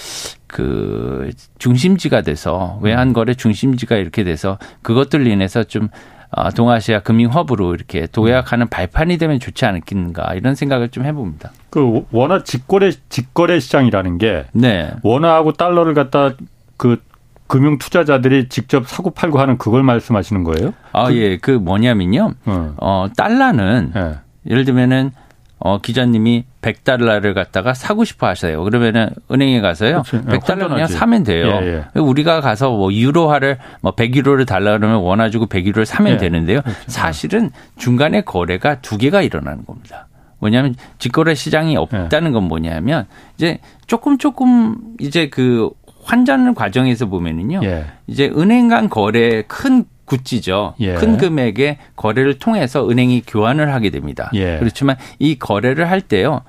그 0.47 1.33
중심지가 1.59 2.21
돼서 2.21 2.79
외환 2.83 3.13
거래 3.13 3.35
중심지가 3.35 3.97
이렇게 3.97 4.23
돼서 4.23 4.57
그것들 4.83 5.27
인해서 5.27 5.65
좀 5.65 5.89
어, 6.31 6.51
동아시아 6.53 7.01
금융 7.01 7.33
허브로 7.33 7.75
이렇게 7.75 8.07
도약하는 8.07 8.69
발판이 8.69 9.19
되면 9.19 9.41
좋지 9.41 9.67
않겠는가 9.67 10.35
이런 10.35 10.55
생각을 10.55 10.91
좀 10.91 11.05
해봅니다. 11.05 11.51
그 11.71 12.07
원화 12.13 12.45
직거래 12.45 12.93
직거래 13.09 13.59
시장이라는 13.59 14.19
게 14.19 14.45
네. 14.53 14.93
원화하고 15.03 15.55
달러를 15.55 15.95
갖다 15.95 16.35
그 16.77 17.01
금융 17.47 17.79
투자자들이 17.79 18.49
직접 18.49 18.89
사고 18.89 19.11
팔고 19.11 19.39
하는 19.39 19.59
그걸 19.59 19.83
말씀하시는 19.83 20.45
거예요? 20.45 20.73
아, 20.93 21.09
그, 21.09 21.17
예. 21.17 21.37
그 21.37 21.51
뭐냐면요. 21.51 22.35
어, 22.47 22.75
어 22.79 23.07
달러는 23.17 23.93
예. 23.95 24.15
예를 24.51 24.65
들면은 24.65 25.13
어, 25.59 25.79
기자님이 25.81 26.45
100달러를 26.61 27.33
갖다가 27.33 27.73
사고 27.73 28.05
싶어 28.05 28.27
하세요. 28.27 28.63
그러면은 28.65 29.09
은행에 29.31 29.61
가서요. 29.63 30.03
그렇지. 30.03 30.27
100달러 30.27 30.69
그냥 30.69 30.87
사면 30.87 31.23
돼요. 31.23 31.47
예, 31.47 31.85
예. 31.97 32.01
우리가 32.01 32.43
가서 32.43 32.71
뭐 32.71 32.93
유로화를 32.93 33.59
뭐 33.81 33.95
100유로를 33.95 34.47
달라 34.47 34.77
그러면 34.77 34.99
원화 34.99 35.31
주고 35.31 35.47
100유로를 35.47 35.87
사면 35.87 36.15
예. 36.15 36.17
되는데요. 36.19 36.61
그렇죠. 36.61 36.83
사실은 36.87 37.51
중간에 37.77 38.21
거래가 38.21 38.81
두 38.81 38.99
개가 38.99 39.23
일어나는 39.23 39.65
겁니다. 39.65 40.09
뭐냐면 40.39 40.75
직거래 40.99 41.35
시장이 41.35 41.79
없다는 41.79 42.33
건 42.33 42.45
뭐냐면 42.45 43.07
이제 43.37 43.61
조금 43.87 44.19
조금 44.19 44.77
이제 45.01 45.31
그 45.31 45.71
환전 46.05 46.55
과정에서 46.55 47.07
보면은요. 47.07 47.61
예. 47.65 47.87
이제 48.07 48.31
은행 48.37 48.69
간 48.69 48.89
거래 48.89 49.43
큰 49.43 49.85
굿지죠. 50.05 50.75
예. 50.81 50.95
큰 50.95 51.17
금액의 51.17 51.79
거래를 51.97 52.39
통해서 52.39 52.89
은행이 52.89 53.23
교환을 53.27 53.73
하게 53.73 53.91
됩니다. 53.91 54.31
예. 54.35 54.59
그렇지만 54.59 54.97
이 55.19 55.39
거래를 55.39 55.91
할 55.91 56.01
때요. 56.01 56.43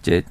이제 0.00 0.22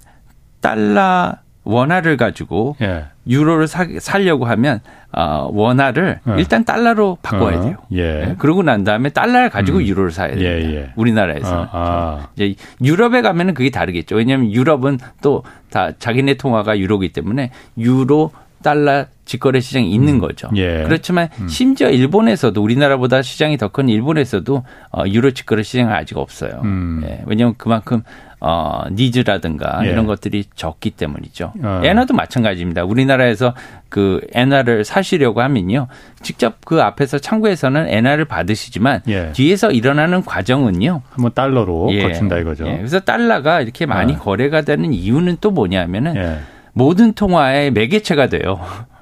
달러 0.61 1.36
원화를 1.63 2.17
가지고 2.17 2.77
예. 2.82 3.05
유로를 3.27 3.67
사, 3.67 3.86
살려고 3.99 4.45
하면 4.45 4.80
어, 5.11 5.49
원화를 5.51 6.19
어. 6.25 6.36
일단 6.38 6.63
달러로 6.63 7.17
바꿔야 7.21 7.57
어. 7.57 7.61
돼요. 7.61 7.77
예. 7.93 8.30
예. 8.30 8.36
그러고 8.39 8.63
난 8.63 8.84
다음에 8.84 9.09
달러를 9.09 9.49
가지고 9.49 9.80
음. 9.80 9.84
유로를 9.84 10.11
사야 10.11 10.34
돼요. 10.34 10.41
예, 10.41 10.75
예. 10.75 10.93
우리나라에서. 10.95 11.63
아, 11.63 11.69
아. 11.71 12.27
이제 12.36 12.55
유럽에 12.82 13.21
가면은 13.21 13.53
그게 13.53 13.69
다르겠죠. 13.69 14.15
왜냐하면 14.15 14.51
유럽은 14.51 14.99
또 15.21 15.43
다 15.69 15.91
자기네 15.97 16.36
통화가 16.36 16.80
유로기 16.80 17.09
때문에 17.09 17.51
유로 17.77 18.32
달러 18.62 19.05
직거래 19.26 19.60
시장이 19.60 19.91
있는 19.91 20.16
음. 20.16 20.20
거죠. 20.20 20.49
예. 20.55 20.84
그렇지만 20.86 21.30
음. 21.39 21.47
심지어 21.47 21.89
일본에서도 21.89 22.62
우리나라보다 22.62 23.22
시장이 23.22 23.57
더 23.57 23.70
큰 23.70 23.88
일본에서도 23.89 24.64
어, 24.91 25.03
유로 25.07 25.32
직거래 25.32 25.62
시장은 25.64 25.93
아직 25.93 26.18
없어요. 26.18 26.62
음. 26.64 27.01
예. 27.05 27.22
왜냐하면 27.28 27.53
그만큼 27.57 28.01
어, 28.41 28.84
니즈라든가 28.91 29.82
예. 29.86 29.89
이런 29.91 30.05
것들이 30.07 30.45
적기 30.55 30.89
때문이죠. 30.91 31.53
어. 31.62 31.82
엔화도 31.84 32.14
마찬가지입니다. 32.14 32.86
우리나라에서 32.86 33.53
그 33.89 34.22
엔화를 34.34 34.86
사시려고 34.86 35.41
하면요. 35.41 35.88
직접 36.24 36.64
그 36.66 36.82
앞에서 36.82 37.20
창구에서는 37.20 37.88
엔화를 37.89 38.26
받으시지만 38.26 39.01
예. 39.10 39.32
뒤에서 39.34 39.72
일어나는 39.72 40.24
과정은요. 40.24 41.01
한번 41.12 41.34
달러로 41.36 41.89
예. 41.91 42.01
거친다 42.01 42.38
이거죠. 42.39 42.66
예. 42.68 42.78
그래서 42.78 42.99
달러가 43.01 43.62
이렇게 43.62 43.86
많이 43.86 44.14
어. 44.14 44.18
거래가 44.18 44.62
되는 44.62 44.91
이유는 44.93 45.38
또 45.41 45.51
뭐냐면은 45.51 46.16
예. 46.16 46.39
모든 46.80 47.11
통화의 47.11 47.71
매개체가 47.71 48.27
돼요. 48.27 48.57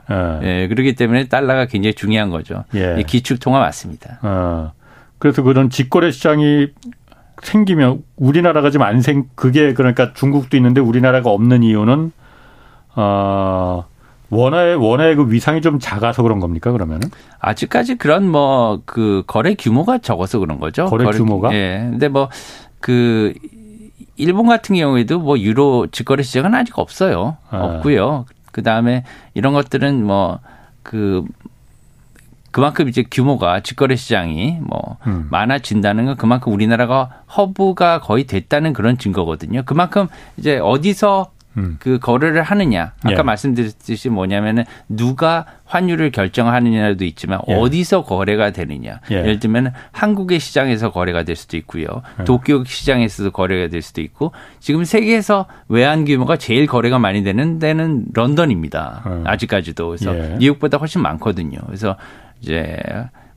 예. 0.10 0.64
예. 0.64 0.68
그렇기 0.68 0.96
때문에 0.96 1.28
달러가 1.28 1.68
굉장히 1.68 1.94
중요한 1.94 2.32
거죠. 2.32 2.64
예. 2.74 3.04
기축 3.06 3.40
통화 3.40 3.60
맞습니다. 3.60 4.20
어. 4.24 4.72
그래서 5.20 5.44
그런 5.44 5.70
직거래 5.70 6.10
시장이 6.10 6.70
생기면 7.44 8.04
우리나라가 8.16 8.72
지금 8.72 8.86
안 8.86 9.02
생, 9.02 9.26
그게 9.36 9.74
그러니까 9.74 10.14
중국도 10.14 10.58
있는데 10.58 10.82
우리나라가 10.82 11.30
없는 11.30 11.62
이유는, 11.62 12.12
어, 12.96 13.86
원화의, 14.30 14.76
원화의 14.76 15.16
그 15.16 15.32
위상이 15.32 15.62
좀 15.62 15.78
작아서 15.80 16.24
그런 16.24 16.40
겁니까, 16.40 16.72
그러면은? 16.72 17.10
아직까지 17.40 17.96
그런 17.96 18.28
뭐, 18.28 18.82
그, 18.86 19.24
거래 19.28 19.54
규모가 19.54 20.00
적어서 20.00 20.40
그런 20.40 20.60
거죠. 20.60 20.86
거래, 20.86 21.06
거래 21.06 21.18
규모가? 21.18 21.54
예. 21.54 21.88
근데 21.92 22.08
뭐, 22.08 22.30
그, 22.80 23.34
일본 24.18 24.48
같은 24.48 24.76
경우에도 24.76 25.20
뭐 25.20 25.40
유로 25.40 25.88
직거래 25.92 26.24
시장은 26.24 26.54
아직 26.56 26.78
없어요. 26.80 27.38
아. 27.50 27.58
없고요. 27.58 28.26
그 28.52 28.64
다음에 28.64 29.04
이런 29.34 29.54
것들은 29.54 30.04
뭐 30.04 30.40
그 30.88 31.26
그만큼 32.52 32.88
이제 32.88 33.04
규모가 33.12 33.60
직거래 33.60 33.98
시장이 33.98 34.60
뭐 34.62 34.98
음. 35.06 35.28
많아진다는 35.30 36.06
건 36.06 36.16
그만큼 36.16 36.54
우리나라가 36.54 37.24
허브가 37.36 38.00
거의 38.00 38.24
됐다는 38.24 38.72
그런 38.72 38.98
증거거든요. 38.98 39.64
그만큼 39.66 40.08
이제 40.38 40.58
어디서 40.58 41.32
음. 41.58 41.78
그 41.80 42.00
거래를 42.00 42.44
하느냐. 42.44 42.94
아까 43.04 43.18
예. 43.18 43.22
말씀드렸듯이 43.22 44.10
뭐냐면은 44.10 44.64
누가 44.88 45.46
환율을 45.66 46.12
결정하느냐도 46.12 47.04
있지만 47.06 47.40
예. 47.50 47.54
어디서 47.54 48.04
거래가 48.04 48.52
되느냐. 48.52 49.00
예. 49.12 49.22
를 49.22 49.40
들면 49.40 49.74
한국의 49.92 50.40
시장에서 50.40 50.92
거래가 50.92 51.24
될 51.24 51.36
수도 51.36 51.58
있고요. 51.58 51.88
예. 52.20 52.24
도쿄 52.24 52.64
시장에서도 52.64 53.32
거래가 53.32 53.70
될 53.70 53.82
수도 53.82 54.02
있고 54.02 54.32
지금 54.60 54.84
세계에서 54.84 55.48
외환 55.68 56.06
규모가 56.06 56.38
제일 56.38 56.68
거래가 56.68 57.00
많이 57.00 57.24
되는 57.24 57.60
데는 57.60 58.06
런던입니다. 58.14 59.02
어. 59.06 59.24
아직까지도. 59.26 59.88
그래서 59.88 60.18
예. 60.18 60.38
뉴욕보다 60.40 60.78
훨씬 60.78 61.02
많거든요. 61.02 61.58
그래서 61.66 61.96
이제 62.42 62.78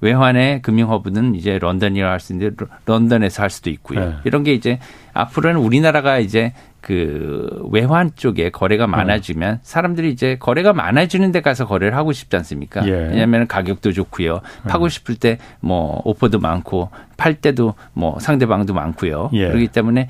외환의 0.00 0.62
금융 0.62 0.90
허브는 0.90 1.34
이제 1.34 1.58
런던이라 1.58 2.10
할수 2.10 2.32
있는데 2.32 2.64
런던에서 2.86 3.42
할 3.42 3.50
수도 3.50 3.70
있고요. 3.70 4.00
네. 4.00 4.14
이런 4.24 4.44
게 4.44 4.54
이제 4.54 4.78
앞으로는 5.12 5.60
우리나라가 5.60 6.18
이제 6.18 6.52
그 6.80 7.68
외환 7.70 8.10
쪽에 8.16 8.48
거래가 8.50 8.86
네. 8.86 8.92
많아지면 8.92 9.60
사람들이 9.62 10.10
이제 10.10 10.36
거래가 10.40 10.72
많아지는 10.72 11.30
데 11.30 11.42
가서 11.42 11.66
거래를 11.66 11.94
하고 11.94 12.12
싶지 12.12 12.34
않습니까? 12.36 12.86
예. 12.86 12.90
왜냐하면 12.90 13.46
가격도 13.46 13.92
좋고요. 13.92 14.34
네. 14.64 14.70
파고 14.70 14.88
싶을 14.88 15.16
때 15.16 15.38
뭐 15.60 16.00
오퍼도 16.04 16.38
많고 16.38 16.90
팔 17.16 17.34
때도 17.34 17.74
뭐 17.92 18.18
상대방도 18.18 18.72
많고요. 18.74 19.30
예. 19.34 19.48
그렇기 19.48 19.68
때문에 19.68 20.08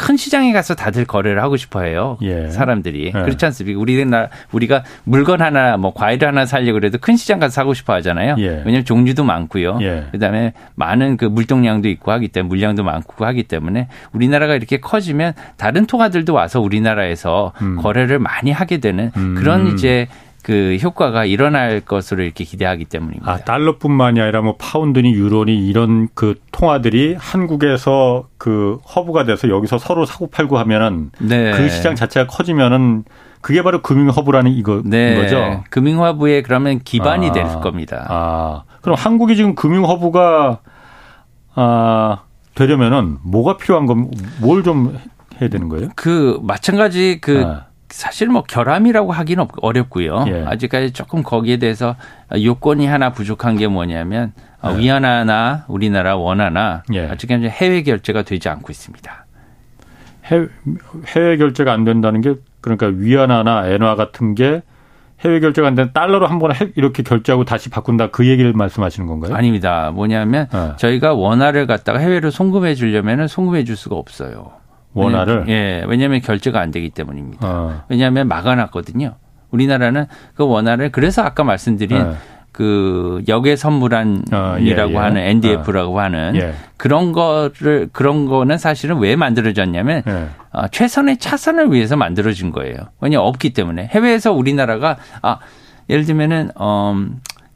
큰 0.00 0.16
시장에 0.16 0.50
가서 0.54 0.74
다들 0.74 1.04
거래를 1.04 1.42
하고 1.42 1.58
싶어 1.58 1.82
해요. 1.82 2.16
예. 2.22 2.48
사람들이. 2.48 3.08
예. 3.08 3.10
그렇지 3.10 3.44
않습니까? 3.44 3.78
우리나 3.78 4.28
우리가 4.50 4.82
물건 5.04 5.42
하나 5.42 5.76
뭐 5.76 5.92
과일 5.92 6.24
하나 6.24 6.46
살려고 6.46 6.80
그래도 6.80 6.96
큰 6.96 7.16
시장 7.16 7.38
가서 7.38 7.52
사고 7.52 7.74
싶어 7.74 7.92
하잖아요. 7.94 8.36
예. 8.38 8.62
왜냐하면 8.64 8.86
종류도 8.86 9.24
많고요. 9.24 9.78
예. 9.82 10.06
그다음에 10.10 10.54
많은 10.74 11.18
그 11.18 11.26
물동량도 11.26 11.90
있고 11.90 12.12
하기 12.12 12.28
때문에 12.28 12.48
물량도 12.48 12.82
많고 12.82 13.26
하기 13.26 13.42
때문에 13.42 13.88
우리나라가 14.12 14.54
이렇게 14.54 14.80
커지면 14.80 15.34
다른 15.58 15.84
통화들도 15.84 16.32
와서 16.32 16.62
우리나라에서 16.62 17.52
음. 17.60 17.76
거래를 17.76 18.18
많이 18.18 18.52
하게 18.52 18.78
되는 18.78 19.12
음. 19.18 19.34
그런 19.34 19.66
이제 19.66 20.08
그 20.42 20.76
효과가 20.82 21.24
일어날 21.26 21.80
것으로 21.80 22.22
이렇게 22.22 22.44
기대하기 22.44 22.86
때문입니다. 22.86 23.30
아, 23.30 23.36
달러뿐만이 23.38 24.20
아니라 24.20 24.40
뭐 24.40 24.56
파운드니 24.58 25.12
유로니 25.12 25.66
이런 25.68 26.08
그 26.14 26.34
통화들이 26.52 27.16
한국에서 27.18 28.28
그 28.38 28.78
허브가 28.94 29.24
돼서 29.24 29.48
여기서 29.48 29.78
서로 29.78 30.04
사고 30.06 30.28
팔고 30.28 30.58
하면은 30.58 31.10
네. 31.18 31.52
그 31.52 31.68
시장 31.68 31.94
자체가 31.94 32.26
커지면은 32.26 33.04
그게 33.42 33.62
바로 33.62 33.80
금융 33.82 34.08
허브라는 34.08 34.52
이거 34.52 34.82
네. 34.84 35.14
거죠. 35.16 35.62
금융 35.70 36.02
허브에 36.02 36.42
그러면 36.42 36.80
기반이 36.80 37.30
아, 37.30 37.32
될 37.32 37.44
겁니다. 37.60 38.06
아. 38.08 38.62
그럼 38.82 38.96
한국이 38.98 39.36
지금 39.36 39.54
금융 39.54 39.84
허브가 39.84 40.60
아 41.54 42.22
되려면은 42.54 43.18
뭐가 43.24 43.56
필요한 43.56 43.86
건 43.86 44.10
뭘 44.42 44.62
좀 44.62 44.96
해야 45.40 45.48
되는 45.48 45.68
거예요? 45.68 45.88
그 45.96 46.38
마찬가지 46.42 47.18
그 47.20 47.42
아. 47.46 47.66
사실 47.90 48.28
뭐 48.28 48.42
결함이라고 48.42 49.12
하기는 49.12 49.46
어렵고요. 49.60 50.24
예. 50.28 50.44
아직까지 50.46 50.92
조금 50.92 51.22
거기에 51.22 51.58
대해서 51.58 51.96
요건이 52.32 52.86
하나 52.86 53.10
부족한 53.10 53.56
게 53.56 53.66
뭐냐면 53.66 54.32
예. 54.64 54.78
위안화나 54.78 55.64
우리나라 55.68 56.16
원화나 56.16 56.82
예. 56.92 57.08
아직까지 57.08 57.48
해외 57.48 57.82
결제가 57.82 58.22
되지 58.22 58.48
않고 58.48 58.70
있습니다. 58.70 59.26
해외, 60.26 60.46
해외 61.08 61.36
결제가 61.36 61.72
안 61.72 61.84
된다는 61.84 62.20
게 62.20 62.34
그러니까 62.60 62.86
위안화나 62.86 63.66
엔화 63.66 63.96
같은 63.96 64.34
게 64.34 64.62
해외 65.24 65.40
결제가 65.40 65.68
안 65.68 65.74
되는 65.74 65.92
달러로 65.92 66.26
한 66.26 66.38
번에 66.38 66.54
이렇게 66.76 67.02
결제하고 67.02 67.44
다시 67.44 67.68
바꾼다 67.68 68.10
그 68.10 68.26
얘기를 68.26 68.52
말씀하시는 68.52 69.06
건가요? 69.06 69.34
아닙니다. 69.34 69.90
뭐냐면 69.92 70.48
네. 70.52 70.72
저희가 70.76 71.12
원화를 71.12 71.66
갖다가 71.66 71.98
해외로 71.98 72.30
송금해 72.30 72.74
주려면 72.74 73.26
송금해 73.28 73.64
줄 73.64 73.76
수가 73.76 73.96
없어요. 73.96 74.59
원화를 74.94 75.44
예, 75.48 75.84
왜냐하면 75.86 76.20
결제가 76.20 76.60
안 76.60 76.70
되기 76.70 76.90
때문입니다. 76.90 77.46
어. 77.46 77.82
왜냐하면 77.88 78.28
막아놨거든요. 78.28 79.14
우리나라는 79.50 80.06
그 80.34 80.46
원화를 80.46 80.90
그래서 80.92 81.22
아까 81.22 81.44
말씀드린 81.44 81.98
네. 81.98 82.14
그 82.52 83.22
역의 83.28 83.56
선물안이라고 83.56 84.34
어, 84.34 84.58
예, 84.60 84.66
예. 84.66 84.96
하는 84.96 85.22
NDF라고 85.22 85.96
어. 85.96 86.00
하는 86.00 86.34
예. 86.36 86.54
그런 86.76 87.12
거를 87.12 87.88
그런 87.92 88.26
거는 88.26 88.58
사실은 88.58 88.98
왜 88.98 89.16
만들어졌냐면 89.16 90.02
예. 90.06 90.26
어, 90.52 90.68
최선의 90.68 91.18
차선을 91.18 91.72
위해서 91.72 91.96
만들어진 91.96 92.50
거예요. 92.50 92.76
왜냐 93.00 93.20
없기 93.20 93.52
때문에 93.52 93.86
해외에서 93.86 94.32
우리나라가 94.32 94.96
아 95.22 95.38
예를 95.88 96.04
들면은 96.04 96.50
어, 96.56 96.96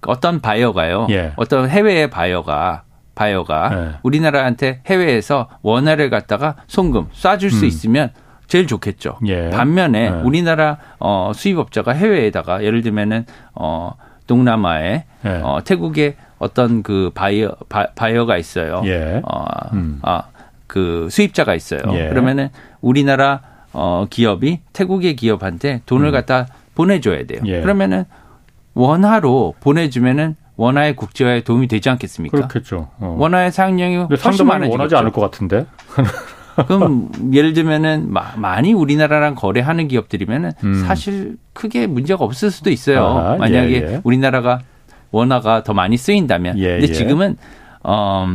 어떤 0.07 0.41
바이어가요. 0.41 1.09
예. 1.11 1.33
어떤 1.37 1.69
해외의 1.69 2.11
바이어가 2.11 2.84
바이오가 3.15 3.69
네. 3.69 3.91
우리나라한테 4.03 4.81
해외에서 4.87 5.49
원화를 5.63 6.11
갖다가 6.11 6.57
송금 6.67 7.09
쏴줄 7.13 7.51
수 7.51 7.65
음. 7.65 7.69
있으면 7.69 8.11
제일 8.47 8.67
좋겠죠. 8.67 9.19
예. 9.27 9.51
반면에 9.51 10.11
네. 10.11 10.21
우리나라 10.23 10.79
어 11.01 11.33
수입업자가 11.35 11.93
해외에다가 11.93 12.63
예를 12.63 12.83
들면은 12.83 13.25
어 13.55 13.93
동남아에 14.27 15.05
예. 15.25 15.41
어 15.43 15.61
태국에 15.65 16.17
어떤 16.39 16.83
그 16.83 17.11
바이어 17.15 17.57
바, 17.69 18.09
이어가 18.09 18.37
있어요. 18.37 18.83
예. 18.85 19.23
어, 19.25 19.45
음. 19.73 19.99
아, 20.03 20.25
그 20.67 21.09
수입자가 21.11 21.55
있어요. 21.55 21.81
예. 21.93 22.09
그러면은 22.09 22.51
우리나라 22.81 23.41
어 23.73 24.07
기업이 24.11 24.61
태국의 24.73 25.17
기업한테 25.17 25.83
돈을 25.87 26.09
음. 26.09 26.13
갖다 26.13 26.47
보내줘야 26.75 27.25
돼요. 27.25 27.41
예. 27.47 27.61
그러면은 27.61 28.05
원화로 28.75 29.55
보내주면은 29.61 30.37
원화의 30.57 30.97
국제화에 30.97 31.43
도움이 31.43 31.69
되지 31.69 31.91
않겠습니까? 31.91 32.37
그렇겠죠. 32.37 32.89
어. 32.99 33.17
원화의 33.19 33.53
사용량이 33.53 33.97
훨씬 33.97 34.47
많아지겠죠. 34.47 34.73
원하지 34.73 34.97
않을 34.97 35.13
것 35.13 35.21
같은데. 35.21 35.67
그럼 36.67 37.11
예를 37.33 37.53
들면은 37.53 38.13
많이 38.37 38.73
우리나라랑 38.73 39.35
거래하는 39.35 39.89
기업들이면은 39.89 40.53
음. 40.63 40.85
사실 40.87 41.37
크게 41.53 41.89
문제가 41.89 42.25
없을 42.25 42.53
수도 42.53 42.71
있어요. 42.71 43.05
아, 43.05 43.37
만약에 43.37 43.71
예, 43.71 43.95
예. 43.95 44.01
우리나라가 44.05 44.61
원화가 45.11 45.65
더 45.65 45.75
많이 45.75 45.97
쓰인다면. 45.97 46.59
예, 46.59 46.79
근데 46.79 46.89
예. 46.89 46.93
지금은 46.93 47.37
어, 47.83 48.27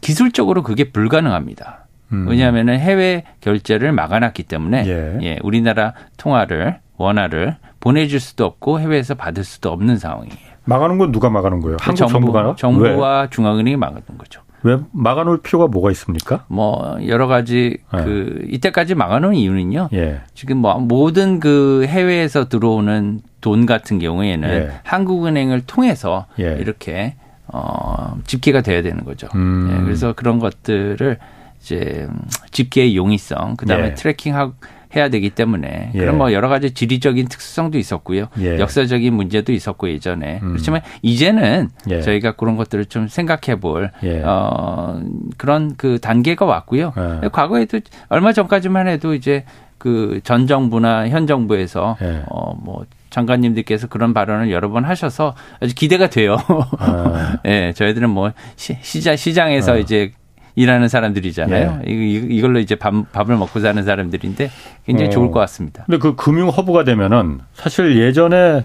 기술적으로 0.00 0.64
그게 0.64 0.90
불가능합니다. 0.90 1.86
음. 2.12 2.26
왜냐하면은 2.28 2.78
해외 2.78 3.24
결제를 3.40 3.92
막아놨기 3.92 4.42
때문에 4.44 4.84
예. 4.86 5.18
예, 5.22 5.38
우리나라 5.42 5.94
통화를 6.16 6.80
원화를 6.96 7.56
보내줄 7.78 8.20
수도 8.20 8.44
없고 8.44 8.80
해외에서 8.80 9.14
받을 9.14 9.44
수도 9.44 9.70
없는 9.70 9.96
상황이에요. 9.96 10.49
막아놓은 10.70 10.98
건 10.98 11.12
누가 11.12 11.28
막아놓은 11.28 11.60
거예요? 11.60 11.76
한국 11.80 11.96
정부, 11.96 12.12
정부 12.12 12.32
가? 12.32 12.54
정부와 12.56 13.20
왜? 13.22 13.30
중앙은행이 13.30 13.76
막아놓은 13.76 14.18
거죠. 14.18 14.42
왜 14.62 14.78
막아놓을 14.92 15.40
필요가 15.42 15.66
뭐가 15.66 15.90
있습니까? 15.92 16.44
뭐 16.48 16.98
여러 17.06 17.26
가지 17.26 17.78
네. 17.92 18.04
그 18.04 18.44
이때까지 18.48 18.94
막아놓은 18.94 19.34
이유는요. 19.34 19.88
예. 19.94 20.20
지금 20.34 20.58
뭐 20.58 20.78
모든 20.78 21.40
그 21.40 21.86
해외에서 21.88 22.48
들어오는 22.48 23.20
돈 23.40 23.66
같은 23.66 23.98
경우에는 23.98 24.48
예. 24.48 24.70
한국은행을 24.84 25.62
통해서 25.62 26.26
예. 26.38 26.56
이렇게 26.60 27.14
어 27.46 28.16
집계가 28.26 28.60
돼야 28.60 28.82
되는 28.82 29.04
거죠. 29.04 29.28
음. 29.34 29.70
예. 29.72 29.84
그래서 29.84 30.12
그런 30.12 30.38
것들을 30.38 31.18
이제 31.60 32.06
집계의 32.50 32.96
용이성, 32.96 33.56
그다음에 33.56 33.88
예. 33.88 33.94
트래킹하고 33.94 34.52
해야 34.94 35.08
되기 35.08 35.30
때문에 35.30 35.90
예. 35.94 35.98
그런 35.98 36.18
뭐 36.18 36.32
여러 36.32 36.48
가지 36.48 36.72
지리적인 36.72 37.28
특수성도 37.28 37.78
있었고요. 37.78 38.26
예. 38.40 38.58
역사적인 38.58 39.14
문제도 39.14 39.52
있었고 39.52 39.88
예전에. 39.90 40.40
음. 40.42 40.48
그렇지만 40.50 40.80
이제는 41.02 41.68
예. 41.90 42.00
저희가 42.00 42.32
그런 42.32 42.56
것들을 42.56 42.86
좀 42.86 43.08
생각해 43.08 43.60
볼 43.60 43.90
예. 44.02 44.22
어, 44.24 45.00
그런 45.36 45.74
그 45.76 45.98
단계가 46.00 46.44
왔고요. 46.44 46.92
예. 47.24 47.28
과거에도 47.28 47.80
얼마 48.08 48.32
전까지만 48.32 48.88
해도 48.88 49.14
이제 49.14 49.44
그 49.78 50.20
전 50.24 50.46
정부나 50.46 51.08
현 51.08 51.26
정부에서 51.26 51.96
예. 52.02 52.22
어뭐 52.28 52.84
장관님들께서 53.08 53.88
그런 53.88 54.12
발언을 54.14 54.50
여러 54.52 54.68
번 54.70 54.84
하셔서 54.84 55.34
아주 55.60 55.74
기대가 55.74 56.08
돼요. 56.10 56.36
아. 56.78 57.38
예, 57.46 57.72
저희들은 57.74 58.10
뭐 58.10 58.30
시, 58.56 58.76
시장 58.82 59.16
시장에서 59.16 59.72
아. 59.72 59.76
이제 59.76 60.12
일하는 60.54 60.88
사람들이잖아요. 60.88 61.82
예. 61.86 61.90
이걸로 61.90 62.58
이제 62.58 62.74
밥, 62.74 62.92
밥을 63.12 63.36
먹고 63.36 63.60
사는 63.60 63.82
사람들인데 63.82 64.50
굉장히 64.86 65.08
어. 65.08 65.10
좋을 65.10 65.30
것 65.30 65.40
같습니다. 65.40 65.84
근데 65.84 65.98
그 65.98 66.16
금융 66.16 66.48
허브가 66.48 66.84
되면은 66.84 67.40
사실 67.54 67.98
예전에 67.98 68.64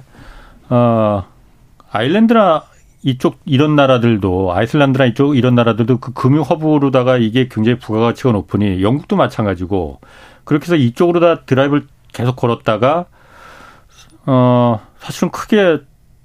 어 0.69 1.23
아일랜드나 1.91 2.63
이쪽 3.03 3.37
이런 3.45 3.75
나라들도 3.75 4.51
아이슬란드나 4.53 5.05
이쪽 5.05 5.37
이런 5.37 5.53
나라들도 5.53 5.99
그 5.99 6.11
금융 6.13 6.41
허브로다가 6.41 7.17
이게 7.17 7.47
굉장히 7.47 7.77
부가가치가 7.77 8.31
높으니 8.31 8.81
영국도 8.81 9.15
마찬가지고 9.15 9.99
그렇게 10.43 10.65
해서 10.65 10.75
이쪽으로 10.75 11.19
다 11.19 11.41
드라이브를 11.45 11.85
계속 12.13 12.35
걸었다가 12.35 13.05
어 14.25 14.79
사실은 14.97 15.29
크게 15.29 15.79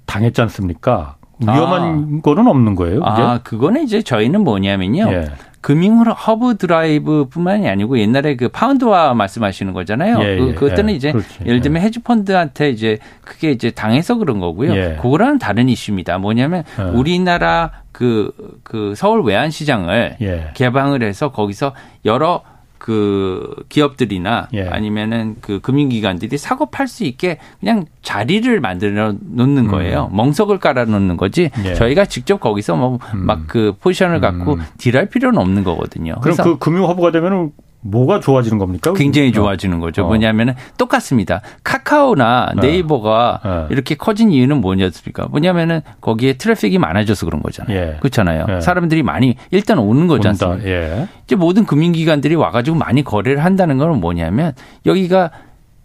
당했지 0.07 0.41
않습니까? 0.41 1.17
위험한 1.41 2.19
아. 2.19 2.21
거는 2.21 2.47
없는 2.47 2.75
거예요. 2.75 2.99
그게? 2.99 3.21
아, 3.21 3.39
그거는 3.43 3.83
이제 3.83 4.01
저희는 4.01 4.43
뭐냐면요. 4.43 5.11
예. 5.11 5.25
금융 5.61 6.01
허브 6.01 6.57
드라이브뿐만이 6.57 7.69
아니고 7.69 7.99
옛날에 7.99 8.35
그 8.35 8.49
파운드화 8.49 9.13
말씀하시는 9.13 9.73
거잖아요. 9.73 10.17
예, 10.21 10.37
그, 10.37 10.47
예, 10.49 10.53
그것들은 10.55 10.89
예, 10.89 10.93
이제 10.93 11.11
그렇지. 11.11 11.39
예를 11.45 11.61
들면 11.61 11.81
예. 11.81 11.85
헤지펀드한테 11.85 12.71
이제 12.71 12.97
크게 13.23 13.51
이제 13.51 13.69
당해서 13.69 14.15
그런 14.15 14.39
거고요. 14.39 14.75
예. 14.75 14.97
그거랑은 14.99 15.37
다른 15.37 15.69
이슈입니다. 15.69 16.17
뭐냐면 16.17 16.63
어. 16.79 16.91
우리나라 16.95 17.71
그, 17.91 18.31
그 18.63 18.95
서울 18.95 19.21
외환시장을 19.23 20.17
개방을 20.55 21.03
해서 21.03 21.31
거기서 21.31 21.73
여러 22.05 22.41
그 22.81 23.53
기업들이나 23.69 24.47
예. 24.53 24.67
아니면은 24.67 25.35
그 25.39 25.59
금융기관들이 25.61 26.39
사고 26.39 26.65
팔 26.65 26.87
수 26.87 27.03
있게 27.03 27.37
그냥 27.59 27.85
자리를 28.01 28.59
만들어 28.59 29.13
놓는 29.21 29.67
거예요. 29.67 30.09
음. 30.11 30.17
멍석을 30.17 30.57
깔아 30.57 30.85
놓는 30.85 31.15
거지. 31.15 31.51
예. 31.63 31.75
저희가 31.75 32.05
직접 32.05 32.39
거기서 32.39 32.75
뭐 32.75 32.97
막그 33.13 33.67
음. 33.67 33.73
포지션을 33.79 34.19
갖고 34.19 34.55
음. 34.55 34.61
딜할 34.79 35.05
필요는 35.09 35.39
없는 35.39 35.63
거거든요. 35.63 36.15
그럼 36.21 36.37
그 36.37 36.57
금융 36.57 36.87
허브가 36.87 37.11
되면은 37.11 37.51
뭐가 37.81 38.19
좋아지는 38.19 38.57
겁니까? 38.57 38.93
굉장히 38.93 39.31
좋아지는 39.31 39.79
거죠. 39.79 40.03
어. 40.03 40.07
뭐냐면은 40.07 40.53
똑같습니다. 40.77 41.41
카카오나 41.63 42.53
어. 42.55 42.59
네이버가 42.59 43.41
어. 43.43 43.67
이렇게 43.69 43.95
커진 43.95 44.31
이유는 44.31 44.61
뭐냐습니까? 44.61 45.27
뭐냐면은 45.27 45.81
거기에 45.99 46.33
트래픽이 46.33 46.77
많아져서 46.77 47.25
그런 47.25 47.41
거잖아요. 47.41 47.75
예. 47.75 47.97
그렇잖아요. 47.99 48.45
예. 48.49 48.61
사람들이 48.61 49.03
많이 49.03 49.35
일단 49.49 49.79
오는 49.79 50.07
거지 50.07 50.27
않습니까? 50.27 50.63
예. 50.67 51.07
이제 51.25 51.35
모든 51.35 51.65
금융기관들이 51.65 52.35
와가지고 52.35 52.77
많이 52.77 53.03
거래를 53.03 53.43
한다는 53.43 53.77
건 53.77 53.99
뭐냐면 53.99 54.53
여기가 54.85 55.31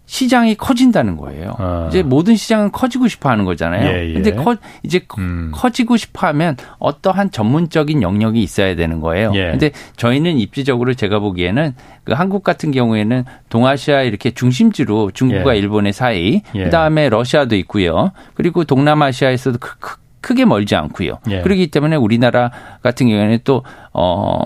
시장이 0.07 0.55
커진다는 0.55 1.17
거예요. 1.17 1.53
아. 1.59 1.87
이제 1.89 2.01
모든 2.01 2.37
시장은 2.37 2.71
커지고 2.71 3.09
싶어 3.09 3.29
하는 3.29 3.43
거잖아요. 3.43 3.87
예, 3.87 4.09
예. 4.09 4.13
근데 4.13 4.31
커, 4.31 4.55
이제 4.81 5.05
음. 5.17 5.51
커지고 5.53 5.97
싶어 5.97 6.27
하면 6.27 6.55
어떠한 6.79 7.31
전문적인 7.31 8.01
영역이 8.01 8.41
있어야 8.41 8.75
되는 8.75 9.01
거예요. 9.01 9.33
예. 9.35 9.51
근데 9.51 9.71
저희는 9.97 10.37
입지적으로 10.39 10.93
제가 10.93 11.19
보기에는 11.19 11.75
그 12.05 12.13
한국 12.13 12.45
같은 12.45 12.71
경우에는 12.71 13.25
동아시아 13.49 14.01
이렇게 14.01 14.31
중심지로 14.31 15.11
중국과 15.11 15.55
예. 15.55 15.59
일본의 15.59 15.91
사이, 15.91 16.41
예. 16.55 16.63
그다음에 16.63 17.09
러시아도 17.09 17.57
있고요. 17.57 18.11
그리고 18.33 18.63
동남아시아에서도 18.63 19.59
크, 19.59 19.77
크, 19.79 19.97
크게 20.21 20.45
멀지 20.45 20.77
않고요. 20.77 21.19
예. 21.29 21.41
그렇기 21.41 21.67
때문에 21.67 21.97
우리나라 21.97 22.49
같은 22.81 23.09
경우에는 23.09 23.39
또, 23.43 23.63
어, 23.91 24.39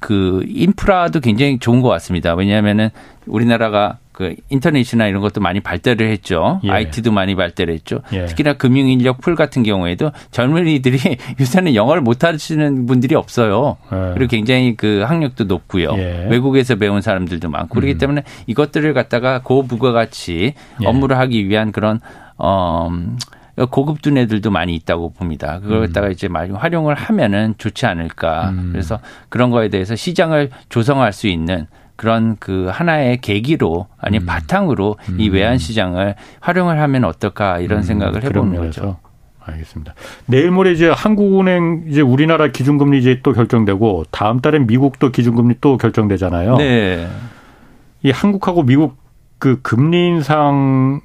그 0.00 0.42
인프라도 0.48 1.20
굉장히 1.20 1.60
좋은 1.60 1.82
것 1.82 1.88
같습니다. 1.88 2.34
왜냐하면은 2.34 2.90
우리나라가 3.26 3.98
그 4.20 4.34
인터넷이나 4.50 5.06
이런 5.06 5.22
것도 5.22 5.40
많이 5.40 5.60
발달을 5.60 6.10
했죠. 6.10 6.60
예. 6.64 6.70
IT도 6.70 7.10
많이 7.10 7.34
발달을 7.34 7.72
했죠. 7.72 8.02
예. 8.12 8.26
특히나 8.26 8.52
금융 8.52 8.86
인력 8.86 9.22
풀 9.22 9.34
같은 9.34 9.62
경우에도 9.62 10.12
젊은이들이 10.30 10.98
요새는 11.40 11.74
영어를 11.74 12.02
못 12.02 12.22
하시는 12.22 12.84
분들이 12.84 13.14
없어요. 13.14 13.78
예. 13.90 14.12
그리고 14.12 14.28
굉장히 14.28 14.76
그 14.76 15.04
학력도 15.08 15.44
높고요. 15.44 15.94
예. 15.96 16.26
외국에서 16.28 16.76
배운 16.76 17.00
사람들도 17.00 17.48
많고 17.48 17.76
그렇기 17.76 17.94
음. 17.94 17.98
때문에 17.98 18.24
이것들을 18.46 18.92
갖다가 18.92 19.40
고부가가치 19.40 20.52
예. 20.82 20.86
업무를 20.86 21.16
하기 21.16 21.48
위한 21.48 21.72
그런 21.72 21.98
어 22.36 22.90
고급 23.70 24.02
두뇌들도 24.02 24.50
많이 24.50 24.74
있다고 24.74 25.14
봅니다. 25.14 25.60
그걸 25.60 25.78
음. 25.78 25.86
갖다가 25.86 26.08
음. 26.08 26.12
이제 26.12 26.28
많이 26.28 26.52
활용을 26.52 26.94
하면은 26.94 27.54
좋지 27.56 27.86
않을까. 27.86 28.50
음. 28.50 28.68
그래서 28.72 29.00
그런 29.30 29.50
거에 29.50 29.70
대해서 29.70 29.96
시장을 29.96 30.50
조성할 30.68 31.14
수 31.14 31.26
있는 31.26 31.66
그런 32.00 32.38
그 32.40 32.70
하나의 32.72 33.20
계기로 33.20 33.86
아니 33.98 34.16
음. 34.16 34.24
바탕으로 34.24 34.96
음. 35.10 35.20
이 35.20 35.28
외환 35.28 35.58
시장을 35.58 36.14
활용을 36.40 36.80
하면 36.80 37.04
어떨까 37.04 37.58
이런 37.58 37.80
음. 37.80 37.82
생각을 37.82 38.24
해보는 38.24 38.56
거죠. 38.56 38.96
알겠습니다. 39.38 39.92
내일 40.24 40.50
모레 40.50 40.72
이제 40.72 40.88
한국은행 40.88 41.84
이제 41.88 42.00
우리나라 42.00 42.48
기준금리 42.48 42.98
이제 43.00 43.20
또 43.22 43.34
결정되고 43.34 44.04
다음 44.10 44.40
달에 44.40 44.60
미국도 44.60 45.10
기준금리 45.10 45.56
또 45.60 45.76
결정되잖아요. 45.76 46.56
네. 46.56 47.06
이 48.02 48.10
한국하고 48.10 48.62
미국 48.62 48.96
그 49.38 49.60
금리 49.60 50.06
인상 50.06 51.02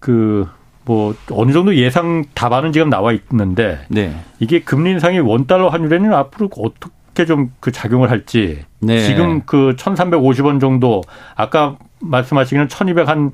그 0.00 0.48
뭐 0.88 1.14
어느 1.32 1.52
정도 1.52 1.76
예상 1.76 2.24
답안은 2.32 2.72
지금 2.72 2.88
나와 2.88 3.12
있는데 3.12 3.78
네. 3.88 4.18
이게 4.40 4.60
금리 4.60 4.92
인상이 4.92 5.18
원 5.18 5.46
달러 5.46 5.68
환율에는 5.68 6.14
앞으로 6.14 6.48
어떻게 6.56 6.94
어떻게 7.18 7.26
좀 7.26 7.50
그 7.60 7.72
작용을 7.72 8.10
할지 8.10 8.64
네. 8.80 9.00
지금 9.00 9.42
그 9.44 9.74
1,350원 9.76 10.60
정도 10.60 11.02
아까 11.34 11.76
말씀하시기는 12.00 12.68
1,200 12.68 13.08
한 13.08 13.32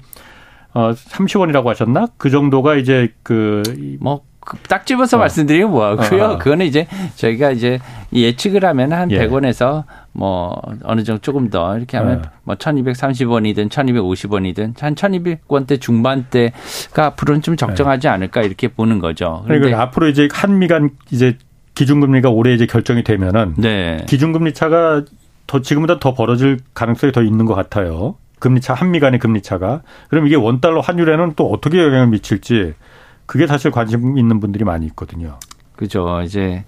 어 0.74 0.90
30원이라고 0.92 1.66
하셨나? 1.66 2.08
그 2.18 2.30
정도가 2.30 2.74
이제 2.74 3.14
그뭐 3.22 4.22
딱 4.68 4.84
집어서 4.84 5.16
어. 5.16 5.20
말씀드리면 5.20 5.70
뭐하고요. 5.70 6.24
어. 6.24 6.38
그거는 6.38 6.66
이제 6.66 6.88
저희가 7.14 7.52
이제 7.52 7.78
예측을 8.12 8.64
하면 8.64 8.92
한 8.92 9.08
예. 9.12 9.20
100원에서 9.20 9.84
뭐 10.12 10.60
어느 10.82 11.04
정도 11.04 11.22
조금 11.22 11.48
더 11.48 11.78
이렇게 11.78 11.96
하면 11.96 12.22
예. 12.24 12.30
뭐 12.42 12.56
1230원이든 12.56 13.70
1250원이든 13.70 14.80
한 14.80 14.96
1200원대 14.96 15.80
중반대가 15.80 17.06
앞으로는 17.06 17.40
좀 17.42 17.56
적정하지 17.56 18.08
않을까 18.08 18.42
이렇게 18.42 18.66
보는 18.66 18.98
거죠. 18.98 19.44
그러니까 19.46 19.80
앞으로 19.80 20.08
이제 20.08 20.28
한미 20.32 20.66
간 20.66 20.90
이제 21.12 21.38
기준금리가 21.74 22.30
올해 22.30 22.54
이제 22.54 22.66
결정이 22.66 23.04
되면은 23.04 23.54
네. 23.58 24.04
기준금리 24.08 24.54
차가 24.54 25.04
더 25.46 25.60
지금보다 25.60 25.98
더 25.98 26.14
벌어질 26.14 26.58
가능성이 26.72 27.12
더 27.12 27.22
있는 27.22 27.44
것 27.44 27.54
같아요. 27.54 28.16
금리 28.38 28.60
차 28.60 28.74
한미 28.74 29.00
간의 29.00 29.18
금리 29.18 29.42
차가 29.42 29.82
그럼 30.08 30.26
이게 30.26 30.36
원 30.36 30.60
달러 30.60 30.80
환율에는 30.80 31.32
또 31.36 31.50
어떻게 31.50 31.78
영향을 31.78 32.08
미칠지 32.08 32.74
그게 33.26 33.46
사실 33.46 33.70
관심 33.70 34.18
있는 34.18 34.40
분들이 34.40 34.64
많이 34.64 34.86
있거든요. 34.86 35.38
그죠. 35.76 36.20
이제 36.22 36.64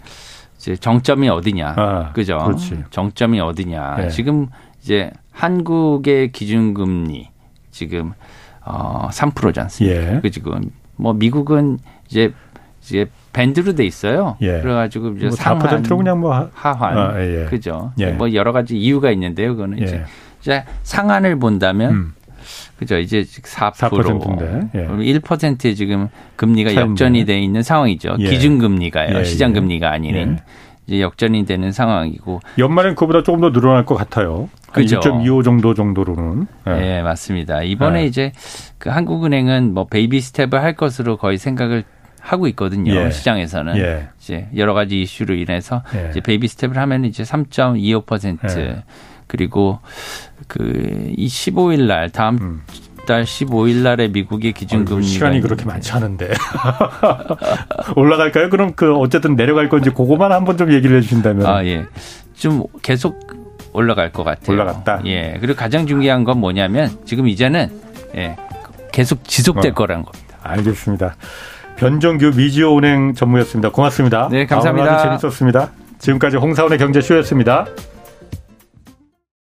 이제 0.57 0.74
정점이 0.74 1.28
어디냐. 1.28 1.74
아, 1.76 2.12
그죠. 2.12 2.38
그렇지. 2.38 2.84
정점이 2.90 3.40
어디냐. 3.40 3.96
네. 3.96 4.09
지금 4.09 4.48
이제 4.80 5.11
한국의 5.32 6.32
기준금리 6.32 7.28
지금 7.70 8.12
어 8.64 9.09
3%지 9.12 9.61
않습니까? 9.61 10.14
예. 10.14 10.20
그 10.20 10.30
지금 10.30 10.70
뭐 10.96 11.12
미국은 11.12 11.78
이제 12.09 12.32
이제 12.82 13.07
밴드로 13.37 13.74
돼 13.74 13.84
있어요. 13.84 14.39
예. 14.41 14.61
그래가지고 14.61 15.11
이제 15.11 15.26
뭐 15.26 15.37
상한, 15.37 15.82
그냥 15.82 16.20
뭐 16.20 16.49
하환, 16.55 16.99
아, 16.99 17.20
예. 17.20 17.45
그죠. 17.51 17.93
예. 17.99 18.12
뭐 18.12 18.32
여러 18.32 18.53
가지 18.53 18.78
이유가 18.78 19.11
있는데요. 19.11 19.55
그거는 19.55 19.82
이제, 19.82 19.97
예. 19.97 20.05
이제 20.41 20.64
상한을 20.82 21.39
본다면. 21.39 21.91
음. 21.91 22.12
그죠. 22.78 22.97
이제 22.99 23.22
4%. 23.22 23.74
4%인데. 23.74 24.68
예. 24.74 24.87
1%에 24.87 25.74
지금 25.74 26.09
금리가 26.37 26.70
차인데. 26.70 26.91
역전이 26.91 27.24
돼 27.26 27.39
있는 27.39 27.62
상황이죠. 27.62 28.16
예. 28.20 28.30
기준금리가요. 28.30 29.18
예, 29.18 29.24
시장금리가 29.24 29.91
아닌. 29.91 30.39
이제 30.87 31.01
역전이 31.01 31.45
되는 31.47 31.72
상황이고 31.72 32.41
연말엔 32.59 32.95
그보다 32.95 33.22
조금 33.24 33.41
더 33.41 33.51
늘어날 33.51 33.84
것 33.84 33.97
같아요. 33.97 34.49
그죠. 34.72 35.01
1.25 35.01 35.43
정도 35.43 35.74
정도로는. 35.74 36.47
예, 36.68 36.70
네, 36.70 37.03
맞습니다. 37.03 37.62
이번에 37.62 38.03
네. 38.03 38.07
이제 38.07 38.32
그 38.78 38.89
한국은행은 38.89 39.74
뭐 39.74 39.87
baby 39.86 40.20
step을 40.20 40.62
할 40.62 40.74
것으로 40.74 41.16
거의 41.16 41.39
생각을 41.39 41.82
하고 42.26 42.46
있거든요. 42.48 42.92
예. 42.94 43.10
시장에서는 43.10 43.76
예. 43.78 44.08
이제 44.20 44.48
여러 44.56 44.74
가지 44.74 45.00
이슈로 45.02 45.34
인해서 45.34 45.82
예. 45.94 46.08
이제 46.10 46.20
baby 46.20 46.48
step을 46.48 46.76
하면 46.76 47.04
이제 47.04 47.22
3.25% 47.22 48.58
예. 48.58 48.82
그리고 49.28 49.78
그 50.48 51.06
이 51.16 51.26
15일 51.26 51.86
날 51.86 52.10
다음 52.10 52.38
음. 52.40 52.62
달 53.06 53.22
15일 53.24 53.82
날에 53.82 54.08
미국의 54.08 54.52
기준금리 54.52 55.04
시간이 55.04 55.40
그렇게 55.40 55.64
많지 55.64 55.92
않은데 55.92 56.30
올라갈까요? 57.94 58.50
그럼 58.50 58.72
그 58.74 58.94
어쨌든 58.96 59.36
내려갈 59.36 59.68
건지 59.68 59.90
그거만 59.90 60.32
한번 60.32 60.56
좀 60.56 60.72
얘기를 60.72 60.96
해주신다면 60.96 61.46
아 61.46 61.64
예, 61.64 61.86
좀 62.34 62.64
계속 62.82 63.18
올라갈 63.72 64.10
것 64.10 64.24
같아요. 64.24 64.52
올라갔다. 64.54 65.02
예, 65.06 65.36
그리고 65.40 65.56
가장 65.56 65.86
중요한 65.86 66.24
건 66.24 66.38
뭐냐면 66.38 66.98
지금 67.04 67.28
이제는 67.28 67.70
예 68.16 68.36
계속 68.92 69.22
지속될 69.24 69.70
어. 69.70 69.74
거라는 69.74 70.04
겁니다. 70.04 70.36
알겠습니다. 70.42 71.16
변정규 71.76 72.32
미지오 72.34 72.78
은행 72.78 73.14
전무였습니다. 73.14 73.70
고맙습니다. 73.70 74.28
네, 74.30 74.46
감사합니다. 74.46 74.94
아, 74.94 75.18
재밌었습니다. 75.18 75.70
지금까지 75.98 76.36
홍사원의 76.36 76.78
경제쇼였습니다. 76.78 77.66